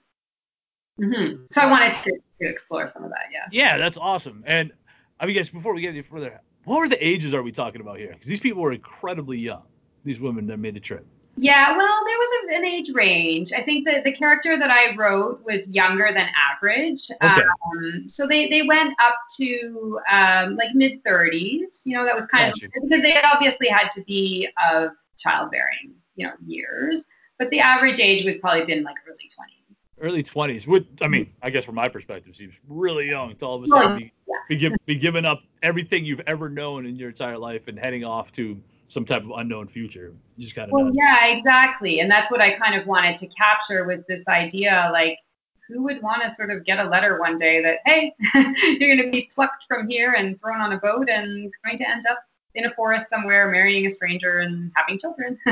mm-hmm. 1.01 1.43
so 1.51 1.61
I 1.61 1.69
wanted 1.69 1.93
to, 1.93 2.11
to 2.41 2.47
explore 2.47 2.87
some 2.87 3.03
of 3.03 3.09
that. 3.09 3.25
Yeah. 3.31 3.47
Yeah, 3.51 3.77
that's 3.77 3.97
awesome. 3.97 4.43
And 4.45 4.71
I 5.19 5.25
mean, 5.25 5.35
guys, 5.35 5.49
before 5.49 5.73
we 5.73 5.81
get 5.81 5.89
any 5.89 6.01
further, 6.01 6.39
what 6.63 6.79
were 6.79 6.87
the 6.87 7.05
ages 7.05 7.33
are 7.33 7.43
we 7.43 7.51
talking 7.51 7.81
about 7.81 7.97
here? 7.97 8.09
Because 8.13 8.27
these 8.27 8.39
people 8.39 8.61
were 8.61 8.71
incredibly 8.71 9.37
young. 9.37 9.63
These 10.05 10.19
women 10.19 10.47
that 10.47 10.57
made 10.57 10.75
the 10.75 10.79
trip. 10.79 11.05
Yeah, 11.39 11.77
well, 11.77 12.03
there 12.05 12.17
was 12.17 12.29
a, 12.51 12.55
an 12.55 12.65
age 12.65 12.89
range. 12.93 13.53
I 13.53 13.61
think 13.61 13.87
that 13.87 14.03
the 14.03 14.11
character 14.11 14.57
that 14.57 14.71
I 14.71 14.95
wrote 14.95 15.43
was 15.45 15.67
younger 15.67 16.11
than 16.11 16.27
average. 16.35 17.09
Okay. 17.21 17.41
Um, 17.41 18.09
so 18.09 18.25
they, 18.25 18.47
they 18.47 18.63
went 18.63 18.95
up 18.99 19.15
to 19.37 19.99
um, 20.11 20.55
like 20.55 20.73
mid 20.73 21.03
30s. 21.03 21.81
You 21.85 21.95
know, 21.95 22.05
that 22.05 22.15
was 22.15 22.25
kind 22.25 22.51
of 22.51 22.59
because 22.59 23.03
they 23.03 23.21
obviously 23.21 23.67
had 23.67 23.89
to 23.91 24.03
be 24.05 24.49
of 24.71 24.91
childbearing, 25.17 25.93
you 26.15 26.25
know, 26.25 26.33
years. 26.43 27.05
But 27.37 27.51
the 27.51 27.59
average 27.59 27.99
age 27.99 28.25
would 28.25 28.41
probably 28.41 28.65
been 28.65 28.83
like 28.83 28.95
early 29.07 29.17
20s. 29.17 29.75
Early 29.99 30.23
20s. 30.23 30.67
Would 30.67 30.87
I 31.03 31.07
mean, 31.07 31.31
I 31.43 31.51
guess 31.51 31.65
from 31.65 31.75
my 31.75 31.87
perspective, 31.87 32.35
seems 32.35 32.55
really 32.67 33.09
young 33.09 33.35
to 33.35 33.45
all 33.45 33.57
of 33.57 33.63
a 33.63 33.67
sudden 33.67 33.97
be, 33.99 34.13
yeah. 34.27 34.35
be, 34.49 34.55
give, 34.55 34.73
be 34.87 34.95
giving 34.95 35.25
up 35.25 35.41
everything 35.61 36.03
you've 36.03 36.21
ever 36.25 36.49
known 36.49 36.87
in 36.87 36.95
your 36.95 37.09
entire 37.09 37.37
life 37.37 37.67
and 37.67 37.77
heading 37.77 38.03
off 38.03 38.31
to 38.33 38.59
some 38.87 39.05
type 39.05 39.23
of 39.23 39.31
unknown 39.37 39.67
future. 39.67 40.13
You 40.37 40.43
just 40.43 40.55
gotta 40.55 40.71
well, 40.71 40.85
know. 40.85 40.91
Yeah, 40.93 41.27
exactly. 41.27 41.99
And 41.99 42.09
that's 42.09 42.31
what 42.31 42.41
I 42.41 42.51
kind 42.51 42.79
of 42.79 42.87
wanted 42.87 43.17
to 43.17 43.27
capture 43.27 43.85
was 43.85 44.03
this 44.07 44.27
idea 44.27 44.89
like 44.93 45.17
who 45.67 45.83
would 45.83 46.01
want 46.01 46.23
to 46.23 46.33
sort 46.33 46.49
of 46.49 46.63
get 46.63 46.79
a 46.79 46.89
letter 46.89 47.19
one 47.19 47.37
day 47.37 47.61
that, 47.61 47.79
hey, 47.85 48.13
you're 48.33 48.95
going 48.95 49.03
to 49.03 49.11
be 49.11 49.29
plucked 49.33 49.65
from 49.67 49.87
here 49.87 50.13
and 50.13 50.39
thrown 50.39 50.61
on 50.61 50.73
a 50.73 50.77
boat 50.77 51.09
and 51.09 51.51
going 51.63 51.77
to 51.77 51.89
end 51.89 52.03
up 52.09 52.19
in 52.55 52.65
a 52.65 52.73
forest 52.73 53.07
somewhere, 53.09 53.51
marrying 53.51 53.85
a 53.85 53.89
stranger 53.89 54.39
and 54.39 54.71
having 54.75 54.97
children. 54.97 55.37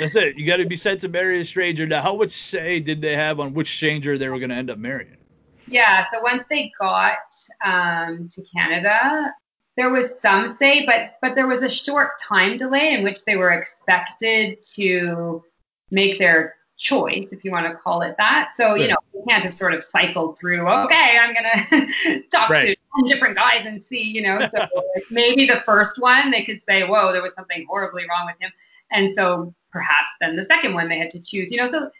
That's 0.00 0.16
it. 0.16 0.36
You 0.38 0.46
got 0.46 0.56
to 0.56 0.66
be 0.66 0.76
sent 0.76 1.00
to 1.02 1.08
marry 1.08 1.40
a 1.40 1.44
stranger. 1.44 1.86
Now, 1.86 2.02
how 2.02 2.16
much 2.16 2.30
say 2.30 2.80
did 2.80 3.00
they 3.00 3.14
have 3.14 3.40
on 3.40 3.54
which 3.54 3.74
stranger 3.74 4.18
they 4.18 4.28
were 4.28 4.38
going 4.38 4.50
to 4.50 4.56
end 4.56 4.70
up 4.70 4.78
marrying? 4.78 5.16
Yeah. 5.66 6.06
So 6.12 6.20
once 6.22 6.44
they 6.50 6.72
got 6.80 7.18
um, 7.64 8.28
to 8.32 8.42
Canada, 8.42 9.32
there 9.78 9.90
was 9.90 10.18
some 10.20 10.48
say, 10.48 10.84
but 10.84 11.14
but 11.22 11.36
there 11.36 11.46
was 11.46 11.62
a 11.62 11.70
short 11.70 12.20
time 12.20 12.56
delay 12.56 12.92
in 12.94 13.04
which 13.04 13.24
they 13.24 13.36
were 13.36 13.52
expected 13.52 14.60
to 14.74 15.42
make 15.92 16.18
their 16.18 16.56
choice, 16.76 17.32
if 17.32 17.44
you 17.44 17.52
want 17.52 17.66
to 17.66 17.74
call 17.74 18.02
it 18.02 18.16
that. 18.18 18.50
So, 18.56 18.74
you 18.74 18.88
know, 18.88 18.96
you 19.14 19.24
can't 19.28 19.44
have 19.44 19.54
sort 19.54 19.74
of 19.74 19.82
cycled 19.82 20.38
through, 20.38 20.68
okay, 20.68 21.18
I'm 21.20 21.34
going 21.34 21.90
to 22.04 22.22
talk 22.30 22.50
right. 22.50 22.60
to 22.60 22.76
10 23.00 23.06
different 23.06 23.36
guys 23.36 23.66
and 23.66 23.82
see, 23.82 24.02
you 24.02 24.22
know. 24.22 24.48
So 24.54 24.66
maybe 25.10 25.46
the 25.46 25.62
first 25.64 25.98
one, 25.98 26.30
they 26.30 26.44
could 26.44 26.60
say, 26.62 26.84
whoa, 26.84 27.12
there 27.12 27.22
was 27.22 27.34
something 27.34 27.64
horribly 27.68 28.04
wrong 28.08 28.26
with 28.26 28.36
him. 28.40 28.52
And 28.90 29.14
so 29.14 29.54
perhaps 29.70 30.10
then 30.20 30.36
the 30.36 30.44
second 30.44 30.74
one 30.74 30.88
they 30.88 30.98
had 30.98 31.10
to 31.10 31.22
choose, 31.22 31.50
you 31.50 31.56
know. 31.56 31.70
So 31.70 31.90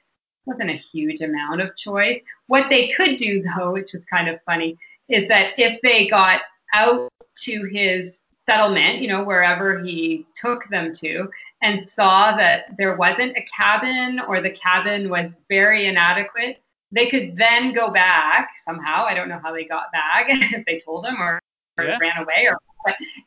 wasn't 0.47 0.71
a 0.71 0.75
huge 0.75 1.21
amount 1.21 1.61
of 1.61 1.77
choice. 1.77 2.19
What 2.47 2.71
they 2.71 2.89
could 2.89 3.17
do, 3.17 3.43
though, 3.43 3.73
which 3.73 3.93
was 3.93 4.05
kind 4.07 4.29
of 4.29 4.41
funny, 4.47 4.79
is 5.09 5.29
that 5.29 5.53
if 5.59 5.81
they 5.83 6.09
got 6.09 6.41
out 6.73 7.09
to 7.43 7.65
his 7.65 8.23
settlement, 8.49 9.01
you 9.01 9.09
know, 9.09 9.23
wherever 9.23 9.79
he 9.81 10.27
took 10.35 10.69
them 10.71 10.93
to, 10.95 11.29
and 11.63 11.83
saw 11.83 12.37
that 12.37 12.77
there 12.79 12.97
wasn't 12.97 13.37
a 13.37 13.43
cabin 13.43 14.21
or 14.21 14.41
the 14.41 14.51
cabin 14.51 15.11
was 15.11 15.37
very 15.49 15.87
inadequate, 15.87 16.63
they 16.91 17.07
could 17.07 17.37
then 17.37 17.73
go 17.73 17.91
back 17.91 18.51
somehow. 18.65 19.05
I 19.05 19.15
don't 19.15 19.29
know 19.29 19.41
how 19.43 19.53
they 19.53 19.65
got 19.65 19.93
back, 19.93 20.27
if 20.29 20.65
they 20.67 20.79
told 20.79 21.07
him 21.07 21.21
or, 21.21 21.41
or 21.77 21.85
yeah. 21.85 21.99
ran 22.01 22.23
away 22.23 22.49
or 22.49 22.59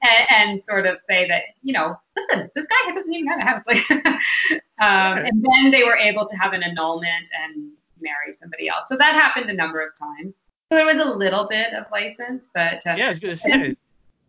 and, 0.02 0.28
and, 0.30 0.62
sort 0.68 0.88
of 0.88 0.98
say 1.08 1.28
that, 1.28 1.44
you 1.62 1.74
know, 1.74 1.96
listen, 2.16 2.50
this 2.56 2.66
guy 2.66 2.94
doesn't 2.94 3.14
even 3.14 3.28
have 3.28 3.64
a 3.68 3.76
house. 3.76 3.90
Like, 4.50 4.60
um, 4.80 5.18
yeah. 5.18 5.26
And 5.28 5.46
then 5.46 5.72
they 5.72 5.84
were 5.84 5.98
able 5.98 6.26
to 6.26 6.36
have 6.38 6.54
an 6.54 6.64
annulment 6.64 7.30
and 7.44 7.72
marry 8.00 8.34
somebody 8.40 8.68
else. 8.68 8.86
So 8.88 8.98
that 8.98 9.14
happened 9.14 9.50
a 9.52 9.54
number 9.54 9.80
of 9.86 9.96
times. 9.96 10.34
So 10.72 10.78
there 10.78 10.86
was 10.86 11.06
a 11.06 11.18
little 11.18 11.48
bit 11.48 11.74
of 11.74 11.86
license, 11.92 12.48
but 12.56 12.86
uh, 12.88 12.96
yeah, 12.98 13.08
I 13.08 13.10
was 13.10 13.20
gonna 13.20 13.36
say, 13.36 13.76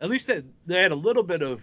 at 0.03 0.11
least 0.11 0.27
they, 0.27 0.43
they 0.67 0.83
had 0.83 0.93
a 0.93 0.97
little 0.97 1.23
bit 1.23 1.43
of, 1.43 1.62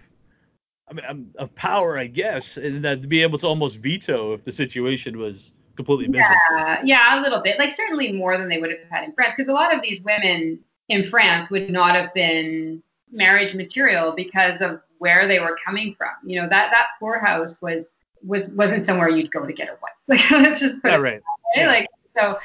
I 0.88 0.94
mean, 0.94 1.04
um, 1.06 1.26
of 1.38 1.54
power, 1.54 1.98
I 1.98 2.06
guess, 2.06 2.56
and 2.56 2.82
that 2.84 3.02
to 3.02 3.08
be 3.08 3.22
able 3.22 3.38
to 3.38 3.46
almost 3.46 3.78
veto 3.78 4.32
if 4.32 4.44
the 4.44 4.50
situation 4.50 5.18
was 5.18 5.52
completely 5.76 6.08
miserable. 6.08 6.36
Yeah, 6.56 6.80
yeah, 6.82 7.20
a 7.20 7.22
little 7.22 7.40
bit. 7.40 7.58
Like 7.58 7.76
certainly 7.76 8.12
more 8.12 8.36
than 8.36 8.48
they 8.48 8.58
would 8.58 8.70
have 8.70 8.80
had 8.90 9.04
in 9.04 9.12
France, 9.12 9.34
because 9.36 9.48
a 9.48 9.52
lot 9.52 9.74
of 9.74 9.82
these 9.82 10.02
women 10.02 10.58
in 10.88 11.04
France 11.04 11.50
would 11.50 11.70
not 11.70 11.94
have 11.94 12.12
been 12.14 12.82
marriage 13.12 13.54
material 13.54 14.12
because 14.16 14.60
of 14.60 14.80
where 14.98 15.28
they 15.28 15.38
were 15.38 15.56
coming 15.64 15.94
from. 15.94 16.10
You 16.24 16.40
know 16.40 16.48
that 16.48 16.70
that 16.72 16.88
poorhouse 16.98 17.60
was 17.60 17.86
was 18.22 18.48
wasn't 18.50 18.86
somewhere 18.86 19.08
you'd 19.08 19.30
go 19.30 19.46
to 19.46 19.52
get 19.52 19.68
a 19.68 19.72
wife. 19.72 19.92
Like 20.08 20.30
let's 20.30 20.60
just 20.60 20.82
put 20.82 20.90
yeah, 20.90 20.96
it 20.96 21.00
right. 21.00 21.22
Yeah. 21.54 21.66
Like 21.68 21.86
so 22.16 22.38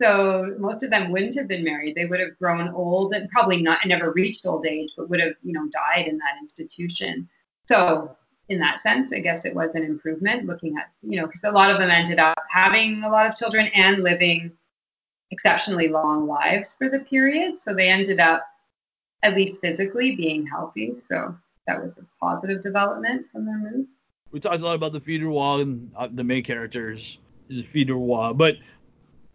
so 0.00 0.54
most 0.58 0.82
of 0.82 0.90
them 0.90 1.10
wouldn't 1.10 1.34
have 1.34 1.48
been 1.48 1.64
married. 1.64 1.94
They 1.94 2.06
would 2.06 2.20
have 2.20 2.38
grown 2.38 2.68
old 2.68 3.14
and 3.14 3.28
probably 3.30 3.60
not 3.60 3.84
never 3.86 4.12
reached 4.12 4.46
old 4.46 4.66
age, 4.66 4.92
but 4.96 5.10
would 5.10 5.20
have, 5.20 5.34
you 5.42 5.52
know, 5.52 5.68
died 5.68 6.06
in 6.06 6.18
that 6.18 6.36
institution. 6.40 7.28
So 7.66 8.16
in 8.48 8.60
that 8.60 8.80
sense, 8.80 9.12
I 9.12 9.18
guess 9.18 9.44
it 9.44 9.54
was 9.54 9.74
an 9.74 9.82
improvement 9.82 10.46
looking 10.46 10.76
at, 10.78 10.90
you 11.02 11.20
know, 11.20 11.26
because 11.26 11.42
a 11.44 11.50
lot 11.50 11.70
of 11.70 11.78
them 11.78 11.90
ended 11.90 12.18
up 12.18 12.38
having 12.50 13.02
a 13.02 13.08
lot 13.08 13.26
of 13.26 13.34
children 13.36 13.66
and 13.74 14.02
living 14.02 14.52
exceptionally 15.30 15.88
long 15.88 16.26
lives 16.26 16.74
for 16.78 16.88
the 16.88 17.00
period. 17.00 17.58
So 17.62 17.74
they 17.74 17.88
ended 17.88 18.20
up 18.20 18.46
at 19.22 19.34
least 19.34 19.60
physically 19.60 20.14
being 20.14 20.46
healthy. 20.46 20.94
So 21.08 21.36
that 21.66 21.82
was 21.82 21.98
a 21.98 22.06
positive 22.24 22.62
development 22.62 23.26
from 23.32 23.44
their 23.44 23.58
move. 23.58 23.86
We 24.30 24.38
talked 24.40 24.60
a 24.60 24.64
lot 24.64 24.76
about 24.76 24.92
the 24.92 25.00
Filles 25.00 25.18
du 25.18 25.28
Roi 25.28 25.60
and 25.60 25.90
uh, 25.96 26.08
the 26.10 26.24
main 26.24 26.44
characters 26.44 27.18
the 27.48 27.62
Filles 27.62 27.86
du 27.86 27.94
Roi, 27.94 28.32
but 28.32 28.56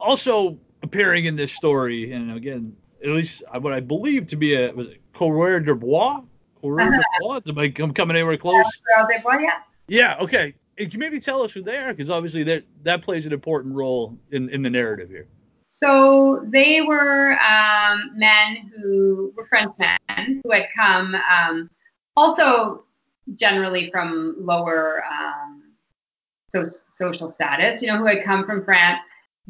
also 0.04 0.60
appearing 0.84 1.26
in 1.26 1.36
this 1.36 1.52
story, 1.52 2.12
and 2.12 2.32
again, 2.36 2.76
at 3.04 3.10
least 3.10 3.44
what 3.60 3.74
I 3.74 3.80
believe 3.80 4.28
to 4.28 4.36
be 4.36 4.56
a 4.56 4.72
was 4.74 4.88
it 4.88 5.66
de 5.66 5.76
Bois. 5.76 6.22
Coureur 6.62 6.92
de 6.92 7.04
Bois. 7.20 7.40
Am 7.48 7.58
I 7.58 7.70
coming 7.70 8.16
anywhere 8.16 8.38
close? 8.38 8.66
Yeah, 8.90 9.20
Bois, 9.22 9.40
yeah. 9.40 9.50
Yeah. 9.88 10.18
Okay. 10.22 10.54
Can 10.78 10.90
you 10.92 11.00
maybe 11.00 11.20
tell 11.20 11.42
us 11.44 11.52
who 11.52 11.62
they 11.62 11.78
are? 11.78 11.94
Because 11.94 12.10
obviously 12.10 12.44
that 12.44 12.64
that 12.84 13.02
plays 13.02 13.26
an 13.26 13.34
important 13.34 13.76
role 13.76 14.18
in 14.32 14.50
in 14.50 14.62
the 14.62 14.70
narrative 14.70 15.10
here. 15.10 15.28
So 15.70 16.46
they 16.50 16.82
were 16.82 17.38
um, 17.42 18.12
men 18.16 18.72
who 18.76 19.34
were 19.36 19.46
French 19.46 19.74
men 19.80 20.42
who 20.44 20.52
had 20.52 20.68
come, 20.76 21.16
um, 21.16 21.70
also 22.16 22.86
generally 23.36 23.92
from 23.92 24.36
lower 24.40 25.04
um, 25.06 25.74
so 26.50 26.64
social 26.98 27.28
status. 27.28 27.82
You 27.82 27.90
know, 27.90 27.98
who 27.98 28.06
had 28.06 28.24
come 28.24 28.46
from 28.46 28.64
France 28.64 29.02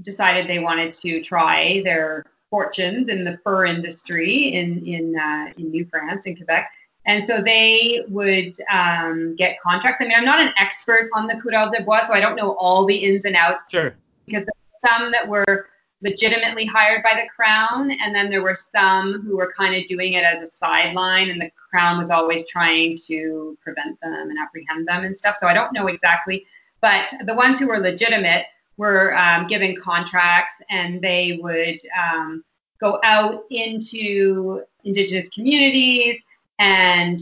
decided 0.02 0.48
they 0.48 0.60
wanted 0.60 0.94
to 0.94 1.22
try 1.22 1.82
their 1.84 2.26
fortunes 2.50 3.10
in 3.10 3.24
the 3.24 3.38
fur 3.44 3.66
industry 3.66 4.54
in 4.54 4.86
in 4.86 5.18
uh, 5.18 5.52
in 5.58 5.72
New 5.72 5.86
France 5.86 6.26
in 6.26 6.36
Quebec. 6.36 6.70
And 7.06 7.28
so 7.28 7.42
they 7.42 8.06
would 8.08 8.56
um, 8.72 9.36
get 9.36 9.60
contracts. 9.60 10.02
I 10.02 10.08
mean, 10.08 10.18
I'm 10.18 10.24
not 10.24 10.40
an 10.40 10.54
expert 10.58 11.10
on 11.14 11.28
the 11.28 11.40
Coureurs 11.42 11.72
de 11.76 11.84
Bois, 11.84 12.06
so 12.06 12.14
I 12.14 12.22
don't 12.22 12.36
know 12.36 12.56
all 12.56 12.86
the 12.86 12.96
ins 12.96 13.26
and 13.26 13.36
outs. 13.36 13.64
Sure. 13.70 13.94
Because 14.26 14.46
some 14.86 15.12
that 15.12 15.28
were 15.28 15.68
legitimately 16.02 16.66
hired 16.66 17.04
by 17.04 17.14
the 17.16 17.28
crown, 17.34 17.92
and 17.92 18.14
then 18.14 18.30
there 18.30 18.42
were 18.42 18.56
some 18.56 19.22
who 19.22 19.36
were 19.38 19.52
kind 19.58 19.76
of 19.76 19.86
doing 19.88 20.14
it 20.14 20.24
as 20.24 20.42
a 20.42 20.48
sideline, 20.48 21.30
and 21.30 21.42
the 21.42 21.50
crown 21.70 21.98
was 21.98 22.10
always 22.10 22.48
trying 22.48 22.98
to 23.08 23.58
prevent 23.62 24.00
them 24.02 24.30
and 24.30 24.38
apprehend 24.40 24.88
them 24.88 25.04
and 25.04 25.18
stuff. 25.18 25.36
So 25.40 25.48
I 25.48 25.54
don't 25.54 25.74
know 25.74 25.88
exactly, 25.88 26.46
but 26.82 27.14
the 27.26 27.34
ones 27.34 27.60
who 27.60 27.68
were 27.68 27.80
legitimate 27.80 28.46
were 28.78 29.18
um, 29.18 29.48
given 29.48 29.76
contracts 29.76 30.56
and 30.70 31.02
they 31.02 31.40
would 31.42 31.80
um, 31.98 32.44
go 32.80 33.00
out 33.04 33.44
into 33.50 34.62
indigenous 34.84 35.30
communities 35.30 36.22
and 36.60 37.20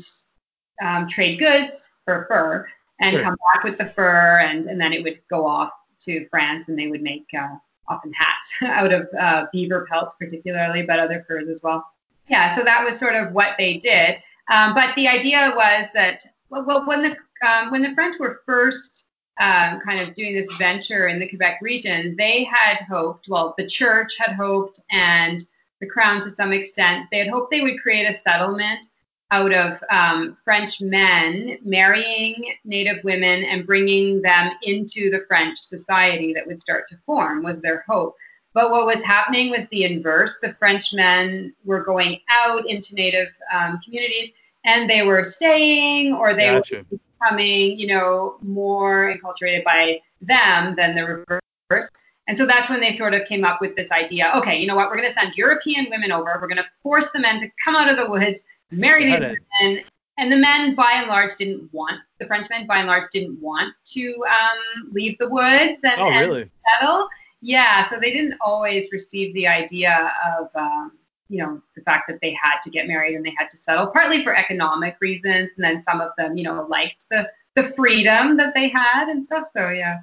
um, 0.83 1.07
trade 1.07 1.37
goods 1.37 1.89
for 2.05 2.25
fur 2.27 2.67
and 2.99 3.13
sure. 3.13 3.21
come 3.21 3.35
back 3.53 3.63
with 3.63 3.77
the 3.77 3.85
fur 3.93 4.39
and, 4.39 4.65
and 4.65 4.79
then 4.79 4.93
it 4.93 5.03
would 5.03 5.19
go 5.29 5.45
off 5.45 5.71
to 5.99 6.27
France 6.29 6.67
and 6.67 6.77
they 6.77 6.87
would 6.87 7.01
make 7.01 7.25
uh, 7.37 7.55
often 7.87 8.11
hats 8.13 8.53
out 8.63 8.93
of 8.93 9.07
uh, 9.19 9.45
beaver 9.51 9.85
pelts 9.89 10.15
particularly 10.19 10.81
but 10.81 10.99
other 10.99 11.23
furs 11.27 11.49
as 11.49 11.61
well. 11.63 11.85
Yeah, 12.27 12.55
so 12.55 12.63
that 12.63 12.83
was 12.83 12.97
sort 12.97 13.15
of 13.15 13.33
what 13.33 13.55
they 13.57 13.77
did. 13.77 14.17
Um, 14.49 14.73
but 14.73 14.95
the 14.95 15.07
idea 15.07 15.51
was 15.55 15.87
that 15.93 16.23
well, 16.49 16.85
when 16.85 17.01
the 17.01 17.15
um, 17.47 17.71
when 17.71 17.81
the 17.81 17.93
French 17.93 18.17
were 18.19 18.41
first 18.45 19.05
um, 19.41 19.79
kind 19.81 19.99
of 19.99 20.13
doing 20.13 20.35
this 20.35 20.45
venture 20.57 21.07
in 21.07 21.19
the 21.19 21.27
Quebec 21.27 21.59
region, 21.61 22.15
they 22.17 22.43
had 22.43 22.79
hoped, 22.81 23.27
well, 23.27 23.55
the 23.57 23.65
church 23.65 24.13
had 24.19 24.33
hoped, 24.33 24.79
and 24.91 25.45
the 25.81 25.87
crown 25.87 26.21
to 26.21 26.29
some 26.29 26.53
extent, 26.53 27.07
they 27.11 27.17
had 27.17 27.27
hoped 27.27 27.51
they 27.51 27.61
would 27.61 27.81
create 27.81 28.05
a 28.05 28.13
settlement 28.13 28.85
out 29.31 29.53
of 29.53 29.83
um, 29.89 30.37
French 30.43 30.79
men 30.81 31.57
marrying 31.63 32.53
Native 32.65 33.03
women 33.03 33.43
and 33.43 33.65
bringing 33.65 34.21
them 34.21 34.51
into 34.63 35.09
the 35.09 35.25
French 35.27 35.57
society 35.57 36.33
that 36.33 36.45
would 36.45 36.61
start 36.61 36.87
to 36.89 36.97
form, 37.05 37.41
was 37.41 37.61
their 37.61 37.83
hope. 37.87 38.15
But 38.53 38.69
what 38.69 38.85
was 38.85 39.01
happening 39.01 39.49
was 39.49 39.65
the 39.71 39.85
inverse. 39.85 40.35
The 40.41 40.53
French 40.59 40.93
men 40.93 41.53
were 41.63 41.83
going 41.83 42.19
out 42.29 42.69
into 42.69 42.93
Native 42.93 43.29
um, 43.53 43.79
communities 43.83 44.31
and 44.65 44.89
they 44.89 45.03
were 45.03 45.23
staying 45.23 46.13
or 46.13 46.33
they 46.33 46.51
gotcha. 46.51 46.85
were 46.91 46.99
becoming, 47.21 47.77
you 47.77 47.87
know, 47.87 48.37
more 48.41 49.13
enculturated 49.15 49.63
by 49.63 49.99
them 50.21 50.75
than 50.75 50.95
the 50.95 51.25
reverse. 51.69 51.89
And 52.27 52.37
so 52.37 52.45
that's 52.45 52.69
when 52.69 52.79
they 52.79 52.95
sort 52.95 53.13
of 53.13 53.25
came 53.25 53.43
up 53.43 53.59
with 53.61 53.75
this 53.75 53.91
idea 53.91 54.31
okay, 54.35 54.57
you 54.59 54.67
know 54.67 54.75
what, 54.75 54.89
we're 54.89 54.97
going 54.97 55.09
to 55.09 55.13
send 55.13 55.35
European 55.35 55.87
women 55.89 56.11
over. 56.11 56.37
We're 56.41 56.47
going 56.47 56.57
to 56.57 56.69
force 56.83 57.11
the 57.11 57.19
men 57.19 57.39
to 57.39 57.49
come 57.63 57.75
out 57.75 57.89
of 57.89 57.97
the 57.97 58.09
woods, 58.09 58.41
marry 58.71 59.05
these 59.05 59.19
women. 59.19 59.83
And 60.17 60.31
the 60.31 60.37
men, 60.37 60.75
by 60.75 60.91
and 60.97 61.07
large, 61.07 61.35
didn't 61.35 61.73
want, 61.73 61.99
the 62.19 62.27
Frenchmen, 62.27 62.67
by 62.67 62.77
and 62.77 62.87
large, 62.87 63.09
didn't 63.11 63.41
want 63.41 63.73
to 63.85 64.23
um, 64.29 64.91
leave 64.91 65.17
the 65.17 65.27
woods 65.27 65.79
and, 65.83 65.99
oh, 65.99 66.09
really? 66.09 66.41
and 66.43 66.51
settle. 66.79 67.07
Yeah, 67.41 67.89
so 67.89 67.97
they 67.99 68.11
didn't 68.11 68.37
always 68.39 68.89
receive 68.91 69.33
the 69.33 69.47
idea 69.47 70.13
of, 70.37 70.49
um, 70.53 70.91
you 71.31 71.41
know 71.41 71.61
the 71.75 71.81
fact 71.81 72.07
that 72.07 72.19
they 72.21 72.33
had 72.33 72.59
to 72.59 72.69
get 72.69 72.87
married 72.87 73.15
and 73.15 73.25
they 73.25 73.33
had 73.37 73.49
to 73.49 73.57
settle 73.57 73.87
partly 73.87 74.23
for 74.23 74.35
economic 74.35 74.97
reasons 74.99 75.49
and 75.55 75.63
then 75.63 75.81
some 75.81 76.01
of 76.01 76.11
them 76.17 76.35
you 76.35 76.43
know 76.43 76.67
liked 76.69 77.05
the 77.09 77.27
the 77.55 77.71
freedom 77.71 78.37
that 78.37 78.53
they 78.53 78.67
had 78.67 79.07
and 79.07 79.23
stuff 79.23 79.47
so 79.55 79.69
yeah 79.69 79.97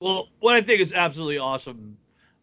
well 0.00 0.28
what 0.40 0.56
i 0.56 0.60
think 0.60 0.80
is 0.80 0.92
absolutely 0.92 1.38
awesome 1.38 1.96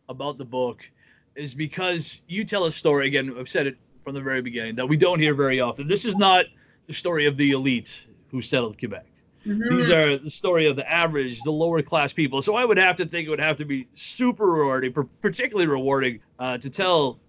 about 0.07 0.37
the 0.37 0.45
book 0.45 0.89
is 1.35 1.53
because 1.53 2.21
you 2.27 2.45
tell 2.45 2.65
a 2.65 2.71
story 2.71 3.07
again 3.07 3.35
i've 3.39 3.49
said 3.49 3.65
it 3.65 3.77
from 4.03 4.13
the 4.13 4.21
very 4.21 4.41
beginning 4.41 4.75
that 4.75 4.87
we 4.87 4.95
don't 4.95 5.19
hear 5.19 5.33
very 5.33 5.59
often 5.59 5.87
this 5.87 6.05
is 6.05 6.15
not 6.15 6.45
the 6.85 6.93
story 6.93 7.25
of 7.25 7.35
the 7.37 7.51
elite 7.51 8.05
who 8.29 8.41
settled 8.41 8.77
quebec 8.77 9.07
Mm-hmm. 9.45 9.75
These 9.75 9.91
are 9.91 10.17
the 10.17 10.29
story 10.29 10.65
of 10.65 10.75
the 10.75 10.91
average, 10.91 11.39
the 11.43 11.51
lower 11.51 11.81
class 11.83 12.11
people. 12.11 12.41
So 12.41 12.55
I 12.55 12.65
would 12.65 12.77
have 12.77 12.95
to 12.95 13.05
think 13.05 13.27
it 13.27 13.29
would 13.29 13.39
have 13.39 13.57
to 13.57 13.65
be 13.65 13.87
super 13.93 14.47
rewarding, 14.47 14.91
particularly 15.21 15.67
rewarding, 15.67 16.19
uh, 16.39 16.57
to 16.57 16.67
tell 16.67 17.19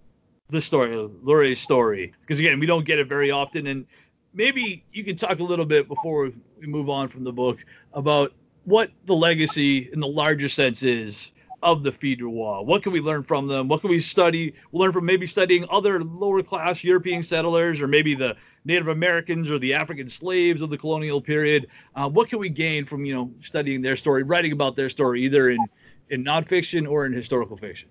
the 0.48 0.60
story, 0.60 0.96
Laurie's 1.22 1.60
story, 1.60 2.12
because 2.20 2.38
again, 2.38 2.60
we 2.60 2.66
don't 2.66 2.84
get 2.84 2.98
it 2.98 3.08
very 3.08 3.30
often. 3.30 3.66
And 3.66 3.86
maybe 4.32 4.84
you 4.92 5.04
can 5.04 5.16
talk 5.16 5.40
a 5.40 5.44
little 5.44 5.64
bit 5.64 5.88
before 5.88 6.30
we 6.60 6.66
move 6.66 6.88
on 6.88 7.08
from 7.08 7.24
the 7.24 7.32
book 7.32 7.58
about 7.92 8.32
what 8.64 8.90
the 9.06 9.14
legacy 9.14 9.90
in 9.92 10.00
the 10.00 10.06
larger 10.06 10.48
sense 10.48 10.82
is 10.82 11.32
of 11.62 11.82
the 11.82 11.90
du 11.90 12.24
Roi. 12.24 12.60
What 12.60 12.82
can 12.82 12.92
we 12.92 13.00
learn 13.00 13.22
from 13.22 13.46
them? 13.46 13.66
What 13.66 13.80
can 13.80 13.90
we 13.90 13.98
study? 13.98 14.54
We'll 14.70 14.82
learn 14.82 14.92
from 14.92 15.06
maybe 15.06 15.26
studying 15.26 15.64
other 15.70 16.02
lower 16.02 16.42
class 16.42 16.84
European 16.84 17.22
settlers 17.22 17.80
or 17.80 17.88
maybe 17.88 18.14
the 18.14 18.36
Native 18.64 18.88
Americans 18.88 19.50
or 19.50 19.58
the 19.58 19.72
African 19.72 20.08
slaves 20.08 20.62
of 20.62 20.70
the 20.70 20.78
colonial 20.78 21.20
period. 21.20 21.68
Uh, 21.94 22.08
what 22.08 22.28
can 22.28 22.38
we 22.38 22.48
gain 22.48 22.84
from, 22.84 23.04
you 23.04 23.14
know, 23.14 23.30
studying 23.40 23.80
their 23.80 23.96
story, 23.96 24.22
writing 24.22 24.52
about 24.52 24.76
their 24.76 24.90
story, 24.90 25.22
either 25.22 25.50
in, 25.50 25.64
in 26.10 26.24
nonfiction 26.24 26.88
or 26.88 27.06
in 27.06 27.12
historical 27.12 27.56
fiction? 27.56 27.88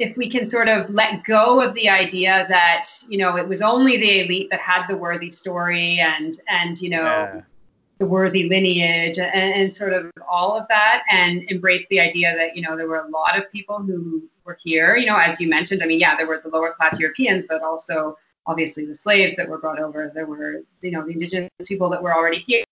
If 0.00 0.16
we 0.16 0.28
can 0.28 0.48
sort 0.48 0.68
of 0.68 0.90
let 0.90 1.22
go 1.24 1.60
of 1.60 1.74
the 1.74 1.88
idea 1.88 2.46
that 2.48 2.86
you 3.08 3.18
know 3.18 3.36
it 3.36 3.46
was 3.46 3.60
only 3.60 3.96
the 3.96 4.20
elite 4.20 4.48
that 4.50 4.60
had 4.60 4.86
the 4.88 4.96
worthy 4.96 5.30
story 5.30 6.00
and 6.00 6.40
and 6.48 6.80
you 6.80 6.90
know 6.90 7.02
yeah. 7.02 7.40
the 7.98 8.06
worthy 8.06 8.48
lineage 8.48 9.18
and, 9.18 9.54
and, 9.54 9.76
sort 9.76 9.92
of 9.92 10.10
all 10.28 10.58
of 10.58 10.66
that 10.68 11.04
and 11.10 11.42
embrace 11.50 11.86
the 11.90 12.00
idea 12.00 12.34
that 12.36 12.56
you 12.56 12.62
know 12.62 12.76
there 12.76 12.88
were 12.88 13.00
a 13.00 13.08
lot 13.10 13.38
of 13.38 13.50
people 13.52 13.78
who 13.78 14.22
were 14.44 14.58
here. 14.62 14.96
You 14.96 15.06
know 15.06 15.16
as 15.16 15.40
you 15.40 15.48
mentioned 15.48 15.82
i 15.82 15.86
mean 15.86 16.00
yeah 16.00 16.16
there 16.16 16.26
were 16.26 16.40
the 16.42 16.50
lower 16.50 16.72
class 16.72 16.98
europeans 16.98 17.44
but 17.48 17.62
also 17.62 18.16
obviously 18.46 18.84
the 18.84 18.94
slaves 18.94 19.36
that 19.36 19.48
were 19.48 19.58
brought 19.58 19.78
over. 19.78 20.10
There 20.14 20.26
were 20.26 20.62
you 20.82 20.90
know 20.90 21.04
the 21.04 21.12
indigenous 21.12 21.50
people 21.66 21.88
that 21.90 22.02
were 22.02 22.14
already 22.14 22.38
here. 22.38 22.64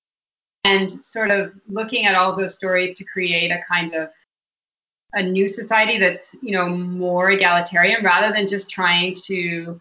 And 0.65 0.91
sort 1.05 1.31
of 1.31 1.53
looking 1.69 2.05
at 2.05 2.15
all 2.15 2.37
those 2.37 2.55
stories 2.55 2.93
to 2.99 3.05
create 3.05 3.51
a 3.51 3.61
kind 3.71 3.95
of 3.95 4.11
a 5.15 5.23
new 5.23 5.49
society 5.49 5.99
that's 5.99 6.37
you 6.43 6.53
know 6.53 6.69
more 6.69 7.31
egalitarian 7.31 8.05
rather 8.05 8.33
than 8.33 8.47
just 8.47 8.69
trying 8.69 9.15
to 9.15 9.81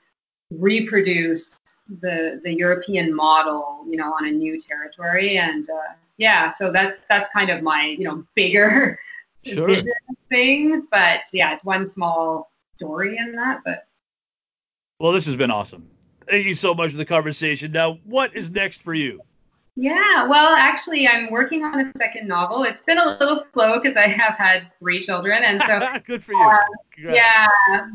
reproduce 0.52 1.60
the 2.02 2.40
the 2.44 2.54
European 2.54 3.14
model 3.14 3.86
you 3.90 3.98
know 3.98 4.14
on 4.14 4.28
a 4.28 4.32
new 4.32 4.60
territory 4.60 5.38
and 5.38 5.70
uh, 5.70 5.94
yeah 6.18 6.50
so 6.50 6.72
that's 6.72 6.98
that's 7.10 7.30
kind 7.32 7.50
of 7.50 7.62
my 7.62 7.96
you 7.98 8.06
know 8.06 8.24
bigger 8.36 8.98
sure. 9.46 9.68
vision 9.68 9.92
things 10.30 10.84
but 10.92 11.22
yeah 11.34 11.54
it's 11.54 11.64
one 11.66 11.86
small 11.86 12.52
story 12.78 13.18
in 13.18 13.34
that 13.34 13.60
but 13.66 13.88
Well, 15.00 15.12
this 15.12 15.26
has 15.26 15.36
been 15.36 15.52
awesome. 15.52 15.88
Thank 16.30 16.46
you 16.46 16.56
so 16.56 16.74
much 16.74 16.92
for 16.92 16.98
the 16.98 17.06
conversation. 17.06 17.72
Now, 17.72 18.00
what 18.04 18.36
is 18.36 18.52
next 18.52 18.82
for 18.82 18.94
you? 18.94 19.22
Yeah, 19.80 20.26
well, 20.26 20.56
actually, 20.56 21.08
I'm 21.08 21.30
working 21.30 21.64
on 21.64 21.80
a 21.80 21.92
second 22.00 22.28
novel. 22.28 22.64
It's 22.64 22.82
been 22.82 22.98
a 22.98 23.16
little 23.20 23.46
slow 23.54 23.80
because 23.80 23.96
I 23.96 24.08
have 24.08 24.34
had 24.34 24.72
three 24.80 25.00
children, 25.00 25.44
and 25.44 25.62
so 25.68 25.88
good 26.08 26.24
for 26.24 26.34
you. 26.34 26.50
Uh, 27.08 27.14
yeah, 27.14 27.48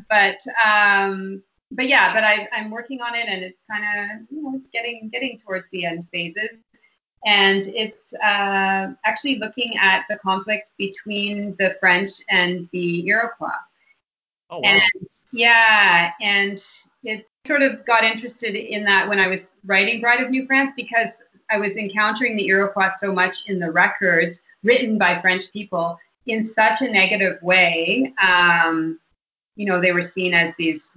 but 0.08 0.38
um, 0.64 1.42
but 1.72 1.88
yeah, 1.88 2.14
but 2.14 2.22
I, 2.22 2.48
I'm 2.52 2.70
working 2.70 3.00
on 3.00 3.16
it, 3.16 3.26
and 3.26 3.42
it's 3.42 3.64
kind 3.68 3.82
of 3.82 4.26
you 4.30 4.44
know 4.44 4.52
it's 4.54 4.70
getting 4.70 5.10
getting 5.12 5.40
towards 5.40 5.66
the 5.72 5.84
end 5.84 6.06
phases, 6.12 6.62
and 7.26 7.66
it's 7.66 8.14
uh, 8.22 8.92
actually 9.04 9.40
looking 9.40 9.76
at 9.76 10.04
the 10.08 10.18
conflict 10.18 10.70
between 10.78 11.56
the 11.58 11.76
French 11.80 12.12
and 12.30 12.68
the 12.72 13.04
Iroquois. 13.08 13.48
Oh, 14.50 14.58
wow. 14.58 14.62
And 14.66 14.82
yeah, 15.32 16.12
and 16.20 16.64
it's 17.02 17.28
sort 17.44 17.62
of 17.62 17.84
got 17.86 18.04
interested 18.04 18.54
in 18.54 18.84
that 18.84 19.08
when 19.08 19.18
I 19.18 19.26
was 19.26 19.50
writing 19.64 20.00
Bride 20.00 20.20
of 20.20 20.30
New 20.30 20.46
France 20.46 20.72
because 20.76 21.08
I 21.52 21.58
was 21.58 21.76
encountering 21.76 22.36
the 22.36 22.46
Iroquois 22.46 22.90
so 22.98 23.12
much 23.12 23.48
in 23.48 23.58
the 23.58 23.70
records 23.70 24.40
written 24.62 24.96
by 24.96 25.20
French 25.20 25.52
people 25.52 25.98
in 26.26 26.46
such 26.46 26.80
a 26.80 26.90
negative 26.90 27.40
way. 27.42 28.14
Um, 28.22 28.98
you 29.56 29.66
know, 29.66 29.80
they 29.80 29.92
were 29.92 30.02
seen 30.02 30.34
as 30.34 30.54
these 30.56 30.96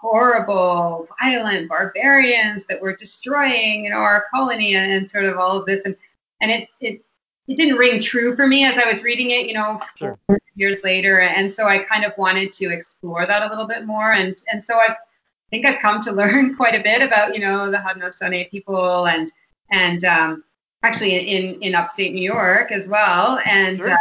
horrible, 0.00 1.08
violent 1.20 1.68
barbarians 1.68 2.64
that 2.66 2.80
were 2.80 2.94
destroying, 2.94 3.84
you 3.84 3.90
know, 3.90 3.96
our 3.96 4.26
colony 4.32 4.76
and, 4.76 4.92
and, 4.92 5.10
sort 5.10 5.24
of 5.24 5.38
all 5.38 5.58
of 5.58 5.66
this. 5.66 5.80
And 5.84 5.96
and 6.40 6.50
it 6.50 6.68
it 6.80 7.02
it 7.48 7.56
didn't 7.56 7.76
ring 7.76 8.00
true 8.00 8.36
for 8.36 8.46
me 8.46 8.64
as 8.64 8.76
I 8.76 8.88
was 8.88 9.02
reading 9.02 9.30
it, 9.30 9.46
you 9.46 9.54
know, 9.54 9.80
sure. 9.96 10.18
years 10.54 10.78
later. 10.84 11.20
And 11.20 11.52
so 11.52 11.66
I 11.66 11.78
kind 11.78 12.04
of 12.04 12.12
wanted 12.18 12.52
to 12.54 12.72
explore 12.72 13.26
that 13.26 13.42
a 13.42 13.48
little 13.48 13.66
bit 13.66 13.86
more. 13.86 14.12
And 14.12 14.36
and 14.52 14.62
so 14.62 14.78
I've, 14.78 14.90
I 14.90 15.50
think 15.50 15.66
I've 15.66 15.80
come 15.80 16.00
to 16.02 16.12
learn 16.20 16.54
quite 16.54 16.74
a 16.74 16.82
bit 16.82 17.02
about, 17.02 17.34
you 17.34 17.40
know, 17.40 17.70
the 17.70 17.78
Haudenosaunee 17.78 18.50
people 18.50 19.06
and 19.08 19.32
and 19.70 20.04
um, 20.04 20.44
actually 20.82 21.16
in 21.16 21.60
in 21.60 21.74
upstate 21.74 22.14
New 22.14 22.22
York 22.22 22.72
as 22.72 22.88
well. 22.88 23.40
And 23.44 23.78
sure. 23.78 23.92
uh, 23.92 23.98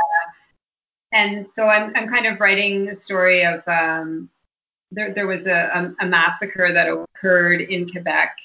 and 1.11 1.47
so 1.55 1.67
I'm 1.67 1.93
I'm 1.95 2.07
kind 2.07 2.25
of 2.25 2.39
writing 2.39 2.85
the 2.85 2.95
story 2.95 3.43
of 3.43 3.67
um, 3.67 4.29
there 4.91 5.13
there 5.13 5.27
was 5.27 5.47
a, 5.47 5.93
a, 5.99 6.05
a 6.05 6.07
massacre 6.07 6.71
that 6.71 6.87
occurred 6.87 7.61
in 7.61 7.87
Quebec 7.87 8.37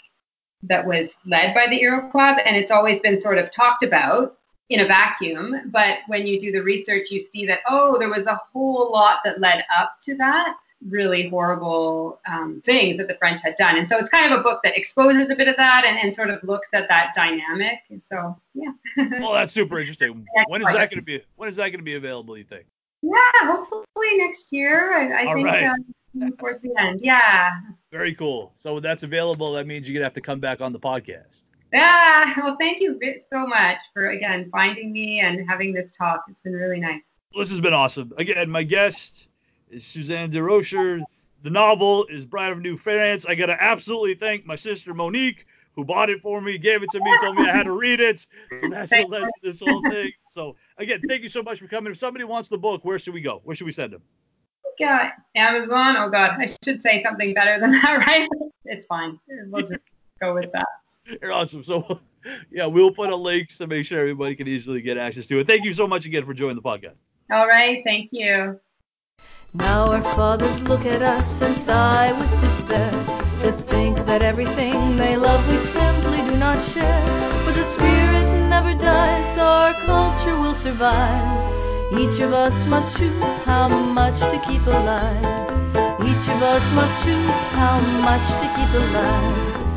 that 0.63 0.87
was 0.87 1.17
led 1.27 1.55
by 1.55 1.67
the 1.67 1.81
Iroquois, 1.81 2.37
and 2.45 2.57
it's 2.57 2.71
always 2.71 2.99
been 3.01 3.19
sort 3.19 3.39
of 3.39 3.51
talked 3.51 3.83
about 3.83 4.37
in 4.69 4.81
a 4.81 4.87
vacuum. 4.87 5.71
But 5.73 5.99
when 6.07 6.27
you 6.27 6.39
do 6.39 6.53
the 6.53 6.63
research, 6.63 7.11
you 7.11 7.19
see 7.19 7.47
that 7.47 7.61
oh, 7.69 7.99
there 7.99 8.11
was 8.11 8.27
a 8.27 8.41
whole 8.53 8.91
lot 8.93 9.19
that 9.25 9.41
led 9.41 9.65
up 9.77 9.95
to 10.03 10.17
that 10.17 10.55
really 10.89 11.29
horrible 11.29 12.21
um, 12.27 12.63
things 12.65 12.97
that 12.97 13.09
the 13.09 13.15
French 13.17 13.41
had 13.43 13.55
done. 13.57 13.77
And 13.77 13.89
so 13.89 13.99
it's 13.99 14.09
kind 14.09 14.33
of 14.33 14.41
a 14.41 14.43
book 14.43 14.61
that 14.65 14.77
exposes 14.77 15.31
a 15.31 15.35
bit 15.35 15.49
of 15.49 15.57
that 15.57 15.85
and, 15.85 15.99
and 15.99 16.15
sort 16.15 16.31
of 16.31 16.43
looks 16.43 16.69
at 16.73 16.89
that 16.89 17.13
dynamic. 17.15 17.81
And 17.91 18.03
so, 18.03 18.37
yeah. 18.55 18.71
well, 19.21 19.33
that's 19.33 19.53
super 19.53 19.79
interesting. 19.79 20.27
When 20.49 20.63
is 20.63 20.69
that 20.69 20.91
going 20.91 21.01
to 21.01 21.03
be? 21.03 21.21
When 21.37 21.49
is 21.49 21.57
that 21.57 21.69
going 21.69 21.79
to 21.81 21.85
be 21.85 21.95
available? 21.95 22.37
You 22.37 22.45
think? 22.45 22.67
Yeah, 23.03 23.31
hopefully 23.43 24.17
next 24.17 24.53
year. 24.53 24.95
I, 24.95 25.23
I 25.23 25.35
think 25.35 25.47
right. 25.47 25.67
um, 25.67 26.33
towards 26.39 26.63
the 26.63 26.75
end. 26.79 27.01
Yeah. 27.03 27.51
Very 27.91 28.15
cool. 28.15 28.53
So 28.57 28.75
when 28.75 28.83
that's 28.83 29.03
available. 29.03 29.53
That 29.53 29.67
means 29.67 29.89
you're 29.89 29.95
gonna 29.95 30.05
have 30.05 30.13
to 30.15 30.21
come 30.21 30.41
back 30.41 30.61
on 30.61 30.73
the 30.73 30.81
podcast. 30.81 31.45
Yeah. 31.73 32.35
Well, 32.37 32.57
thank 32.61 32.81
you 32.81 32.99
so 33.33 33.47
much 33.47 33.81
for 33.95 34.11
again 34.11 34.49
finding 34.51 34.93
me 34.93 35.21
and 35.21 35.49
having 35.49 35.73
this 35.73 35.91
talk. 35.91 36.25
It's 36.29 36.41
been 36.41 36.53
really 36.53 36.81
nice. 36.81 37.03
This 37.35 37.51
has 37.51 37.61
been 37.61 37.73
awesome. 37.73 38.13
Again, 38.19 38.51
my 38.51 38.65
guest 38.65 39.30
is 39.71 39.85
Suzanne 39.85 40.31
DesRochers. 40.31 41.03
The 41.43 41.51
novel 41.51 42.05
is 42.07 42.25
Bride 42.25 42.53
of 42.53 42.61
New 42.61 42.77
France. 42.77 43.25
I 43.27 43.35
got 43.35 43.47
to 43.47 43.63
absolutely 43.63 44.15
thank 44.15 44.45
my 44.45 44.57
sister 44.57 44.93
Monique, 44.93 45.47
who 45.75 45.85
bought 45.85 46.11
it 46.11 46.21
for 46.21 46.41
me, 46.41 46.59
gave 46.59 46.83
it 46.83 46.91
to 46.91 47.01
me, 47.01 47.17
told 47.21 47.37
me 47.37 47.49
I 47.49 47.57
had 47.57 47.65
to 47.65 47.73
read 47.73 48.01
it. 48.01 48.27
So 48.61 48.69
that's 48.69 48.91
what 48.91 49.09
led 49.09 49.23
to 49.23 49.33
this 49.43 49.61
whole 49.61 49.83
thing. 49.91 50.13
So, 50.27 50.57
again, 50.79 51.01
thank 51.09 51.23
you 51.23 51.29
so 51.29 51.43
much 51.43 51.59
for 51.59 51.67
coming. 51.67 51.93
If 51.93 51.99
somebody 51.99 52.25
wants 52.25 52.49
the 52.49 52.59
book, 52.59 52.85
where 52.85 52.99
should 52.99 53.15
we 53.15 53.21
go? 53.21 53.41
Where 53.45 53.57
should 53.57 53.65
we 53.65 53.73
send 53.73 53.93
them? 53.93 54.03
Yeah, 54.79 55.13
Amazon. 55.35 55.97
Oh, 55.97 56.11
God. 56.11 56.33
I 56.39 56.47
should 56.65 56.83
say 56.83 57.03
something 57.03 57.33
better 57.33 57.59
than 57.59 57.71
that, 57.73 58.05
right? 58.07 58.29
It's 58.67 58.87
fine. 58.87 59.19
We'll 59.47 59.63
just 59.63 59.81
go 60.21 60.35
with 60.35 60.53
that. 60.53 60.67
You're 61.23 61.33
awesome. 61.33 61.63
So, 61.63 62.01
yeah, 62.51 62.67
we'll 62.67 62.93
put 62.93 63.11
a 63.11 63.17
link 63.17 63.49
to 63.57 63.67
make 63.67 63.85
sure 63.87 63.99
everybody 64.01 64.35
can 64.35 64.47
easily 64.47 64.83
get 64.83 64.99
access 64.99 65.27
to 65.29 65.39
it. 65.39 65.47
Thank 65.47 65.65
you 65.65 65.73
so 65.73 65.87
much 65.87 66.07
again 66.07 66.25
for 66.25 66.35
joining 66.35 66.57
the 66.57 66.63
podcast. 66.63 66.97
All 67.33 67.47
right. 67.47 67.83
Thank 67.87 68.11
you. 68.13 68.61
Now 69.53 69.87
our 69.87 70.03
fathers 70.03 70.63
look 70.63 70.87
at 70.87 71.03
us 71.03 71.43
and 71.43 71.57
sigh 71.57 72.13
with 72.13 72.41
despair 72.41 72.93
to 73.41 73.51
think 73.51 73.99
that 74.07 74.23
everything 74.23 74.97
they 74.97 75.17
love 75.17 75.43
we 75.49 75.57
simply 75.57 76.19
do 76.19 76.37
not 76.37 76.61
share. 76.61 77.05
But 77.45 77.57
the 77.57 77.65
spirit 77.65 78.49
never 78.49 78.75
dies, 78.75 79.39
our 79.39 79.75
culture 79.75 80.39
will 80.39 80.55
survive. 80.55 81.99
Each 81.99 82.21
of 82.21 82.33
us 82.33 82.65
must 82.67 82.97
choose 82.97 83.39
how 83.39 83.69
much 83.69 84.21
to 84.21 84.41
keep 84.47 84.65
alive. 84.67 85.51
Each 86.01 86.29
of 86.29 86.43
us 86.43 86.71
must 86.71 87.05
choose 87.05 87.41
how 87.59 87.81
much 87.81 88.29
to 88.29 88.47
keep 88.55 88.73
alive. 88.73 89.50